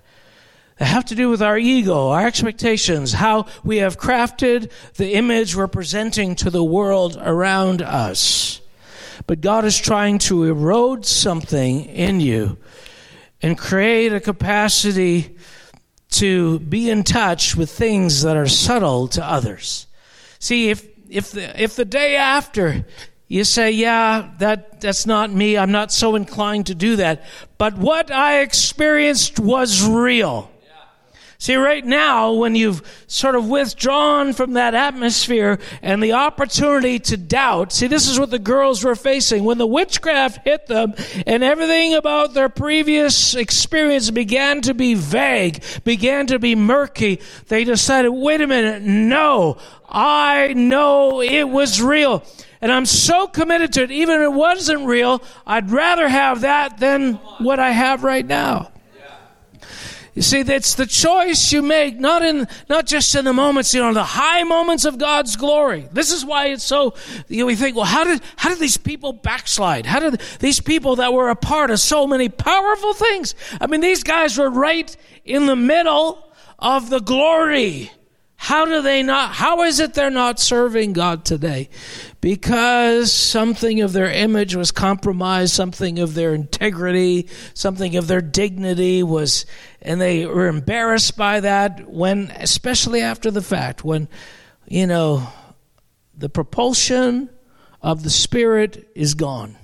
They 0.80 0.86
have 0.86 1.06
to 1.06 1.16
do 1.16 1.30
with 1.30 1.42
our 1.42 1.58
ego, 1.58 2.08
our 2.10 2.26
expectations, 2.26 3.12
how 3.12 3.48
we 3.66 3.78
have 3.78 4.00
crafted 4.00 4.72
the 4.96 5.14
image 5.14 5.54
we're 5.54 5.68
presenting 5.68 6.36
to 6.36 6.50
the 6.50 6.64
world 6.64 7.18
around 7.22 7.82
us. 7.82 8.62
But 9.28 9.42
God 9.42 9.66
is 9.66 9.78
trying 9.78 10.20
to 10.20 10.46
erode 10.46 11.06
something 11.06 11.84
in 11.84 12.22
you 12.22 12.58
and 13.42 13.58
create 13.58 14.14
a 14.14 14.22
capacity 14.22 15.36
to 16.12 16.60
be 16.60 16.90
in 16.90 17.04
touch 17.04 17.58
with 17.58 17.70
things 17.70 18.22
that 18.22 18.38
are 18.38 18.48
subtle 18.48 19.10
to 19.10 19.24
others. 19.24 19.86
See, 20.40 20.70
if, 20.70 20.88
if, 21.10 21.32
the, 21.32 21.62
if 21.62 21.76
the 21.76 21.84
day 21.84 22.16
after 22.16 22.86
you 23.28 23.44
say, 23.44 23.72
yeah, 23.72 24.32
that, 24.40 24.80
that's 24.80 25.06
not 25.06 25.30
me, 25.30 25.58
I'm 25.58 25.74
not 25.74 25.92
so 25.92 26.16
inclined 26.16 26.68
to 26.68 26.76
do 26.76 26.96
that, 26.96 27.26
but 27.58 27.78
what 27.78 28.10
I 28.12 28.40
experienced 28.40 29.40
was 29.40 29.86
real. 29.86 30.50
See, 31.42 31.56
right 31.56 31.86
now, 31.86 32.34
when 32.34 32.54
you've 32.54 32.82
sort 33.08 33.36
of 33.36 33.48
withdrawn 33.48 34.34
from 34.34 34.54
that 34.54 34.76
atmosphere 34.76 35.60
and 35.82 36.04
the 36.04 36.12
opportunity 36.12 37.00
to 37.00 37.16
doubt, 37.16 37.72
see, 37.72 37.88
this 37.88 38.10
is 38.10 38.20
what 38.20 38.30
the 38.30 38.40
girls 38.40 38.84
were 38.84 38.94
facing. 38.94 39.46
When 39.46 39.58
the 39.58 39.66
witchcraft 39.66 40.46
hit 40.46 40.68
them 40.68 40.96
and 41.26 41.42
everything 41.42 41.94
about 41.94 42.34
their 42.34 42.50
previous 42.50 43.36
experience 43.36 44.12
began 44.12 44.60
to 44.64 44.74
be 44.74 44.96
vague, 44.96 45.64
began 45.86 46.28
to 46.28 46.40
be 46.40 46.56
murky, 46.56 47.22
they 47.48 47.64
decided, 47.64 48.10
wait 48.10 48.42
a 48.42 48.48
minute, 48.48 48.82
no, 48.82 49.60
I 49.88 50.52
know 50.52 51.22
it 51.22 51.48
was 51.48 51.82
real. 51.82 52.22
And 52.60 52.70
I'm 52.70 52.86
so 52.86 53.28
committed 53.28 53.72
to 53.74 53.84
it, 53.84 53.92
even 53.92 54.16
if 54.20 54.26
it 54.26 54.34
wasn't 54.34 54.86
real, 54.86 55.24
I'd 55.48 55.72
rather 55.72 56.10
have 56.10 56.42
that 56.42 56.82
than 56.82 57.14
what 57.38 57.62
I 57.62 57.72
have 57.72 58.04
right 58.04 58.26
now. 58.26 58.74
You 60.20 60.24
see, 60.24 60.44
that's 60.44 60.76
the 60.76 60.86
choice 60.86 61.54
you 61.54 61.62
make, 61.62 61.98
not 61.98 62.24
in, 62.24 62.46
not 62.68 62.86
just 62.86 63.16
in 63.16 63.24
the 63.24 63.32
moments, 63.32 63.74
you 63.74 63.80
know, 63.80 63.94
the 63.94 64.04
high 64.04 64.44
moments 64.44 64.84
of 64.84 64.98
God's 64.98 65.38
glory. 65.38 65.88
This 65.94 66.12
is 66.12 66.26
why 66.26 66.48
it's 66.48 66.62
so, 66.62 66.94
you 67.30 67.38
know, 67.40 67.46
we 67.46 67.56
think, 67.56 67.78
well, 67.78 67.86
how 67.86 68.04
did, 68.04 68.20
how 68.36 68.50
did 68.50 68.60
these 68.60 68.76
people 68.76 69.14
backslide? 69.14 69.86
How 69.86 70.02
did 70.02 70.20
these 70.42 70.60
people 70.60 70.98
that 70.98 71.14
were 71.14 71.30
a 71.30 71.38
part 71.38 71.72
of 71.72 71.80
so 71.80 72.06
many 72.06 72.28
powerful 72.28 72.94
things? 72.94 73.34
I 73.62 73.68
mean, 73.68 73.80
these 73.80 74.04
guys 74.04 74.38
were 74.38 74.50
right 74.50 74.94
in 75.24 75.46
the 75.46 75.56
middle 75.56 76.30
of 76.60 76.90
the 76.90 77.00
glory. 77.00 77.90
How 78.50 78.66
do 78.66 78.82
they 78.82 79.04
not, 79.04 79.34
how 79.34 79.62
is 79.62 79.80
it 79.80 79.94
they're 79.94 80.10
not 80.10 80.40
serving 80.40 80.94
God 80.94 81.24
today? 81.24 81.70
Because 82.20 83.14
something 83.14 83.82
of 83.82 83.94
their 83.94 84.10
image 84.10 84.56
was 84.56 84.72
compromised, 84.72 85.54
something 85.54 86.00
of 86.00 86.16
their 86.16 86.34
integrity, 86.34 87.28
something 87.54 87.96
of 87.96 88.08
their 88.08 88.22
dignity 88.22 89.04
was, 89.04 89.46
and 89.84 90.02
they 90.02 90.26
were 90.26 90.48
embarrassed 90.48 91.16
by 91.16 91.42
that 91.42 91.88
when, 91.88 92.32
especially 92.38 93.02
after 93.02 93.30
the 93.30 93.44
fact, 93.44 93.84
when, 93.84 94.10
you 94.68 94.88
know, 94.88 95.28
the 96.18 96.28
propulsion 96.28 97.30
of 97.84 98.02
the 98.02 98.10
Spirit 98.10 98.90
is 98.96 99.14
gone. 99.14 99.58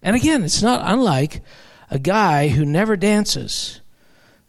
And 0.00 0.16
again, 0.16 0.44
it's 0.44 0.62
not 0.62 0.80
unlike 0.82 1.42
a 1.90 1.98
guy 1.98 2.48
who 2.48 2.64
never 2.64 2.96
dances 2.96 3.82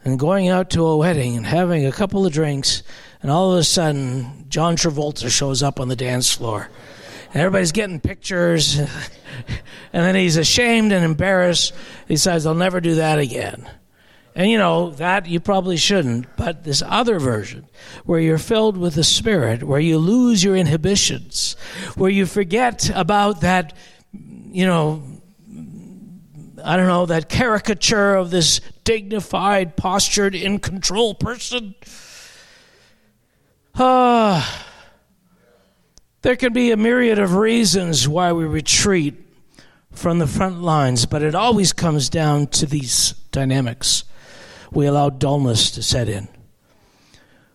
and 0.05 0.17
going 0.17 0.47
out 0.47 0.69
to 0.69 0.85
a 0.85 0.95
wedding 0.95 1.35
and 1.35 1.45
having 1.45 1.85
a 1.85 1.91
couple 1.91 2.25
of 2.25 2.31
drinks 2.31 2.83
and 3.21 3.29
all 3.29 3.53
of 3.53 3.59
a 3.59 3.63
sudden, 3.63 4.45
John 4.49 4.75
Travolta 4.75 5.29
shows 5.29 5.61
up 5.61 5.79
on 5.79 5.87
the 5.87 5.95
dance 5.95 6.33
floor. 6.33 6.69
And 7.33 7.41
everybody's 7.41 7.71
getting 7.71 7.99
pictures. 7.99 8.77
and 8.79 8.89
then 9.91 10.15
he's 10.15 10.37
ashamed 10.37 10.91
and 10.91 11.05
embarrassed. 11.05 11.73
He 12.07 12.17
says, 12.17 12.45
I'll 12.45 12.55
never 12.55 12.81
do 12.81 12.95
that 12.95 13.19
again. 13.19 13.69
And 14.33 14.49
you 14.49 14.57
know, 14.57 14.91
that 14.91 15.27
you 15.27 15.39
probably 15.39 15.77
shouldn't. 15.77 16.35
But 16.35 16.63
this 16.63 16.81
other 16.85 17.19
version, 17.19 17.67
where 18.05 18.19
you're 18.19 18.37
filled 18.37 18.77
with 18.77 18.95
the 18.95 19.03
Spirit, 19.03 19.63
where 19.63 19.79
you 19.79 19.97
lose 19.97 20.43
your 20.43 20.55
inhibitions, 20.55 21.55
where 21.95 22.09
you 22.09 22.25
forget 22.25 22.89
about 22.95 23.41
that, 23.41 23.73
you 24.13 24.65
know, 24.65 25.03
I 26.63 26.77
don't 26.77 26.87
know, 26.87 27.05
that 27.07 27.29
caricature 27.29 28.15
of 28.15 28.31
this 28.31 28.61
dignified, 28.83 29.75
postured, 29.75 30.33
in 30.33 30.59
control 30.59 31.13
person 31.13 31.75
Ah, 33.75 34.67
there 36.21 36.35
can 36.35 36.53
be 36.53 36.71
a 36.71 36.77
myriad 36.77 37.19
of 37.19 37.35
reasons 37.35 38.07
why 38.07 38.31
we 38.33 38.45
retreat 38.45 39.15
from 39.91 40.19
the 40.19 40.27
front 40.27 40.61
lines, 40.61 41.05
but 41.05 41.21
it 41.21 41.35
always 41.35 41.73
comes 41.73 42.09
down 42.09 42.47
to 42.47 42.65
these 42.65 43.13
dynamics. 43.31 44.03
We 44.71 44.85
allow 44.85 45.09
dullness 45.09 45.71
to 45.71 45.83
set 45.83 46.07
in. 46.07 46.27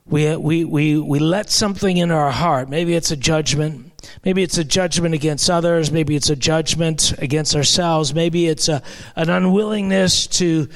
We, 0.05 0.37
we, 0.37 0.65
we, 0.65 0.99
we 0.99 1.19
let 1.19 1.51
something 1.51 1.97
in 1.97 2.11
our 2.11 2.31
heart. 2.31 2.69
Maybe 2.69 2.95
it's 2.95 3.11
a 3.11 3.17
judgment. 3.17 3.93
Maybe 4.25 4.43
it's 4.43 4.59
a 4.59 4.65
judgment 4.65 5.15
against 5.15 5.51
others. 5.51 5.91
Maybe 5.91 6.15
it's 6.15 6.31
a 6.31 6.37
judgment 6.37 7.13
against 7.19 7.57
ourselves. 7.57 8.15
Maybe 8.15 8.47
it's 8.47 8.69
a, 8.69 8.83
an 9.17 9.31
unwillingness 9.31 10.29
to 10.29 10.69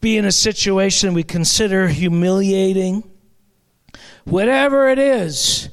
be 0.00 0.16
in 0.16 0.24
a 0.24 0.32
situation 0.32 1.14
we 1.14 1.24
consider 1.24 1.88
humiliating 1.88 3.02
Whatever 4.26 4.88
it 4.88 4.98
is, 4.98 5.68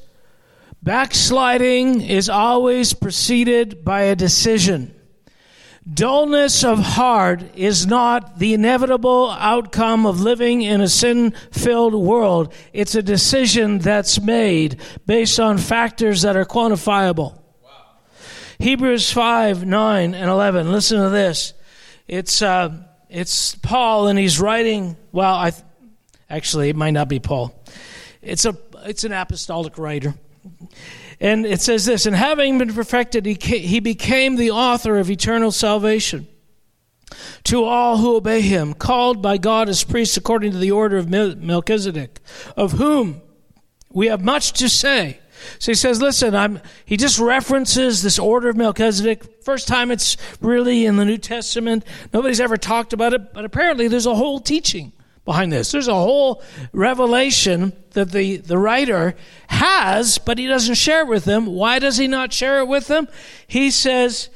backsliding 0.80 2.00
is 2.00 2.28
always 2.28 2.94
preceded 2.94 3.84
by 3.84 4.02
a 4.02 4.16
decision. 4.16 4.94
Dullness 5.92 6.62
of 6.62 6.78
heart 6.78 7.42
is 7.56 7.84
not 7.84 8.38
the 8.38 8.54
inevitable 8.54 9.28
outcome 9.32 10.06
of 10.06 10.20
living 10.20 10.62
in 10.62 10.80
a 10.80 10.88
sin 10.88 11.32
filled 11.50 11.94
world. 11.94 12.54
It's 12.72 12.94
a 12.94 13.02
decision 13.02 13.80
that's 13.80 14.20
made 14.20 14.80
based 15.04 15.40
on 15.40 15.58
factors 15.58 16.22
that 16.22 16.36
are 16.36 16.46
quantifiable. 16.46 17.36
Wow. 17.60 17.70
Hebrews 18.60 19.10
5 19.10 19.66
9 19.66 20.14
and 20.14 20.30
11. 20.30 20.70
Listen 20.70 21.02
to 21.02 21.10
this. 21.10 21.54
It's, 22.06 22.40
uh, 22.40 22.70
it's 23.10 23.56
Paul, 23.56 24.06
and 24.06 24.18
he's 24.18 24.40
writing, 24.40 24.96
well, 25.10 25.34
I, 25.34 25.52
actually, 26.30 26.68
it 26.68 26.76
might 26.76 26.92
not 26.92 27.08
be 27.08 27.18
Paul. 27.18 27.52
It's, 28.24 28.44
a, 28.44 28.56
it's 28.84 29.04
an 29.04 29.12
apostolic 29.12 29.78
writer. 29.78 30.14
And 31.20 31.46
it 31.46 31.60
says 31.60 31.84
this 31.84 32.06
And 32.06 32.16
having 32.16 32.58
been 32.58 32.72
perfected, 32.72 33.26
he, 33.26 33.34
he 33.34 33.80
became 33.80 34.36
the 34.36 34.50
author 34.50 34.98
of 34.98 35.10
eternal 35.10 35.52
salvation 35.52 36.26
to 37.44 37.64
all 37.64 37.98
who 37.98 38.16
obey 38.16 38.40
him, 38.40 38.74
called 38.74 39.22
by 39.22 39.38
God 39.38 39.68
as 39.68 39.84
priests 39.84 40.16
according 40.16 40.52
to 40.52 40.58
the 40.58 40.70
order 40.70 40.96
of 40.96 41.08
Melchizedek, 41.08 42.20
of 42.56 42.72
whom 42.72 43.20
we 43.90 44.08
have 44.08 44.24
much 44.24 44.52
to 44.54 44.68
say. 44.68 45.20
So 45.58 45.72
he 45.72 45.76
says, 45.76 46.00
listen, 46.00 46.34
I'm, 46.34 46.60
he 46.84 46.96
just 46.96 47.18
references 47.18 48.02
this 48.02 48.18
order 48.18 48.48
of 48.48 48.56
Melchizedek. 48.56 49.44
First 49.44 49.68
time 49.68 49.90
it's 49.90 50.16
really 50.40 50.86
in 50.86 50.96
the 50.96 51.04
New 51.04 51.18
Testament. 51.18 51.84
Nobody's 52.12 52.40
ever 52.40 52.56
talked 52.56 52.92
about 52.92 53.12
it, 53.12 53.34
but 53.34 53.44
apparently 53.44 53.88
there's 53.88 54.06
a 54.06 54.14
whole 54.14 54.40
teaching 54.40 54.92
behind 55.24 55.52
this. 55.52 55.72
There's 55.72 55.88
a 55.88 55.94
whole 55.94 56.42
revelation 56.72 57.72
that 57.90 58.12
the, 58.12 58.38
the 58.38 58.58
writer 58.58 59.14
has, 59.46 60.18
but 60.18 60.38
he 60.38 60.46
doesn't 60.46 60.74
share 60.74 61.02
it 61.02 61.08
with 61.08 61.24
them. 61.24 61.46
Why 61.46 61.78
does 61.78 61.96
he 61.96 62.08
not 62.08 62.32
share 62.32 62.60
it 62.60 62.68
with 62.68 62.86
them? 62.88 63.08
He 63.46 63.70
says, 63.70 64.28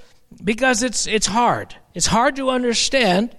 because 0.43 0.83
it's, 0.83 1.07
it's 1.07 1.27
hard. 1.27 1.75
It's 1.95 2.07
hard 2.07 2.37
to 2.37 2.51
understand 2.51 3.35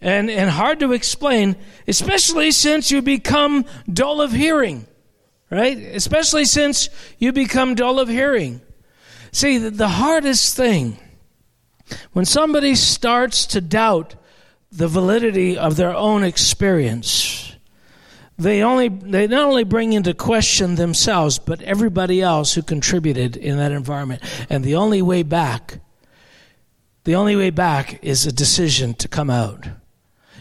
and, 0.00 0.30
and 0.30 0.48
hard 0.48 0.80
to 0.80 0.92
explain, 0.92 1.56
especially 1.86 2.50
since 2.52 2.90
you 2.90 3.02
become 3.02 3.66
dull 3.92 4.22
of 4.22 4.32
hearing, 4.32 4.86
right? 5.50 5.76
Especially 5.76 6.46
since 6.46 6.88
you 7.18 7.32
become 7.32 7.74
dull 7.74 8.00
of 8.00 8.08
hearing. 8.08 8.62
See, 9.32 9.58
the, 9.58 9.70
the 9.70 9.88
hardest 9.88 10.56
thing, 10.56 10.98
when 12.12 12.24
somebody 12.24 12.74
starts 12.74 13.46
to 13.46 13.60
doubt 13.60 14.14
the 14.72 14.88
validity 14.88 15.58
of 15.58 15.76
their 15.76 15.94
own 15.94 16.22
experience, 16.22 17.54
they 18.38 18.62
only 18.62 18.88
they 18.88 19.26
not 19.26 19.42
only 19.42 19.64
bring 19.64 19.92
into 19.92 20.14
question 20.14 20.76
themselves 20.76 21.38
but 21.38 21.60
everybody 21.60 22.22
else 22.22 22.54
who 22.54 22.62
contributed 22.62 23.36
in 23.36 23.58
that 23.58 23.72
environment. 23.72 24.22
And 24.48 24.64
the 24.64 24.76
only 24.76 25.02
way 25.02 25.22
back 25.22 25.80
the 27.04 27.14
only 27.14 27.36
way 27.36 27.50
back 27.50 27.98
is 28.02 28.26
a 28.26 28.32
decision 28.32 28.94
to 28.94 29.08
come 29.08 29.30
out. 29.30 29.66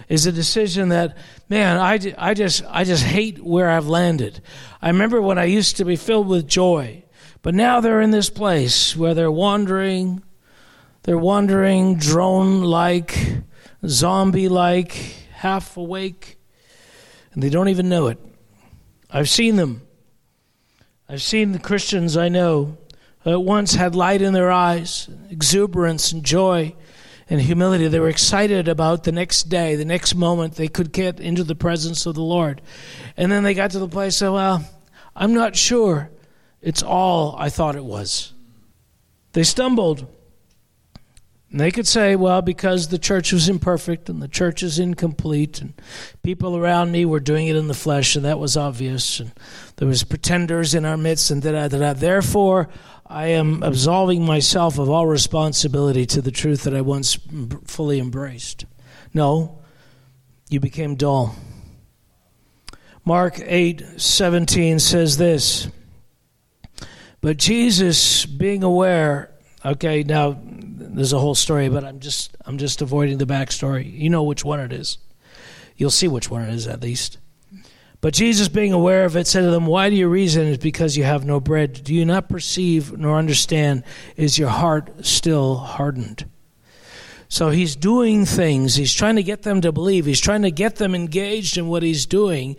Is 0.07 0.25
a 0.25 0.31
decision 0.31 0.89
that 0.89 1.17
man 1.49 1.77
I, 1.77 1.99
I 2.17 2.33
just 2.33 2.63
i 2.69 2.83
just 2.83 3.03
hate 3.03 3.43
where 3.43 3.69
i've 3.69 3.87
landed. 3.87 4.41
I 4.81 4.87
remember 4.87 5.21
when 5.21 5.37
i 5.37 5.43
used 5.43 5.77
to 5.77 5.85
be 5.85 5.95
filled 5.95 6.27
with 6.27 6.47
joy 6.47 7.03
but 7.41 7.53
now 7.53 7.79
they're 7.79 8.01
in 8.01 8.11
this 8.11 8.29
place 8.29 8.95
where 8.95 9.13
they're 9.13 9.31
wandering 9.31 10.23
they're 11.03 11.17
wandering 11.17 11.95
drone 11.95 12.61
like 12.61 13.17
zombie 13.85 14.49
like 14.49 14.93
half 15.33 15.77
awake 15.77 16.37
and 17.33 17.43
they 17.43 17.49
don't 17.49 17.69
even 17.69 17.89
know 17.89 18.07
it. 18.07 18.19
I've 19.09 19.29
seen 19.29 19.55
them. 19.55 19.81
I've 21.07 21.21
seen 21.21 21.51
the 21.51 21.59
Christians 21.59 22.17
I 22.17 22.29
know 22.29 22.77
who 23.21 23.31
at 23.31 23.41
once 23.41 23.73
had 23.73 23.95
light 23.95 24.21
in 24.21 24.33
their 24.33 24.51
eyes, 24.51 25.09
exuberance 25.29 26.11
and 26.11 26.23
joy 26.23 26.75
and 27.29 27.41
humility. 27.41 27.87
They 27.87 27.99
were 27.99 28.09
excited 28.09 28.67
about 28.67 29.03
the 29.03 29.11
next 29.11 29.43
day, 29.49 29.75
the 29.75 29.85
next 29.85 30.15
moment 30.15 30.55
they 30.55 30.67
could 30.67 30.91
get 30.91 31.19
into 31.19 31.43
the 31.43 31.55
presence 31.55 32.05
of 32.05 32.15
the 32.15 32.21
Lord. 32.21 32.61
And 33.17 33.31
then 33.31 33.43
they 33.43 33.53
got 33.53 33.71
to 33.71 33.79
the 33.79 33.87
place 33.87 34.21
of, 34.21 34.33
well, 34.33 34.65
I'm 35.15 35.33
not 35.33 35.55
sure 35.55 36.09
it's 36.61 36.83
all 36.83 37.35
I 37.37 37.49
thought 37.49 37.75
it 37.75 37.85
was. 37.85 38.33
They 39.33 39.43
stumbled. 39.43 40.07
And 41.51 41.59
they 41.59 41.71
could 41.71 41.87
say, 41.87 42.15
well, 42.15 42.43
because 42.43 42.89
the 42.89 42.99
church 42.99 43.33
was 43.33 43.49
imperfect 43.49 44.07
and 44.07 44.21
the 44.21 44.27
church 44.27 44.61
is 44.61 44.77
incomplete, 44.77 45.59
and 45.61 45.73
people 46.21 46.55
around 46.55 46.91
me 46.91 47.05
were 47.05 47.19
doing 47.19 47.47
it 47.47 47.55
in 47.55 47.67
the 47.67 47.73
flesh, 47.73 48.15
and 48.15 48.23
that 48.23 48.37
was 48.37 48.55
obvious, 48.55 49.19
and 49.19 49.31
there 49.77 49.87
was 49.87 50.03
pretenders 50.03 50.75
in 50.75 50.85
our 50.85 50.97
midst, 50.97 51.31
and 51.31 51.41
da 51.41 51.67
da 51.67 51.67
da. 51.67 51.93
Therefore, 51.93 52.69
I 53.07 53.29
am 53.29 53.63
absolving 53.63 54.23
myself 54.23 54.77
of 54.77 54.91
all 54.91 55.07
responsibility 55.07 56.05
to 56.05 56.21
the 56.21 56.29
truth 56.29 56.65
that 56.65 56.75
I 56.75 56.81
once 56.81 57.17
fully 57.65 57.99
embraced. 57.99 58.65
No, 59.15 59.57
you 60.49 60.59
became 60.59 60.93
dull. 60.93 61.35
Mark 63.03 63.39
eight 63.43 63.83
seventeen 63.97 64.77
says 64.77 65.17
this. 65.17 65.67
But 67.21 67.37
Jesus, 67.37 68.27
being 68.27 68.61
aware, 68.61 69.31
okay, 69.65 70.03
now 70.03 70.39
there's 70.95 71.13
a 71.13 71.19
whole 71.19 71.35
story, 71.35 71.69
but 71.69 71.83
I'm 71.83 71.99
just 71.99 72.35
I'm 72.45 72.57
just 72.57 72.81
avoiding 72.81 73.17
the 73.17 73.25
backstory. 73.25 73.91
You 73.91 74.09
know 74.09 74.23
which 74.23 74.43
one 74.43 74.59
it 74.59 74.73
is. 74.73 74.97
You'll 75.75 75.91
see 75.91 76.07
which 76.07 76.29
one 76.29 76.41
it 76.41 76.53
is 76.53 76.67
at 76.67 76.81
least. 76.81 77.17
But 78.01 78.13
Jesus, 78.13 78.47
being 78.47 78.71
aware 78.71 79.03
of 79.03 79.17
it, 79.17 79.27
said 79.27 79.41
to 79.41 79.51
them, 79.51 79.65
Why 79.65 79.89
do 79.89 79.95
you 79.95 80.07
reason? 80.07 80.47
Is 80.47 80.57
because 80.57 80.95
you 80.95 81.03
have 81.03 81.25
no 81.25 81.39
bread. 81.39 81.83
Do 81.83 81.93
you 81.93 82.05
not 82.05 82.29
perceive 82.29 82.97
nor 82.97 83.17
understand? 83.17 83.83
Is 84.15 84.39
your 84.39 84.49
heart 84.49 85.05
still 85.05 85.55
hardened? 85.55 86.25
So 87.27 87.49
he's 87.49 87.75
doing 87.75 88.25
things. 88.25 88.75
He's 88.75 88.93
trying 88.93 89.17
to 89.17 89.23
get 89.23 89.43
them 89.43 89.61
to 89.61 89.71
believe. 89.71 90.05
He's 90.05 90.19
trying 90.19 90.41
to 90.43 90.51
get 90.51 90.77
them 90.77 90.95
engaged 90.95 91.57
in 91.57 91.67
what 91.67 91.83
he's 91.83 92.05
doing 92.05 92.55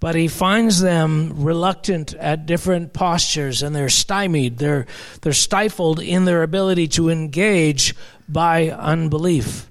but 0.00 0.14
he 0.14 0.26
finds 0.26 0.80
them 0.80 1.32
reluctant 1.36 2.14
at 2.14 2.46
different 2.46 2.92
postures 2.92 3.62
and 3.62 3.76
they're 3.76 3.88
stymied 3.88 4.58
they're 4.58 4.86
they're 5.22 5.32
stifled 5.32 6.00
in 6.00 6.24
their 6.24 6.42
ability 6.42 6.88
to 6.88 7.08
engage 7.08 7.94
by 8.28 8.70
unbelief 8.70 9.70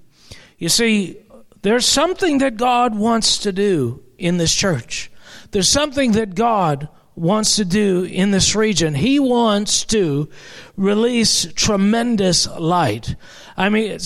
you 0.57 0.69
see 0.69 1.17
there's 1.61 1.86
something 1.86 2.38
that 2.38 2.55
God 2.55 2.95
wants 2.95 3.39
to 3.39 3.51
do 3.51 4.03
in 4.17 4.38
this 4.38 4.53
church 4.53 5.11
there's 5.51 5.69
something 5.69 6.13
that 6.13 6.36
God 6.36 6.88
wants 7.19 7.57
to 7.57 7.65
do 7.65 8.03
in 8.03 8.32
this 8.32 8.55
region. 8.55 8.95
He 8.95 9.19
wants 9.19 9.84
to 9.86 10.30
release 10.77 11.51
tremendous 11.53 12.47
light. 12.47 13.15
I 13.57 13.69
mean, 13.69 13.99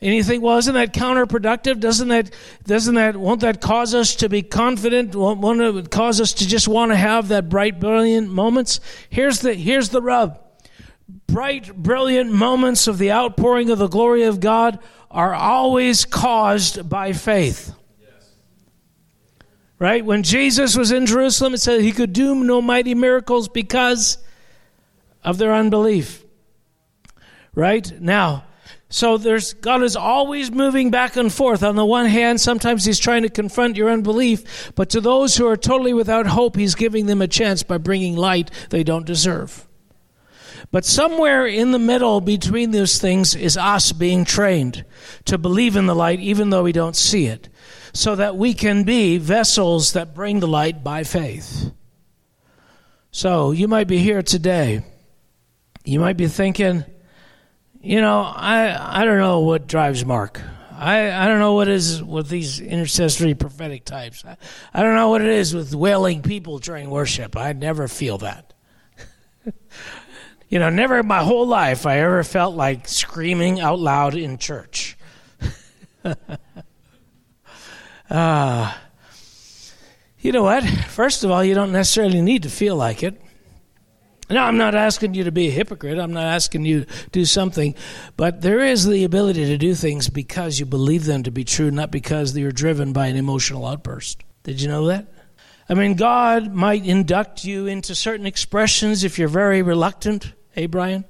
anything? 0.00 0.40
Well, 0.40 0.58
isn't 0.58 0.74
that 0.74 0.92
counterproductive? 0.92 1.80
Doesn't 1.80 2.08
that 2.08 2.30
doesn't 2.64 2.94
that 2.94 3.16
won't 3.16 3.40
that 3.40 3.60
cause 3.60 3.94
us 3.94 4.16
to 4.16 4.28
be 4.28 4.42
confident? 4.42 5.14
Won't, 5.14 5.40
won't 5.40 5.60
it 5.60 5.90
cause 5.90 6.20
us 6.20 6.32
to 6.34 6.46
just 6.46 6.68
want 6.68 6.92
to 6.92 6.96
have 6.96 7.28
that 7.28 7.48
bright, 7.48 7.80
brilliant 7.80 8.30
moments? 8.30 8.80
Here's 9.10 9.40
the 9.40 9.54
here's 9.54 9.90
the 9.90 10.02
rub. 10.02 10.40
Bright, 11.26 11.74
brilliant 11.74 12.32
moments 12.32 12.88
of 12.88 12.98
the 12.98 13.12
outpouring 13.12 13.70
of 13.70 13.78
the 13.78 13.88
glory 13.88 14.24
of 14.24 14.40
God 14.40 14.78
are 15.10 15.34
always 15.34 16.04
caused 16.04 16.88
by 16.88 17.12
faith. 17.12 17.72
Right? 19.78 20.04
When 20.04 20.22
Jesus 20.22 20.76
was 20.76 20.90
in 20.90 21.04
Jerusalem, 21.04 21.54
it 21.54 21.58
said 21.58 21.82
he 21.82 21.92
could 21.92 22.12
do 22.12 22.34
no 22.34 22.62
mighty 22.62 22.94
miracles 22.94 23.48
because 23.48 24.18
of 25.22 25.36
their 25.38 25.52
unbelief. 25.52 26.24
Right? 27.54 28.00
Now, 28.00 28.45
so 28.88 29.18
there's 29.18 29.54
God 29.54 29.82
is 29.82 29.96
always 29.96 30.50
moving 30.50 30.90
back 30.90 31.16
and 31.16 31.32
forth. 31.32 31.62
On 31.62 31.74
the 31.74 31.84
one 31.84 32.06
hand, 32.06 32.40
sometimes 32.40 32.84
He's 32.84 32.98
trying 32.98 33.22
to 33.22 33.28
confront 33.28 33.76
your 33.76 33.90
unbelief, 33.90 34.72
but 34.74 34.90
to 34.90 35.00
those 35.00 35.36
who 35.36 35.46
are 35.46 35.56
totally 35.56 35.92
without 35.92 36.26
hope, 36.26 36.56
He's 36.56 36.74
giving 36.74 37.06
them 37.06 37.20
a 37.20 37.28
chance 37.28 37.62
by 37.62 37.78
bringing 37.78 38.16
light 38.16 38.50
they 38.70 38.84
don't 38.84 39.06
deserve. 39.06 39.66
But 40.70 40.84
somewhere 40.84 41.46
in 41.46 41.72
the 41.72 41.78
middle 41.78 42.20
between 42.20 42.70
those 42.70 42.98
things 42.98 43.34
is 43.34 43.56
us 43.56 43.92
being 43.92 44.24
trained 44.24 44.84
to 45.26 45.38
believe 45.38 45.76
in 45.76 45.86
the 45.86 45.94
light 45.94 46.20
even 46.20 46.50
though 46.50 46.64
we 46.64 46.72
don't 46.72 46.96
see 46.96 47.26
it 47.26 47.48
so 47.92 48.14
that 48.16 48.36
we 48.36 48.52
can 48.52 48.84
be 48.84 49.16
vessels 49.16 49.92
that 49.92 50.14
bring 50.14 50.40
the 50.40 50.48
light 50.48 50.84
by 50.84 51.02
faith. 51.04 51.70
So 53.10 53.52
you 53.52 53.68
might 53.68 53.88
be 53.88 53.98
here 53.98 54.22
today. 54.22 54.84
You 55.84 56.00
might 56.00 56.16
be 56.16 56.26
thinking, 56.26 56.84
you 57.86 58.00
know, 58.00 58.20
I, 58.20 59.00
I 59.00 59.04
don't 59.04 59.18
know 59.18 59.40
what 59.40 59.68
drives 59.68 60.04
Mark. 60.04 60.40
I, 60.72 61.12
I 61.12 61.28
don't 61.28 61.38
know 61.38 61.54
what 61.54 61.68
is 61.68 62.02
with 62.02 62.28
these 62.28 62.58
intercessory 62.58 63.34
prophetic 63.34 63.84
types. 63.84 64.24
I, 64.24 64.36
I 64.74 64.82
don't 64.82 64.96
know 64.96 65.08
what 65.08 65.22
it 65.22 65.28
is 65.28 65.54
with 65.54 65.72
wailing 65.72 66.20
people 66.22 66.58
during 66.58 66.90
worship. 66.90 67.36
I 67.36 67.52
never 67.52 67.86
feel 67.86 68.18
that. 68.18 68.52
you 70.48 70.58
know, 70.58 70.68
never 70.68 70.98
in 70.98 71.06
my 71.06 71.22
whole 71.22 71.46
life 71.46 71.86
I 71.86 72.00
ever 72.00 72.24
felt 72.24 72.56
like 72.56 72.88
screaming 72.88 73.60
out 73.60 73.78
loud 73.78 74.16
in 74.16 74.36
church. 74.38 74.98
Uh, 78.10 78.74
you 80.18 80.32
know 80.32 80.42
what? 80.42 80.64
First 80.88 81.22
of 81.22 81.30
all, 81.30 81.44
you 81.44 81.54
don't 81.54 81.72
necessarily 81.72 82.20
need 82.20 82.42
to 82.42 82.50
feel 82.50 82.74
like 82.74 83.04
it. 83.04 83.20
Now, 84.28 84.46
I'm 84.46 84.56
not 84.56 84.74
asking 84.74 85.14
you 85.14 85.24
to 85.24 85.32
be 85.32 85.48
a 85.48 85.52
hypocrite. 85.52 85.98
I'm 85.98 86.12
not 86.12 86.24
asking 86.24 86.64
you 86.64 86.84
to 86.84 87.10
do 87.10 87.24
something. 87.24 87.76
But 88.16 88.42
there 88.42 88.60
is 88.60 88.84
the 88.84 89.04
ability 89.04 89.46
to 89.46 89.56
do 89.56 89.74
things 89.74 90.08
because 90.08 90.58
you 90.58 90.66
believe 90.66 91.04
them 91.04 91.22
to 91.22 91.30
be 91.30 91.44
true, 91.44 91.70
not 91.70 91.92
because 91.92 92.36
you're 92.36 92.50
driven 92.50 92.92
by 92.92 93.06
an 93.06 93.16
emotional 93.16 93.66
outburst. 93.66 94.24
Did 94.42 94.60
you 94.60 94.68
know 94.68 94.86
that? 94.86 95.06
I 95.68 95.74
mean, 95.74 95.94
God 95.94 96.52
might 96.52 96.84
induct 96.84 97.44
you 97.44 97.66
into 97.66 97.94
certain 97.94 98.26
expressions 98.26 99.04
if 99.04 99.18
you're 99.18 99.28
very 99.28 99.62
reluctant. 99.62 100.32
Hey, 100.50 100.66
Brian? 100.66 101.04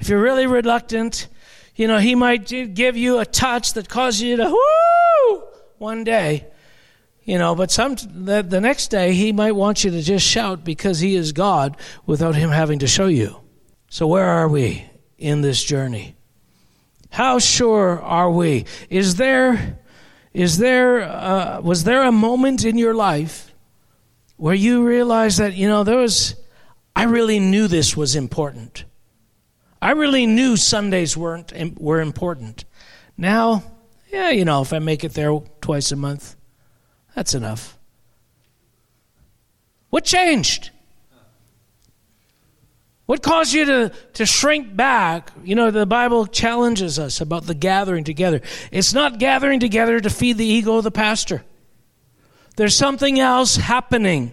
If 0.00 0.08
you're 0.08 0.22
really 0.22 0.46
reluctant, 0.46 1.28
you 1.76 1.86
know, 1.86 1.98
He 1.98 2.14
might 2.14 2.46
give 2.46 2.96
you 2.96 3.18
a 3.18 3.26
touch 3.26 3.74
that 3.74 3.88
causes 3.88 4.22
you 4.22 4.36
to, 4.36 4.48
whoo! 4.48 5.42
one 5.78 6.04
day, 6.04 6.46
you 7.26 7.38
know, 7.38 7.56
but 7.56 7.72
some 7.72 7.96
the, 7.96 8.42
the 8.42 8.60
next 8.60 8.88
day 8.88 9.12
he 9.12 9.32
might 9.32 9.52
want 9.52 9.82
you 9.82 9.90
to 9.90 10.00
just 10.00 10.24
shout 10.24 10.64
because 10.64 11.00
he 11.00 11.16
is 11.16 11.32
God 11.32 11.76
without 12.06 12.36
him 12.36 12.50
having 12.50 12.78
to 12.78 12.86
show 12.86 13.08
you. 13.08 13.40
So 13.90 14.06
where 14.06 14.24
are 14.24 14.48
we 14.48 14.88
in 15.18 15.40
this 15.40 15.62
journey? 15.62 16.14
How 17.10 17.40
sure 17.40 18.00
are 18.00 18.30
we? 18.30 18.64
Is 18.88 19.16
there 19.16 19.78
is 20.32 20.58
there 20.58 21.02
uh, 21.02 21.60
was 21.62 21.82
there 21.82 22.04
a 22.04 22.12
moment 22.12 22.64
in 22.64 22.78
your 22.78 22.94
life 22.94 23.52
where 24.36 24.54
you 24.54 24.86
realized 24.86 25.38
that 25.40 25.54
you 25.54 25.66
know 25.66 25.82
there 25.82 25.98
was 25.98 26.36
I 26.94 27.04
really 27.04 27.40
knew 27.40 27.66
this 27.66 27.96
was 27.96 28.14
important. 28.14 28.84
I 29.82 29.90
really 29.90 30.26
knew 30.26 30.56
Sundays 30.56 31.16
weren't 31.16 31.52
were 31.80 32.00
important. 32.00 32.64
Now 33.16 33.64
yeah, 34.12 34.30
you 34.30 34.44
know, 34.44 34.62
if 34.62 34.72
I 34.72 34.78
make 34.78 35.02
it 35.02 35.14
there 35.14 35.36
twice 35.60 35.90
a 35.90 35.96
month, 35.96 36.35
that's 37.16 37.34
enough. 37.34 37.76
What 39.88 40.04
changed? 40.04 40.70
What 43.06 43.22
caused 43.22 43.54
you 43.54 43.64
to, 43.64 43.92
to 44.14 44.26
shrink 44.26 44.76
back? 44.76 45.30
You 45.42 45.54
know, 45.54 45.70
the 45.70 45.86
Bible 45.86 46.26
challenges 46.26 46.98
us 46.98 47.22
about 47.22 47.46
the 47.46 47.54
gathering 47.54 48.04
together. 48.04 48.42
It's 48.70 48.92
not 48.92 49.18
gathering 49.18 49.60
together 49.60 49.98
to 49.98 50.10
feed 50.10 50.36
the 50.36 50.44
ego 50.44 50.76
of 50.76 50.84
the 50.84 50.90
pastor. 50.90 51.42
There's 52.56 52.76
something 52.76 53.18
else 53.18 53.56
happening 53.56 54.32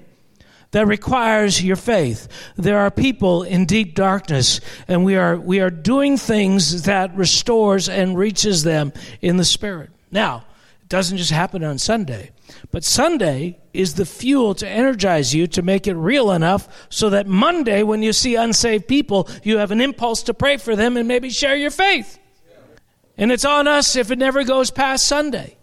that 0.72 0.86
requires 0.86 1.64
your 1.64 1.76
faith. 1.78 2.28
There 2.58 2.80
are 2.80 2.92
people 2.92 3.44
in 3.44 3.66
deep 3.66 3.96
darkness, 3.96 4.60
and 4.90 5.06
we 5.06 5.16
are, 5.16 5.38
we 5.38 5.62
are 5.62 5.70
doing 5.70 6.18
things 6.18 6.84
that 6.84 7.16
restores 7.16 7.88
and 7.88 8.18
reaches 8.18 8.64
them 8.64 8.92
in 9.22 9.38
the 9.38 9.46
spirit. 9.46 9.92
Now, 10.12 10.44
Doesn't 10.90 11.18
just 11.18 11.32
happen 11.32 11.64
on 11.64 11.78
Sunday. 11.78 12.32
But 12.72 12.84
Sunday 12.84 13.60
is 13.74 13.96
the 13.96 14.06
fuel 14.06 14.54
to 14.56 14.68
energize 14.68 15.34
you 15.34 15.48
to 15.48 15.62
make 15.62 15.88
it 15.88 15.96
real 15.96 16.32
enough 16.32 16.88
so 16.90 17.10
that 17.10 17.28
Monday, 17.28 17.84
when 17.84 18.04
you 18.04 18.14
see 18.14 18.36
unsaved 18.36 18.88
people, 18.88 19.28
you 19.44 19.58
have 19.58 19.72
an 19.72 19.82
impulse 19.82 20.24
to 20.24 20.34
pray 20.34 20.58
for 20.58 20.76
them 20.76 20.98
and 20.98 21.08
maybe 21.08 21.30
share 21.30 21.56
your 21.56 21.72
faith. 21.72 22.20
And 23.18 23.32
it's 23.32 23.46
on 23.46 23.68
us 23.68 23.96
if 23.96 24.12
it 24.12 24.20
never 24.20 24.44
goes 24.44 24.72
past 24.72 25.08
Sunday. 25.08 25.58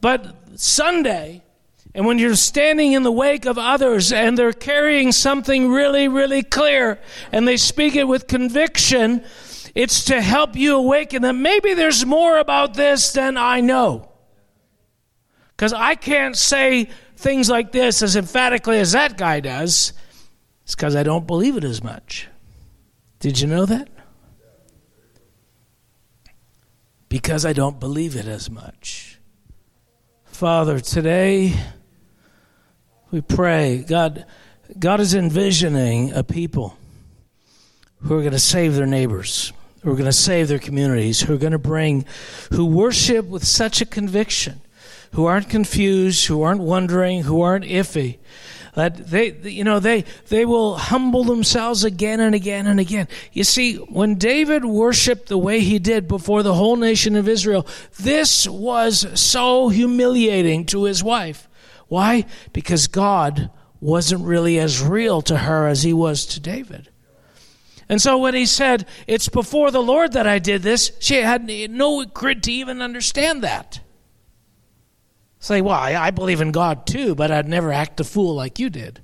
But 0.00 0.58
Sunday, 0.58 1.42
and 1.94 2.06
when 2.06 2.18
you're 2.18 2.36
standing 2.36 2.92
in 2.92 3.02
the 3.02 3.12
wake 3.12 3.44
of 3.44 3.58
others 3.58 4.12
and 4.12 4.36
they're 4.36 4.52
carrying 4.52 5.12
something 5.12 5.70
really, 5.70 6.08
really 6.08 6.42
clear 6.42 6.98
and 7.30 7.46
they 7.46 7.56
speak 7.56 7.96
it 7.96 8.08
with 8.08 8.26
conviction, 8.26 9.24
it's 9.74 10.04
to 10.04 10.20
help 10.20 10.56
you 10.56 10.76
awaken 10.76 11.22
that 11.22 11.34
maybe 11.34 11.74
there's 11.74 12.04
more 12.04 12.38
about 12.38 12.74
this 12.74 13.12
than 13.12 13.36
I 13.36 13.60
know. 13.60 14.10
Because 15.56 15.72
I 15.72 15.94
can't 15.94 16.36
say 16.36 16.88
things 17.16 17.48
like 17.48 17.72
this 17.72 18.02
as 18.02 18.16
emphatically 18.16 18.78
as 18.78 18.92
that 18.92 19.16
guy 19.16 19.40
does. 19.40 19.92
It's 20.64 20.74
because 20.74 20.96
I 20.96 21.02
don't 21.02 21.26
believe 21.26 21.56
it 21.56 21.64
as 21.64 21.82
much. 21.82 22.28
Did 23.20 23.40
you 23.40 23.46
know 23.46 23.66
that? 23.66 23.88
Because 27.08 27.44
I 27.44 27.52
don't 27.52 27.78
believe 27.78 28.16
it 28.16 28.26
as 28.26 28.50
much. 28.50 29.20
Father, 30.24 30.80
today 30.80 31.54
we 33.10 33.20
pray, 33.20 33.84
God, 33.86 34.26
God 34.78 34.98
is 35.00 35.14
envisioning 35.14 36.12
a 36.12 36.24
people 36.24 36.76
who 38.00 38.14
are 38.18 38.20
going 38.20 38.32
to 38.32 38.38
save 38.38 38.74
their 38.74 38.86
neighbors, 38.86 39.52
who 39.82 39.90
are 39.90 39.96
going 39.96 40.04
to 40.04 40.12
save 40.12 40.48
their 40.48 40.58
communities, 40.58 41.20
who 41.20 41.34
are 41.34 41.38
going 41.38 41.52
to 41.52 41.58
bring, 41.58 42.04
who 42.52 42.64
worship 42.64 43.26
with 43.26 43.44
such 43.44 43.80
a 43.80 43.86
conviction, 43.86 44.60
who 45.12 45.26
aren't 45.26 45.48
confused, 45.48 46.26
who 46.26 46.42
aren't 46.42 46.60
wondering, 46.60 47.22
who 47.22 47.40
aren't 47.40 47.64
iffy. 47.64 48.18
That 48.74 49.10
they, 49.10 49.32
you 49.32 49.64
know, 49.64 49.80
they, 49.80 50.04
they 50.28 50.46
will 50.46 50.76
humble 50.76 51.24
themselves 51.24 51.84
again 51.84 52.20
and 52.20 52.34
again 52.34 52.66
and 52.66 52.80
again. 52.80 53.06
You 53.32 53.44
see, 53.44 53.76
when 53.76 54.14
David 54.14 54.64
worshiped 54.64 55.28
the 55.28 55.36
way 55.36 55.60
he 55.60 55.78
did 55.78 56.08
before 56.08 56.42
the 56.42 56.54
whole 56.54 56.76
nation 56.76 57.14
of 57.14 57.28
Israel, 57.28 57.66
this 58.00 58.48
was 58.48 59.20
so 59.20 59.68
humiliating 59.68 60.64
to 60.66 60.84
his 60.84 61.04
wife. 61.04 61.48
Why? 61.88 62.24
Because 62.54 62.86
God 62.86 63.50
wasn't 63.78 64.24
really 64.24 64.58
as 64.58 64.80
real 64.80 65.20
to 65.22 65.36
her 65.36 65.66
as 65.66 65.82
he 65.82 65.92
was 65.92 66.24
to 66.26 66.40
David. 66.40 66.88
And 67.92 68.00
so 68.00 68.16
when 68.16 68.32
he 68.32 68.46
said, 68.46 68.86
It's 69.06 69.28
before 69.28 69.70
the 69.70 69.82
Lord 69.82 70.14
that 70.14 70.26
I 70.26 70.38
did 70.38 70.62
this, 70.62 70.92
she 70.98 71.16
had 71.16 71.46
no 71.46 72.06
grit 72.06 72.42
to 72.44 72.50
even 72.50 72.80
understand 72.80 73.42
that. 73.42 73.80
Say, 75.40 75.60
well, 75.60 75.74
I, 75.74 75.92
I 75.96 76.10
believe 76.10 76.40
in 76.40 76.52
God 76.52 76.86
too, 76.86 77.14
but 77.14 77.30
I'd 77.30 77.46
never 77.46 77.70
act 77.70 78.00
a 78.00 78.04
fool 78.04 78.34
like 78.34 78.58
you 78.58 78.70
did. 78.70 79.02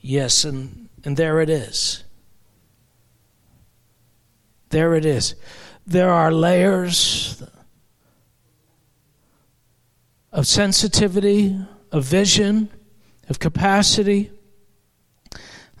Yes, 0.00 0.46
and, 0.46 0.88
and 1.04 1.14
there 1.18 1.42
it 1.42 1.50
is. 1.50 2.04
There 4.70 4.94
it 4.94 5.04
is. 5.04 5.34
There 5.86 6.10
are 6.10 6.32
layers 6.32 7.42
of 10.32 10.46
sensitivity, 10.46 11.54
of 11.92 12.02
vision, 12.02 12.70
of 13.28 13.38
capacity. 13.38 14.30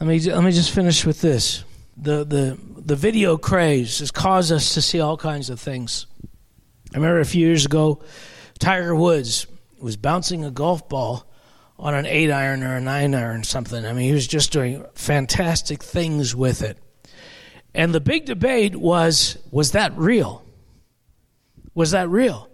Let 0.00 0.06
me, 0.06 0.18
let 0.18 0.42
me 0.42 0.50
just 0.50 0.70
finish 0.70 1.04
with 1.04 1.20
this. 1.20 1.62
The, 1.94 2.24
the, 2.24 2.58
the 2.74 2.96
video 2.96 3.36
craze 3.36 3.98
has 3.98 4.10
caused 4.10 4.50
us 4.50 4.72
to 4.72 4.80
see 4.80 4.98
all 4.98 5.18
kinds 5.18 5.50
of 5.50 5.60
things. 5.60 6.06
I 6.94 6.96
remember 6.96 7.20
a 7.20 7.26
few 7.26 7.46
years 7.46 7.66
ago, 7.66 8.02
Tiger 8.58 8.94
Woods 8.96 9.46
was 9.78 9.98
bouncing 9.98 10.42
a 10.42 10.50
golf 10.50 10.88
ball 10.88 11.30
on 11.78 11.94
an 11.94 12.06
eight 12.06 12.30
iron 12.30 12.62
or 12.62 12.76
a 12.76 12.80
nine 12.80 13.14
iron, 13.14 13.40
or 13.40 13.44
something. 13.44 13.84
I 13.84 13.92
mean, 13.92 14.06
he 14.06 14.12
was 14.12 14.26
just 14.26 14.52
doing 14.52 14.86
fantastic 14.94 15.82
things 15.82 16.34
with 16.34 16.62
it. 16.62 16.78
And 17.74 17.94
the 17.94 18.00
big 18.00 18.24
debate 18.24 18.76
was 18.76 19.36
was 19.50 19.72
that 19.72 19.94
real? 19.98 20.42
Was 21.74 21.90
that 21.90 22.08
real? 22.08 22.48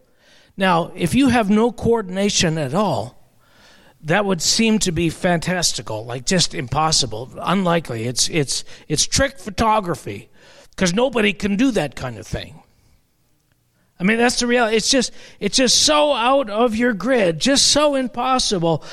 Now, 0.56 0.90
if 0.96 1.14
you 1.14 1.28
have 1.28 1.48
no 1.48 1.70
coordination 1.70 2.58
at 2.58 2.74
all, 2.74 3.15
that 4.02 4.24
would 4.24 4.42
seem 4.42 4.78
to 4.80 4.92
be 4.92 5.10
fantastical, 5.10 6.04
like 6.04 6.26
just 6.26 6.54
impossible, 6.54 7.30
unlikely. 7.40 8.04
It's 8.04 8.28
it's 8.28 8.64
it's 8.88 9.06
trick 9.06 9.38
photography 9.38 10.28
because 10.70 10.94
nobody 10.94 11.32
can 11.32 11.56
do 11.56 11.70
that 11.72 11.96
kind 11.96 12.18
of 12.18 12.26
thing. 12.26 12.62
I 13.98 14.04
mean, 14.04 14.18
that's 14.18 14.38
the 14.40 14.46
reality. 14.46 14.76
It's 14.76 14.90
just 14.90 15.12
it's 15.40 15.56
just 15.56 15.82
so 15.82 16.12
out 16.12 16.50
of 16.50 16.76
your 16.76 16.92
grid, 16.92 17.40
just 17.40 17.68
so 17.68 17.94
impossible. 17.94 18.84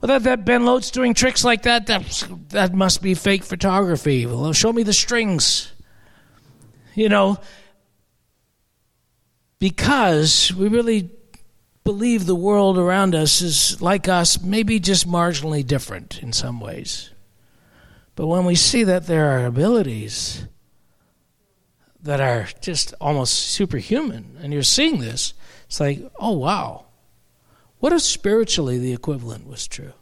Well, 0.00 0.18
that, 0.18 0.44
Ben 0.44 0.64
Lode's 0.64 0.90
doing 0.90 1.14
tricks 1.14 1.44
like 1.44 1.62
that, 1.62 1.86
that, 1.86 2.24
that 2.48 2.74
must 2.74 3.02
be 3.02 3.14
fake 3.14 3.44
photography. 3.44 4.26
Well, 4.26 4.52
show 4.52 4.72
me 4.72 4.82
the 4.82 4.92
strings. 4.92 5.72
You 6.94 7.08
know, 7.08 7.38
because 9.58 10.52
we 10.52 10.68
really 10.68 11.10
believe 11.84 12.26
the 12.26 12.34
world 12.34 12.78
around 12.78 13.14
us 13.14 13.40
is 13.40 13.80
like 13.82 14.08
us, 14.08 14.40
maybe 14.40 14.78
just 14.78 15.08
marginally 15.08 15.66
different 15.66 16.22
in 16.22 16.32
some 16.32 16.60
ways. 16.60 17.10
But 18.14 18.26
when 18.26 18.44
we 18.44 18.54
see 18.54 18.84
that 18.84 19.06
there 19.06 19.30
are 19.30 19.46
abilities 19.46 20.46
that 22.02 22.20
are 22.20 22.48
just 22.60 22.94
almost 23.00 23.34
superhuman, 23.34 24.38
and 24.42 24.52
you're 24.52 24.62
seeing 24.62 25.00
this, 25.00 25.34
it's 25.66 25.80
like, 25.80 26.02
oh, 26.18 26.32
wow. 26.32 26.86
What 27.78 27.92
if 27.92 28.02
spiritually 28.02 28.78
the 28.78 28.92
equivalent 28.92 29.46
was 29.46 29.66
true? 29.66 29.92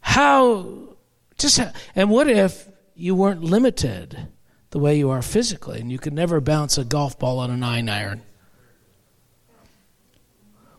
How, 0.00 0.96
just, 1.38 1.60
and 1.94 2.10
what 2.10 2.28
if 2.28 2.68
you 2.94 3.14
weren't 3.14 3.42
limited? 3.42 4.28
the 4.74 4.80
way 4.80 4.98
you 4.98 5.08
are 5.08 5.22
physically, 5.22 5.80
and 5.80 5.92
you 5.92 6.00
could 6.00 6.12
never 6.12 6.40
bounce 6.40 6.76
a 6.76 6.84
golf 6.84 7.16
ball 7.16 7.38
on 7.38 7.48
a 7.48 7.56
nine 7.56 7.88
iron. 7.88 8.20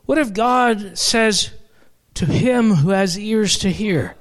What 0.05 0.17
if 0.17 0.33
God 0.33 0.97
says 0.97 1.51
to 2.15 2.25
him 2.25 2.71
who 2.75 2.89
has 2.89 3.17
ears 3.17 3.57
to 3.59 3.71
hear, 3.71 4.15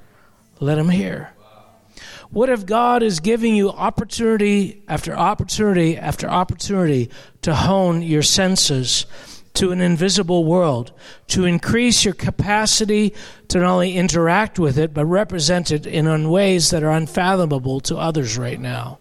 let 0.60 0.78
him 0.78 0.88
hear? 0.88 1.30
What 2.30 2.48
if 2.48 2.66
God 2.66 3.02
is 3.02 3.20
giving 3.20 3.54
you 3.54 3.70
opportunity 3.70 4.82
after 4.88 5.14
opportunity 5.14 5.96
after 5.96 6.28
opportunity 6.28 7.10
to 7.42 7.54
hone 7.54 8.02
your 8.02 8.22
senses 8.22 9.06
to 9.54 9.70
an 9.70 9.80
invisible 9.80 10.44
world, 10.44 10.92
to 11.28 11.44
increase 11.44 12.04
your 12.04 12.14
capacity 12.14 13.14
to 13.48 13.60
not 13.60 13.70
only 13.70 13.96
interact 13.96 14.58
with 14.58 14.78
it, 14.78 14.92
but 14.92 15.04
represent 15.04 15.70
it 15.70 15.86
in 15.86 16.28
ways 16.28 16.70
that 16.70 16.82
are 16.82 16.90
unfathomable 16.90 17.78
to 17.80 17.96
others 17.96 18.36
right 18.36 18.58
now? 18.58 18.98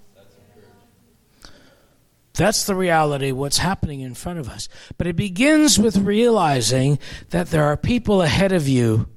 That's 2.36 2.66
the 2.66 2.76
reality, 2.76 3.32
what's 3.32 3.60
happening 3.60 4.02
in 4.02 4.16
front 4.16 4.40
of 4.40 4.50
us. 4.50 4.68
But 4.98 5.06
it 5.06 5.16
begins 5.16 5.78
with 5.78 5.98
realizing 5.98 6.98
that 7.30 7.52
there 7.52 7.66
are 7.66 7.78
people 7.78 8.24
ahead 8.24 8.52
of 8.52 8.68
you. 8.68 9.08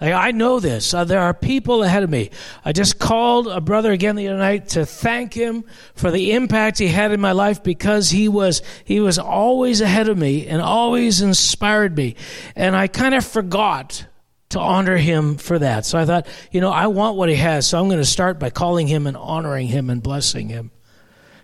Like, 0.00 0.12
I 0.12 0.32
know 0.32 0.58
this. 0.58 0.92
Uh, 0.92 1.04
there 1.04 1.20
are 1.20 1.32
people 1.32 1.82
ahead 1.84 2.02
of 2.02 2.10
me. 2.10 2.30
I 2.64 2.72
just 2.72 2.98
called 2.98 3.46
a 3.46 3.60
brother 3.60 3.92
again 3.92 4.16
the 4.16 4.28
other 4.28 4.38
night 4.38 4.70
to 4.70 4.84
thank 4.84 5.32
him 5.32 5.64
for 5.94 6.10
the 6.10 6.32
impact 6.32 6.78
he 6.78 6.88
had 6.88 7.12
in 7.12 7.20
my 7.20 7.32
life 7.32 7.62
because 7.62 8.10
he 8.10 8.28
was, 8.28 8.62
he 8.84 9.00
was 9.00 9.18
always 9.18 9.80
ahead 9.80 10.08
of 10.08 10.18
me 10.18 10.48
and 10.48 10.60
always 10.60 11.22
inspired 11.22 11.96
me. 11.96 12.16
And 12.56 12.76
I 12.76 12.88
kind 12.88 13.14
of 13.14 13.24
forgot 13.24 14.04
to 14.50 14.60
honor 14.60 14.96
him 14.96 15.36
for 15.36 15.58
that. 15.58 15.86
So 15.86 15.98
I 15.98 16.04
thought, 16.04 16.26
you 16.50 16.60
know, 16.60 16.70
I 16.70 16.88
want 16.88 17.16
what 17.16 17.28
he 17.28 17.36
has. 17.36 17.66
So 17.66 17.78
I'm 17.78 17.86
going 17.86 17.98
to 17.98 18.04
start 18.04 18.38
by 18.38 18.50
calling 18.50 18.88
him 18.88 19.06
and 19.06 19.16
honoring 19.16 19.68
him 19.68 19.88
and 19.88 20.02
blessing 20.02 20.48
him 20.48 20.72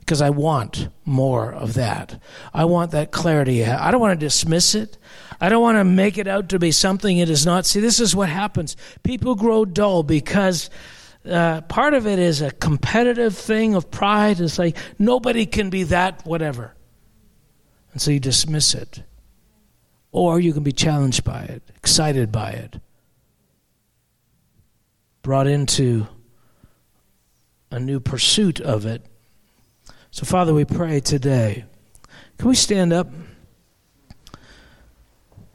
because 0.02 0.20
I 0.20 0.30
want 0.30 0.88
more 1.04 1.52
of 1.52 1.74
that. 1.74 2.20
I 2.52 2.64
want 2.64 2.90
that 2.90 3.12
clarity. 3.12 3.64
I 3.64 3.92
don't 3.92 4.00
want 4.00 4.18
to 4.18 4.26
dismiss 4.26 4.74
it. 4.74 4.98
I 5.40 5.48
don't 5.48 5.62
want 5.62 5.76
to 5.76 5.84
make 5.84 6.18
it 6.18 6.26
out 6.26 6.48
to 6.48 6.58
be 6.58 6.72
something 6.72 7.18
it 7.18 7.30
is 7.30 7.46
not. 7.46 7.66
See, 7.66 7.78
this 7.78 8.00
is 8.00 8.14
what 8.14 8.28
happens. 8.28 8.76
People 9.04 9.36
grow 9.36 9.64
dull 9.64 10.02
because 10.02 10.70
uh, 11.24 11.60
part 11.62 11.94
of 11.94 12.08
it 12.08 12.18
is 12.18 12.42
a 12.42 12.50
competitive 12.50 13.38
thing 13.38 13.76
of 13.76 13.92
pride. 13.92 14.40
It's 14.40 14.58
like 14.58 14.76
nobody 14.98 15.46
can 15.46 15.70
be 15.70 15.84
that, 15.84 16.26
whatever. 16.26 16.74
And 17.92 18.02
so 18.02 18.10
you 18.10 18.18
dismiss 18.18 18.74
it. 18.74 19.04
Or 20.10 20.40
you 20.40 20.52
can 20.52 20.64
be 20.64 20.72
challenged 20.72 21.22
by 21.22 21.44
it, 21.44 21.62
excited 21.76 22.32
by 22.32 22.50
it, 22.50 22.80
brought 25.22 25.46
into 25.46 26.08
a 27.70 27.78
new 27.78 28.00
pursuit 28.00 28.60
of 28.60 28.84
it 28.84 29.06
so, 30.12 30.26
Father, 30.26 30.52
we 30.52 30.66
pray 30.66 31.00
today. 31.00 31.64
Can 32.36 32.48
we 32.48 32.54
stand 32.54 32.92
up? 32.92 33.08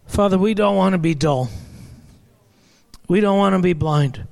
Father, 0.08 0.40
we 0.40 0.56
don't 0.56 0.76
want 0.76 0.94
to 0.94 0.98
be 0.98 1.14
dull. 1.14 1.48
We 3.08 3.22
don't 3.22 3.38
want 3.38 3.54
to 3.54 3.62
be 3.62 3.74
blind. 3.74 4.28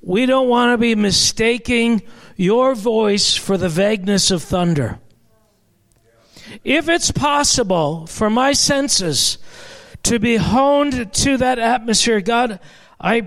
We 0.00 0.24
don't 0.24 0.48
want 0.48 0.72
to 0.72 0.78
be 0.78 0.94
mistaking 0.94 2.00
your 2.36 2.74
voice 2.74 3.36
for 3.36 3.58
the 3.58 3.68
vagueness 3.68 4.30
of 4.30 4.42
thunder. 4.42 5.00
if 6.64 6.88
it's 6.88 7.10
possible 7.10 8.06
for 8.06 8.30
my 8.30 8.54
senses 8.54 9.36
to 10.04 10.18
be 10.18 10.36
honed 10.36 11.12
to 11.12 11.36
that 11.36 11.58
atmosphere, 11.58 12.22
God, 12.22 12.58
I 12.98 13.20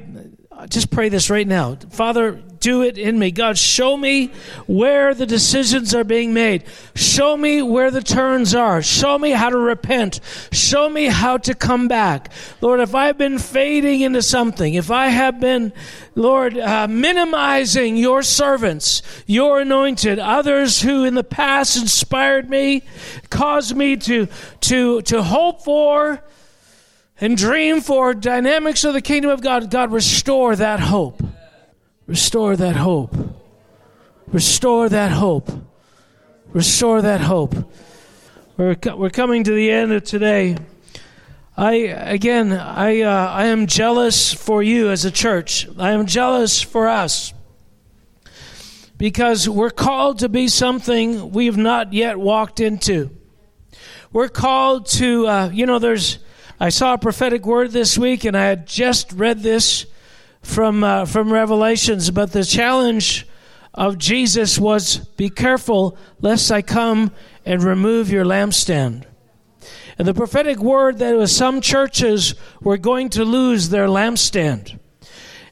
just 0.68 0.92
pray 0.92 1.10
this 1.10 1.30
right 1.30 1.48
now. 1.48 1.76
Father, 1.90 2.42
do 2.60 2.82
it 2.84 2.98
in 2.98 3.18
me. 3.18 3.32
God, 3.32 3.58
show 3.58 3.96
me 3.96 4.32
where 4.68 5.14
the 5.14 5.26
decisions 5.26 5.96
are 5.96 6.04
being 6.04 6.34
made. 6.34 6.66
Show 6.96 7.38
me 7.38 7.62
where 7.62 7.92
the 7.92 8.02
turns 8.02 8.54
are. 8.54 8.82
Show 8.82 9.18
me 9.18 9.32
how 9.32 9.50
to 9.50 9.58
repent. 9.58 10.20
Show 10.52 10.90
me 10.90 11.06
how 11.06 11.38
to 11.38 11.56
come 11.56 11.88
back. 11.88 12.32
Lord, 12.62 12.80
if 12.80 12.96
I've 12.96 13.18
been 13.18 13.40
fading 13.40 14.02
into 14.02 14.22
something, 14.22 14.74
if 14.74 14.92
I 14.92 15.08
have 15.08 15.40
been, 15.40 15.72
Lord, 16.16 16.58
uh, 16.58 16.88
minimizing 16.90 17.96
your 17.96 18.22
servants, 18.24 19.02
your 19.26 19.62
anointed, 19.62 20.20
others 20.20 20.82
who 20.82 21.06
in 21.06 21.16
the 21.16 21.24
past 21.24 21.78
inspired 21.78 22.50
me, 22.50 22.84
caused 23.30 23.76
me 23.76 23.96
to, 23.96 24.28
to, 24.62 25.02
to 25.04 25.24
hope 25.24 25.64
for, 25.64 26.22
and 27.22 27.36
dream 27.38 27.82
for 27.82 28.14
dynamics 28.14 28.84
of 28.84 28.94
the 28.94 29.02
kingdom 29.02 29.32
of 29.32 29.42
God, 29.42 29.70
God, 29.70 29.92
restore 29.92 30.56
that 30.56 30.80
hope. 30.80 31.22
Restore 32.08 32.56
that 32.56 32.76
hope. 32.76 33.16
Restore 34.28 34.90
that 34.90 35.12
hope. 35.12 35.50
Restore 36.54 37.02
that 37.02 37.22
hope. 37.22 37.56
We're, 38.58 38.76
we're 38.96 39.10
coming 39.10 39.44
to 39.44 39.54
the 39.54 39.70
end 39.72 39.92
of 39.92 40.04
today. 40.04 40.58
I 41.56 41.74
again, 41.74 42.54
I 42.54 43.02
uh, 43.02 43.32
I 43.32 43.48
am 43.48 43.68
jealous 43.68 44.34
for 44.34 44.64
you 44.64 44.92
as 44.92 45.04
a 45.04 45.12
church. 45.12 45.68
I 45.78 45.92
am 45.92 46.06
jealous 46.06 46.62
for 46.62 46.88
us 46.88 47.34
because 48.98 49.50
we're 49.50 49.70
called 49.70 50.20
to 50.20 50.30
be 50.30 50.48
something 50.48 51.32
we've 51.32 51.58
not 51.58 51.92
yet 51.92 52.18
walked 52.18 52.62
into. 52.62 53.10
We're 54.14 54.30
called 54.30 54.86
to, 54.88 55.28
uh, 55.28 55.50
you 55.50 55.66
know, 55.66 55.80
there's 55.80 56.20
I 56.62 56.68
saw 56.68 56.94
a 56.94 56.98
prophetic 56.98 57.46
word 57.46 57.72
this 57.72 57.98
week, 57.98 58.26
and 58.26 58.36
I 58.36 58.44
had 58.44 58.68
just 58.68 59.14
read 59.14 59.44
this 59.44 59.86
from 60.42 60.84
uh, 60.84 61.06
from 61.06 61.32
Revelations. 61.32 62.12
But 62.12 62.34
the 62.34 62.44
challenge 62.44 63.26
of 63.74 63.98
Jesus 63.98 64.60
was, 64.60 64.98
"Be 64.98 65.30
careful, 65.30 65.98
lest 66.20 66.52
I 66.52 66.62
come 66.62 67.12
and 67.46 67.64
remove 67.64 68.12
your 68.12 68.26
lampstand." 68.26 69.06
And 69.98 70.06
the 70.06 70.14
prophetic 70.14 70.58
word 70.60 71.00
that 71.00 71.16
was 71.16 71.34
some 71.34 71.62
churches 71.62 72.36
were 72.60 72.78
going 72.78 73.10
to 73.12 73.24
lose 73.24 73.70
their 73.70 73.88
lampstand, 73.88 74.78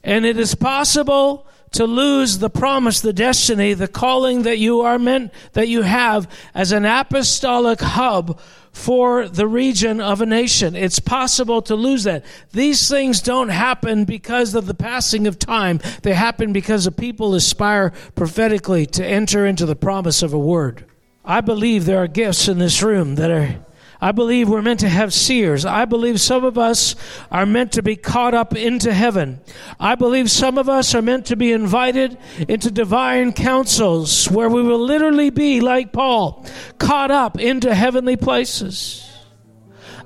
and 0.03 0.25
it 0.25 0.37
is 0.37 0.55
possible 0.55 1.46
to 1.71 1.85
lose 1.85 2.39
the 2.39 2.49
promise, 2.49 3.01
the 3.01 3.13
destiny, 3.13 3.73
the 3.73 3.87
calling 3.87 4.43
that 4.43 4.57
you 4.57 4.81
are 4.81 4.97
meant 4.97 5.33
that 5.53 5.67
you 5.67 5.81
have 5.81 6.29
as 6.53 6.71
an 6.71 6.85
apostolic 6.85 7.79
hub 7.79 8.39
for 8.71 9.27
the 9.27 9.47
region 9.47 9.99
of 9.99 10.21
a 10.21 10.25
nation. 10.25 10.75
It's 10.75 10.99
possible 10.99 11.61
to 11.63 11.75
lose 11.75 12.03
that. 12.03 12.23
These 12.51 12.87
things 12.87 13.21
don't 13.21 13.49
happen 13.49 14.05
because 14.05 14.53
of 14.53 14.67
the 14.67 14.75
passing 14.75 15.25
of 15.25 15.39
time. 15.39 15.79
They 16.03 16.13
happen 16.13 16.53
because 16.53 16.85
the 16.85 16.91
people 16.91 17.33
aspire 17.33 17.91
prophetically 18.15 18.85
to 18.87 19.05
enter 19.05 19.45
into 19.45 19.65
the 19.65 19.75
promise 19.75 20.21
of 20.21 20.31
a 20.31 20.39
word. 20.39 20.85
I 21.25 21.41
believe 21.41 21.85
there 21.85 22.01
are 22.01 22.07
gifts 22.07 22.47
in 22.47 22.59
this 22.59 22.81
room 22.81 23.15
that 23.15 23.31
are 23.31 23.55
I 23.99 24.11
believe 24.11 24.47
we're 24.47 24.61
meant 24.61 24.81
to 24.81 24.89
have 24.89 25.13
seers. 25.13 25.65
I 25.65 25.85
believe 25.85 26.21
some 26.21 26.43
of 26.43 26.57
us 26.57 26.95
are 27.31 27.45
meant 27.45 27.71
to 27.73 27.81
be 27.81 27.95
caught 27.95 28.35
up 28.35 28.55
into 28.55 28.93
heaven. 28.93 29.41
I 29.79 29.95
believe 29.95 30.29
some 30.29 30.57
of 30.57 30.69
us 30.69 30.93
are 30.93 31.01
meant 31.01 31.25
to 31.27 31.35
be 31.35 31.51
invited 31.51 32.17
into 32.47 32.69
divine 32.69 33.33
councils 33.33 34.29
where 34.29 34.49
we 34.49 34.61
will 34.61 34.79
literally 34.79 35.31
be, 35.31 35.61
like 35.61 35.93
Paul, 35.93 36.45
caught 36.77 37.09
up 37.09 37.39
into 37.39 37.73
heavenly 37.73 38.17
places. 38.17 39.03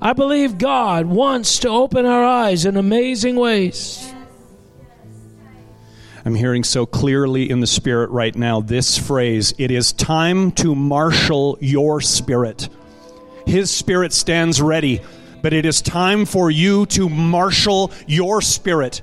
I 0.00 0.14
believe 0.14 0.58
God 0.58 1.06
wants 1.06 1.60
to 1.60 1.68
open 1.68 2.06
our 2.06 2.24
eyes 2.24 2.64
in 2.64 2.76
amazing 2.76 3.36
ways. 3.36 4.12
I'm 6.24 6.34
hearing 6.34 6.64
so 6.64 6.86
clearly 6.86 7.50
in 7.50 7.60
the 7.60 7.66
Spirit 7.66 8.10
right 8.10 8.34
now 8.34 8.60
this 8.60 8.96
phrase 8.96 9.54
it 9.58 9.70
is 9.70 9.92
time 9.92 10.52
to 10.52 10.74
marshal 10.74 11.58
your 11.60 12.00
spirit. 12.00 12.68
His 13.46 13.70
Spirit 13.70 14.12
stands 14.12 14.60
ready, 14.60 15.00
but 15.42 15.52
it 15.52 15.66
is 15.66 15.82
time 15.82 16.24
for 16.24 16.50
you 16.50 16.86
to 16.86 17.08
marshal 17.08 17.92
your 18.06 18.40
spirit. 18.40 19.02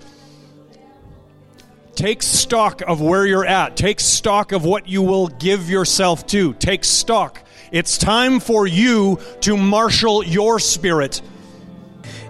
Take 1.95 2.23
stock 2.23 2.81
of 2.81 3.01
where 3.01 3.25
you're 3.25 3.45
at. 3.45 3.75
Take 3.75 3.99
stock 3.99 4.53
of 4.53 4.63
what 4.63 4.87
you 4.87 5.01
will 5.01 5.27
give 5.27 5.69
yourself 5.69 6.25
to. 6.27 6.53
Take 6.53 6.85
stock. 6.85 7.43
It's 7.71 7.97
time 7.97 8.39
for 8.39 8.65
you 8.65 9.19
to 9.41 9.57
marshal 9.57 10.23
your 10.23 10.59
spirit. 10.59 11.21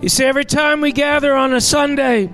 You 0.02 0.10
see, 0.10 0.26
every 0.26 0.46
time 0.46 0.82
we 0.82 0.92
gather 0.92 1.36
on 1.36 1.54
a 1.54 1.62
Sunday, 1.62 2.34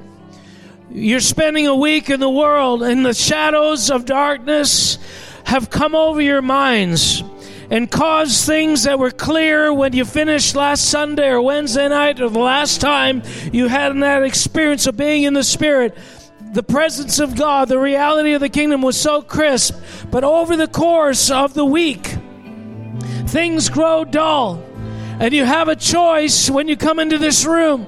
you're 0.89 1.19
spending 1.19 1.67
a 1.67 1.75
week 1.75 2.09
in 2.09 2.19
the 2.19 2.29
world, 2.29 2.83
and 2.83 3.05
the 3.05 3.13
shadows 3.13 3.91
of 3.91 4.05
darkness 4.05 4.97
have 5.43 5.69
come 5.69 5.93
over 5.93 6.21
your 6.21 6.41
minds 6.41 7.21
and 7.69 7.89
cause 7.89 8.45
things 8.45 8.83
that 8.83 8.99
were 8.99 9.11
clear 9.11 9.73
when 9.73 9.93
you 9.93 10.05
finished 10.05 10.55
last 10.55 10.89
Sunday 10.89 11.29
or 11.29 11.41
Wednesday 11.41 11.87
night 11.87 12.19
or 12.21 12.29
the 12.29 12.39
last 12.39 12.81
time 12.81 13.23
you 13.51 13.67
had 13.67 13.95
that 14.01 14.23
experience 14.23 14.87
of 14.87 14.97
being 14.97 15.23
in 15.23 15.33
the 15.33 15.43
Spirit. 15.43 15.97
The 16.53 16.63
presence 16.63 17.19
of 17.19 17.35
God, 17.35 17.67
the 17.67 17.79
reality 17.79 18.33
of 18.33 18.41
the 18.41 18.49
kingdom 18.49 18.81
was 18.81 18.99
so 18.99 19.21
crisp, 19.21 19.75
but 20.09 20.23
over 20.23 20.55
the 20.55 20.67
course 20.67 21.29
of 21.29 21.53
the 21.53 21.65
week, 21.65 22.15
things 23.27 23.69
grow 23.69 24.05
dull. 24.05 24.63
And 25.19 25.33
you 25.33 25.45
have 25.45 25.67
a 25.67 25.75
choice 25.75 26.49
when 26.49 26.67
you 26.67 26.77
come 26.77 26.99
into 26.99 27.17
this 27.17 27.45
room. 27.45 27.87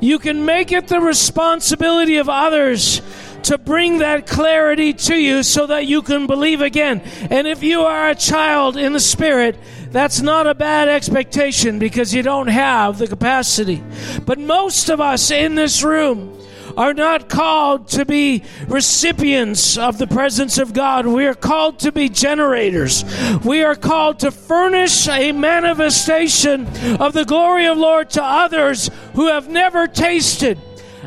You 0.00 0.18
can 0.18 0.44
make 0.44 0.72
it 0.72 0.88
the 0.88 1.00
responsibility 1.00 2.16
of 2.16 2.28
others 2.28 3.00
to 3.44 3.58
bring 3.58 3.98
that 3.98 4.26
clarity 4.26 4.92
to 4.92 5.14
you 5.16 5.42
so 5.42 5.66
that 5.66 5.86
you 5.86 6.02
can 6.02 6.26
believe 6.26 6.60
again. 6.60 7.00
And 7.30 7.46
if 7.46 7.62
you 7.62 7.82
are 7.82 8.10
a 8.10 8.14
child 8.14 8.76
in 8.76 8.92
the 8.92 9.00
Spirit, 9.00 9.56
that's 9.90 10.20
not 10.20 10.46
a 10.46 10.54
bad 10.54 10.88
expectation 10.88 11.78
because 11.78 12.12
you 12.12 12.22
don't 12.22 12.48
have 12.48 12.98
the 12.98 13.06
capacity. 13.06 13.82
But 14.24 14.38
most 14.38 14.88
of 14.88 15.00
us 15.00 15.30
in 15.30 15.54
this 15.54 15.82
room, 15.82 16.40
are 16.76 16.94
not 16.94 17.28
called 17.28 17.88
to 17.88 18.04
be 18.04 18.42
recipients 18.66 19.78
of 19.78 19.98
the 19.98 20.06
presence 20.06 20.58
of 20.58 20.72
God. 20.72 21.06
We 21.06 21.26
are 21.26 21.34
called 21.34 21.78
to 21.80 21.92
be 21.92 22.08
generators. 22.08 23.04
We 23.44 23.62
are 23.62 23.76
called 23.76 24.20
to 24.20 24.30
furnish 24.30 25.08
a 25.08 25.32
manifestation 25.32 26.66
of 27.00 27.12
the 27.12 27.24
glory 27.24 27.66
of 27.66 27.78
Lord 27.78 28.10
to 28.10 28.22
others 28.24 28.90
who 29.14 29.28
have 29.28 29.48
never 29.48 29.86
tasted 29.86 30.58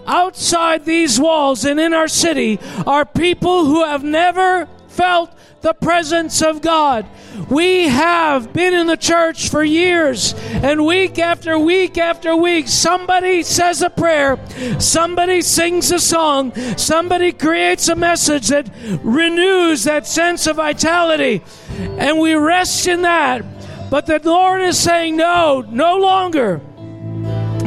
outside 0.08 0.86
these 0.86 1.20
walls 1.20 1.66
and 1.66 1.80
in 1.80 1.94
our 1.94 2.08
city 2.08 2.60
are 2.86 3.06
people 3.06 3.66
who 3.66 3.84
have 3.84 4.04
never 4.04 4.68
felt 4.88 5.32
the 5.62 5.74
presence 5.74 6.42
of 6.42 6.62
God. 6.62 7.06
We 7.50 7.88
have 7.88 8.54
been 8.54 8.74
in 8.74 8.88
the 8.88 8.98
church 8.98 9.50
for 9.50 9.64
years, 9.64 10.34
and 10.50 10.86
week 10.86 11.20
after 11.20 11.58
week 11.60 11.98
after 11.98 12.36
week, 12.36 12.68
somebody 12.68 13.44
says 13.44 13.82
a 13.82 13.90
prayer, 13.90 14.40
somebody 14.80 15.42
sings 15.42 15.92
a 15.92 16.00
song, 16.00 16.54
somebody 16.78 17.32
creates 17.32 17.88
a 17.90 17.96
message 17.96 18.48
that 18.48 18.70
renews 19.04 19.84
that 19.84 20.08
sense 20.08 20.48
of 20.48 20.56
vitality, 20.56 21.44
and 21.78 22.20
we 22.20 22.34
rest 22.34 22.88
in 22.88 23.04
that. 23.04 23.46
But 23.90 24.06
the 24.06 24.20
Lord 24.20 24.62
is 24.62 24.78
saying, 24.80 25.16
No, 25.16 25.62
no 25.62 25.98
longer. 25.98 26.62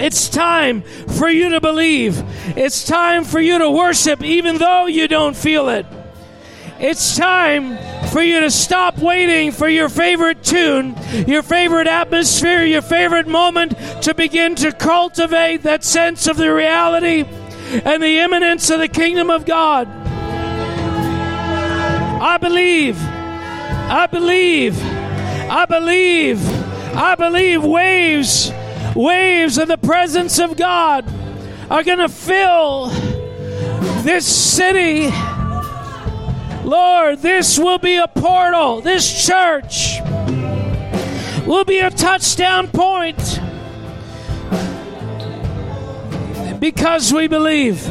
It's 0.00 0.30
time 0.30 0.80
for 1.18 1.28
you 1.28 1.50
to 1.50 1.60
believe. 1.60 2.22
It's 2.56 2.84
time 2.84 3.24
for 3.24 3.38
you 3.38 3.58
to 3.58 3.70
worship 3.70 4.22
even 4.22 4.56
though 4.56 4.86
you 4.86 5.06
don't 5.06 5.36
feel 5.36 5.68
it. 5.68 5.84
It's 6.78 7.18
time 7.18 7.76
for 8.08 8.22
you 8.22 8.40
to 8.40 8.50
stop 8.50 8.96
waiting 8.96 9.52
for 9.52 9.68
your 9.68 9.90
favorite 9.90 10.42
tune, 10.42 10.96
your 11.28 11.42
favorite 11.42 11.86
atmosphere, 11.86 12.64
your 12.64 12.80
favorite 12.80 13.26
moment 13.26 13.74
to 14.02 14.14
begin 14.14 14.54
to 14.54 14.72
cultivate 14.72 15.64
that 15.64 15.84
sense 15.84 16.26
of 16.26 16.38
the 16.38 16.50
reality 16.50 17.24
and 17.84 18.02
the 18.02 18.20
imminence 18.20 18.70
of 18.70 18.80
the 18.80 18.88
kingdom 18.88 19.28
of 19.28 19.44
God. 19.44 19.86
I 22.22 22.38
believe, 22.38 22.96
I 22.98 24.08
believe, 24.10 24.82
I 24.82 25.66
believe, 25.66 26.40
I 26.96 27.14
believe 27.16 27.62
waves 27.62 28.50
waves 28.94 29.58
of 29.58 29.68
the 29.68 29.78
presence 29.78 30.38
of 30.38 30.56
God 30.56 31.04
are 31.70 31.82
going 31.84 31.98
to 31.98 32.08
fill 32.08 32.88
this 34.02 34.26
city. 34.26 35.10
Lord, 36.64 37.18
this 37.20 37.58
will 37.58 37.78
be 37.78 37.96
a 37.96 38.08
portal. 38.08 38.80
This 38.80 39.26
church 39.26 40.00
will 41.46 41.64
be 41.64 41.78
a 41.78 41.90
touchdown 41.90 42.68
point 42.68 43.40
because 46.60 47.12
we 47.12 47.28
believe. 47.28 47.86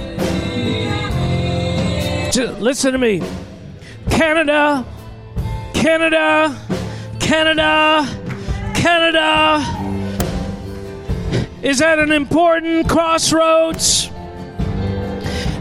Listen 2.60 2.94
to 2.94 2.98
me. 2.98 3.22
Canada, 4.10 4.86
Canada, 5.74 6.56
Canada, 7.20 8.08
Canada 8.76 9.79
is 11.62 11.82
at 11.82 12.00
an 12.00 12.12
important 12.12 12.88
crossroads. 12.88 14.10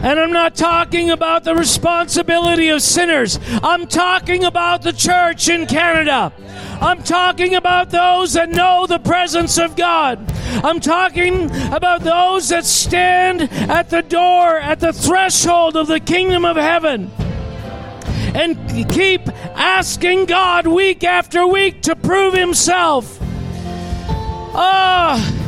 And 0.01 0.17
I'm 0.17 0.31
not 0.31 0.55
talking 0.55 1.09
about 1.09 1.43
the 1.43 1.53
responsibility 1.53 2.69
of 2.69 2.81
sinners. 2.81 3.37
I'm 3.61 3.85
talking 3.85 4.45
about 4.45 4.81
the 4.81 4.93
church 4.93 5.49
in 5.49 5.65
Canada. 5.65 6.31
I'm 6.79 7.03
talking 7.03 7.55
about 7.55 7.89
those 7.89 8.33
that 8.33 8.49
know 8.49 8.87
the 8.87 8.99
presence 8.99 9.57
of 9.57 9.75
God. 9.75 10.31
I'm 10.63 10.79
talking 10.79 11.51
about 11.73 12.01
those 12.01 12.47
that 12.49 12.63
stand 12.63 13.41
at 13.69 13.89
the 13.89 14.01
door, 14.01 14.57
at 14.57 14.79
the 14.79 14.93
threshold 14.93 15.75
of 15.75 15.87
the 15.87 15.99
kingdom 15.99 16.45
of 16.45 16.55
heaven 16.55 17.11
and 18.35 18.89
keep 18.89 19.27
asking 19.57 20.25
God 20.25 20.67
week 20.67 21.03
after 21.03 21.45
week 21.47 21.81
to 21.83 21.95
prove 21.95 22.33
Himself. 22.33 23.17
Ah. 24.53 25.38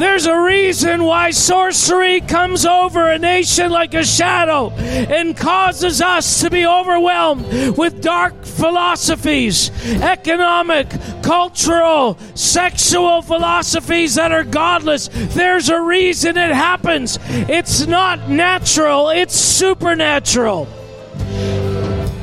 There's 0.00 0.24
a 0.24 0.40
reason 0.40 1.04
why 1.04 1.30
sorcery 1.30 2.22
comes 2.22 2.64
over 2.64 3.10
a 3.10 3.18
nation 3.18 3.70
like 3.70 3.92
a 3.92 4.02
shadow 4.02 4.70
and 4.70 5.36
causes 5.36 6.00
us 6.00 6.40
to 6.40 6.48
be 6.48 6.66
overwhelmed 6.66 7.76
with 7.76 8.00
dark 8.00 8.46
philosophies, 8.46 9.70
economic, 10.00 10.88
cultural, 11.22 12.16
sexual 12.34 13.20
philosophies 13.20 14.14
that 14.14 14.32
are 14.32 14.42
godless. 14.42 15.10
There's 15.12 15.68
a 15.68 15.78
reason 15.78 16.38
it 16.38 16.54
happens. 16.54 17.18
It's 17.28 17.86
not 17.86 18.30
natural, 18.30 19.10
it's 19.10 19.34
supernatural. 19.34 20.66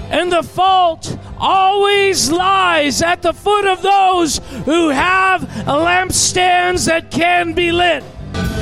And 0.10 0.32
the 0.32 0.42
fault 0.42 1.16
always 1.40 2.32
lies 2.32 3.02
at 3.02 3.22
the 3.22 3.34
foot 3.34 3.66
of 3.66 3.82
those 3.82 4.38
who 4.66 4.90
have 4.90 5.42
lampstands 5.66 6.86
that 6.88 7.12
can 7.12 7.54
be 7.54 7.72
lit. 7.72 8.04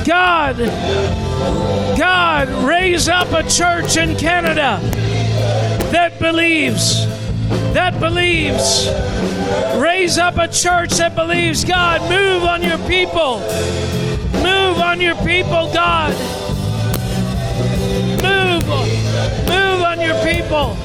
God, 0.05 0.57
God, 1.97 2.49
raise 2.67 3.07
up 3.09 3.31
a 3.31 3.47
church 3.49 3.97
in 3.97 4.15
Canada 4.15 4.79
that 5.91 6.19
believes, 6.19 7.05
that 7.73 7.99
believes. 7.99 8.87
Raise 9.77 10.17
up 10.17 10.37
a 10.37 10.47
church 10.47 10.91
that 10.91 11.15
believes. 11.15 11.63
God, 11.63 12.01
move 12.09 12.43
on 12.43 12.63
your 12.63 12.77
people. 12.87 13.39
Move 14.41 14.77
on 14.79 15.01
your 15.01 15.15
people, 15.15 15.71
God. 15.73 16.13
Move, 18.21 18.65
move 19.47 19.81
on 19.81 19.99
your 19.99 20.15
people. 20.23 20.77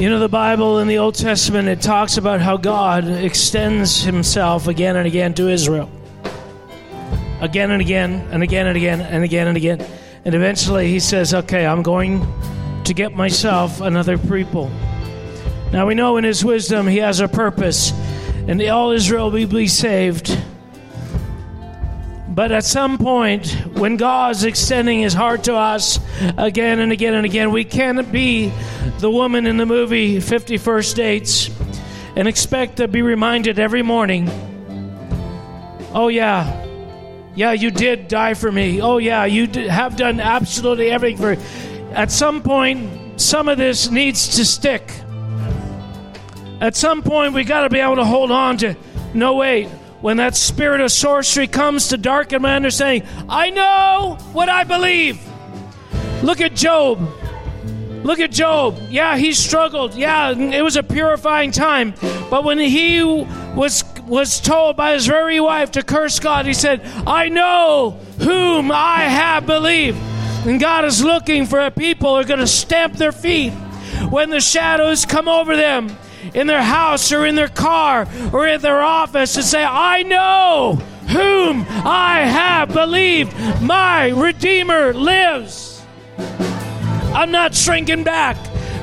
You 0.00 0.08
know, 0.08 0.18
the 0.18 0.30
Bible 0.30 0.78
in 0.78 0.88
the 0.88 0.96
Old 0.96 1.14
Testament, 1.14 1.68
it 1.68 1.82
talks 1.82 2.16
about 2.16 2.40
how 2.40 2.56
God 2.56 3.06
extends 3.06 4.02
himself 4.02 4.66
again 4.66 4.96
and 4.96 5.06
again 5.06 5.34
to 5.34 5.50
Israel. 5.50 5.90
Again 7.42 7.70
and 7.70 7.82
again, 7.82 8.26
and 8.32 8.42
again 8.42 8.66
and 8.66 8.78
again, 8.78 9.02
and 9.02 9.22
again 9.22 9.48
and 9.48 9.58
again. 9.58 9.86
And 10.24 10.34
eventually 10.34 10.88
he 10.88 11.00
says, 11.00 11.34
Okay, 11.34 11.66
I'm 11.66 11.82
going 11.82 12.26
to 12.84 12.94
get 12.94 13.14
myself 13.14 13.82
another 13.82 14.16
people. 14.16 14.70
Now 15.70 15.86
we 15.86 15.94
know 15.94 16.16
in 16.16 16.24
his 16.24 16.42
wisdom 16.42 16.86
he 16.86 16.96
has 16.96 17.20
a 17.20 17.28
purpose, 17.28 17.92
and 18.48 18.62
all 18.68 18.92
Israel 18.92 19.30
will 19.30 19.46
be 19.46 19.68
saved. 19.68 20.34
But 22.30 22.52
at 22.52 22.64
some 22.64 22.96
point, 22.96 23.50
when 23.74 23.98
God's 23.98 24.44
extending 24.44 25.00
his 25.00 25.12
heart 25.12 25.44
to 25.44 25.56
us 25.56 26.00
again 26.38 26.78
and 26.78 26.90
again 26.90 27.12
and 27.12 27.26
again, 27.26 27.50
we 27.50 27.64
can't 27.64 28.10
be 28.10 28.50
the 29.00 29.10
woman 29.10 29.46
in 29.46 29.56
the 29.56 29.66
movie 29.66 30.20
50 30.20 30.58
First 30.58 30.96
Dates 30.96 31.50
and 32.16 32.28
expect 32.28 32.76
to 32.76 32.88
be 32.88 33.02
reminded 33.02 33.58
every 33.58 33.82
morning 33.82 34.28
oh, 35.92 36.08
yeah, 36.08 36.66
yeah, 37.34 37.52
you 37.52 37.70
did 37.70 38.08
die 38.08 38.34
for 38.34 38.50
me. 38.50 38.80
Oh, 38.80 38.98
yeah, 38.98 39.24
you 39.24 39.46
have 39.68 39.96
done 39.96 40.20
absolutely 40.20 40.90
everything 40.90 41.16
for 41.16 41.92
At 41.92 42.10
some 42.10 42.42
point, 42.42 43.20
some 43.20 43.48
of 43.48 43.58
this 43.58 43.90
needs 43.90 44.36
to 44.36 44.44
stick. 44.44 44.92
At 46.60 46.76
some 46.76 47.02
point, 47.02 47.34
we 47.34 47.44
got 47.44 47.62
to 47.62 47.70
be 47.70 47.78
able 47.78 47.96
to 47.96 48.04
hold 48.04 48.30
on 48.30 48.56
to 48.58 48.76
no, 49.14 49.34
wait 49.34 49.68
when 50.00 50.16
that 50.16 50.34
spirit 50.34 50.80
of 50.80 50.90
sorcery 50.90 51.46
comes 51.46 51.88
to 51.88 51.98
darken 51.98 52.40
my 52.42 52.56
understanding, 52.56 53.06
I 53.28 53.50
know 53.50 54.16
what 54.32 54.48
I 54.48 54.64
believe. 54.64 55.20
Look 56.22 56.40
at 56.40 56.54
Job. 56.54 56.98
Look 58.02 58.20
at 58.20 58.30
Job. 58.30 58.78
Yeah, 58.88 59.16
he 59.16 59.32
struggled. 59.32 59.94
Yeah, 59.94 60.30
it 60.30 60.62
was 60.62 60.76
a 60.76 60.82
purifying 60.82 61.52
time. 61.52 61.94
But 62.30 62.44
when 62.44 62.58
he 62.58 63.02
was 63.02 63.84
was 64.06 64.40
told 64.40 64.76
by 64.76 64.94
his 64.94 65.06
very 65.06 65.38
wife 65.38 65.70
to 65.72 65.82
curse 65.82 66.18
God, 66.18 66.46
he 66.46 66.54
said, 66.54 66.80
"I 67.06 67.28
know 67.28 67.98
whom 68.20 68.72
I 68.72 69.02
have 69.02 69.46
believed." 69.46 69.98
And 70.46 70.58
God 70.58 70.86
is 70.86 71.04
looking 71.04 71.44
for 71.44 71.60
a 71.60 71.70
people 71.70 72.14
who 72.14 72.20
are 72.20 72.24
going 72.24 72.40
to 72.40 72.46
stamp 72.46 72.94
their 72.94 73.12
feet 73.12 73.52
when 74.08 74.30
the 74.30 74.40
shadows 74.40 75.04
come 75.04 75.28
over 75.28 75.54
them 75.54 75.96
in 76.34 76.46
their 76.46 76.62
house 76.62 77.12
or 77.12 77.26
in 77.26 77.34
their 77.34 77.48
car 77.48 78.06
or 78.32 78.46
in 78.46 78.60
their 78.60 78.80
office 78.80 79.36
and 79.36 79.44
say, 79.44 79.62
I 79.64 80.02
know 80.02 80.78
whom 81.08 81.66
I 81.68 82.20
have 82.20 82.72
believed. 82.72 83.34
My 83.60 84.08
Redeemer 84.08 84.94
lives. 84.94 85.82
I'm 87.12 87.30
not 87.30 87.54
shrinking 87.54 88.04
back 88.04 88.36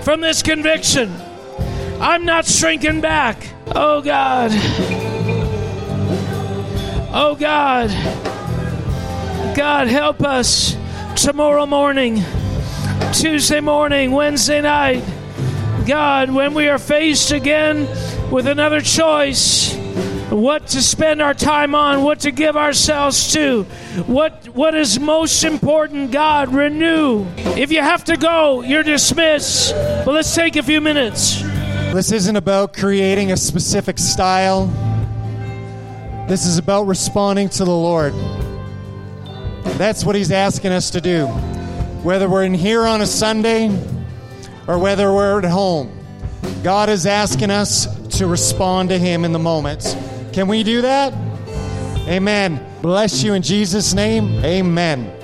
from 0.04 0.22
this 0.22 0.42
conviction. 0.42 1.14
I'm 2.00 2.26
not 2.26 2.46
shrinking 2.46 3.02
back. 3.02 3.48
Oh 3.68 4.02
God. 4.02 4.52
Oh 7.14 7.36
God. 7.40 7.90
God, 9.56 9.88
help 9.88 10.22
us 10.22 10.78
tomorrow 11.16 11.66
morning, 11.66 12.22
Tuesday 13.14 13.60
morning, 13.60 14.12
Wednesday 14.12 14.62
night. 14.62 15.04
God, 15.88 16.30
when 16.30 16.54
we 16.54 16.68
are 16.68 16.78
faced 16.78 17.32
again 17.32 17.88
with 18.30 18.46
another 18.46 18.82
choice, 18.82 19.76
what 20.30 20.68
to 20.68 20.82
spend 20.82 21.22
our 21.22 21.34
time 21.34 21.74
on, 21.76 22.04
what 22.04 22.22
to 22.22 22.32
give 22.32 22.58
ourselves 22.58 23.34
to, 23.34 23.64
what 24.06 24.46
what 24.50 24.76
is 24.76 25.00
most 25.00 25.44
important, 25.44 26.12
God, 26.12 26.54
renew. 26.54 27.26
If 27.38 27.72
you 27.72 27.82
have 27.82 28.04
to 28.06 28.18
go, 28.18 28.62
you're 28.62 28.84
dismissed. 28.84 29.74
But 29.74 30.14
let's 30.14 30.34
take 30.34 30.56
a 30.56 30.64
few 30.64 30.82
minutes. 30.82 31.42
This 31.94 32.12
isn't 32.12 32.36
about 32.36 32.74
creating 32.74 33.32
a 33.32 33.38
specific 33.38 33.98
style. 33.98 34.68
This 36.28 36.46
is 36.46 36.58
about 36.58 36.84
responding 36.84 37.50
to 37.50 37.64
the 37.64 37.72
Lord. 37.72 38.14
That's 39.78 40.04
what 40.04 40.16
he's 40.16 40.32
asking 40.32 40.72
us 40.72 40.90
to 40.92 41.02
do. 41.02 41.28
Whether 42.04 42.30
we're 42.30 42.44
in 42.44 42.54
here 42.54 42.86
on 42.86 43.02
a 43.02 43.06
Sunday, 43.06 43.70
or 44.68 44.78
whether 44.78 45.12
we're 45.12 45.40
at 45.40 45.46
home. 45.46 45.92
God 46.64 46.90
is 46.90 47.06
asking 47.06 47.50
us 47.50 47.88
to 48.18 48.28
respond 48.28 48.90
to 48.90 49.00
Him 49.00 49.26
in 49.26 49.32
the 49.32 49.40
moments. 49.40 49.96
Can 50.38 50.48
we 50.48 50.62
do 50.62 50.84
that? 50.84 51.16
Amen. 52.08 52.64
Bless 52.84 53.24
you 53.24 53.34
in 53.34 53.42
Jesus' 53.42 53.96
name. 53.96 54.46
Amen. 54.46 55.17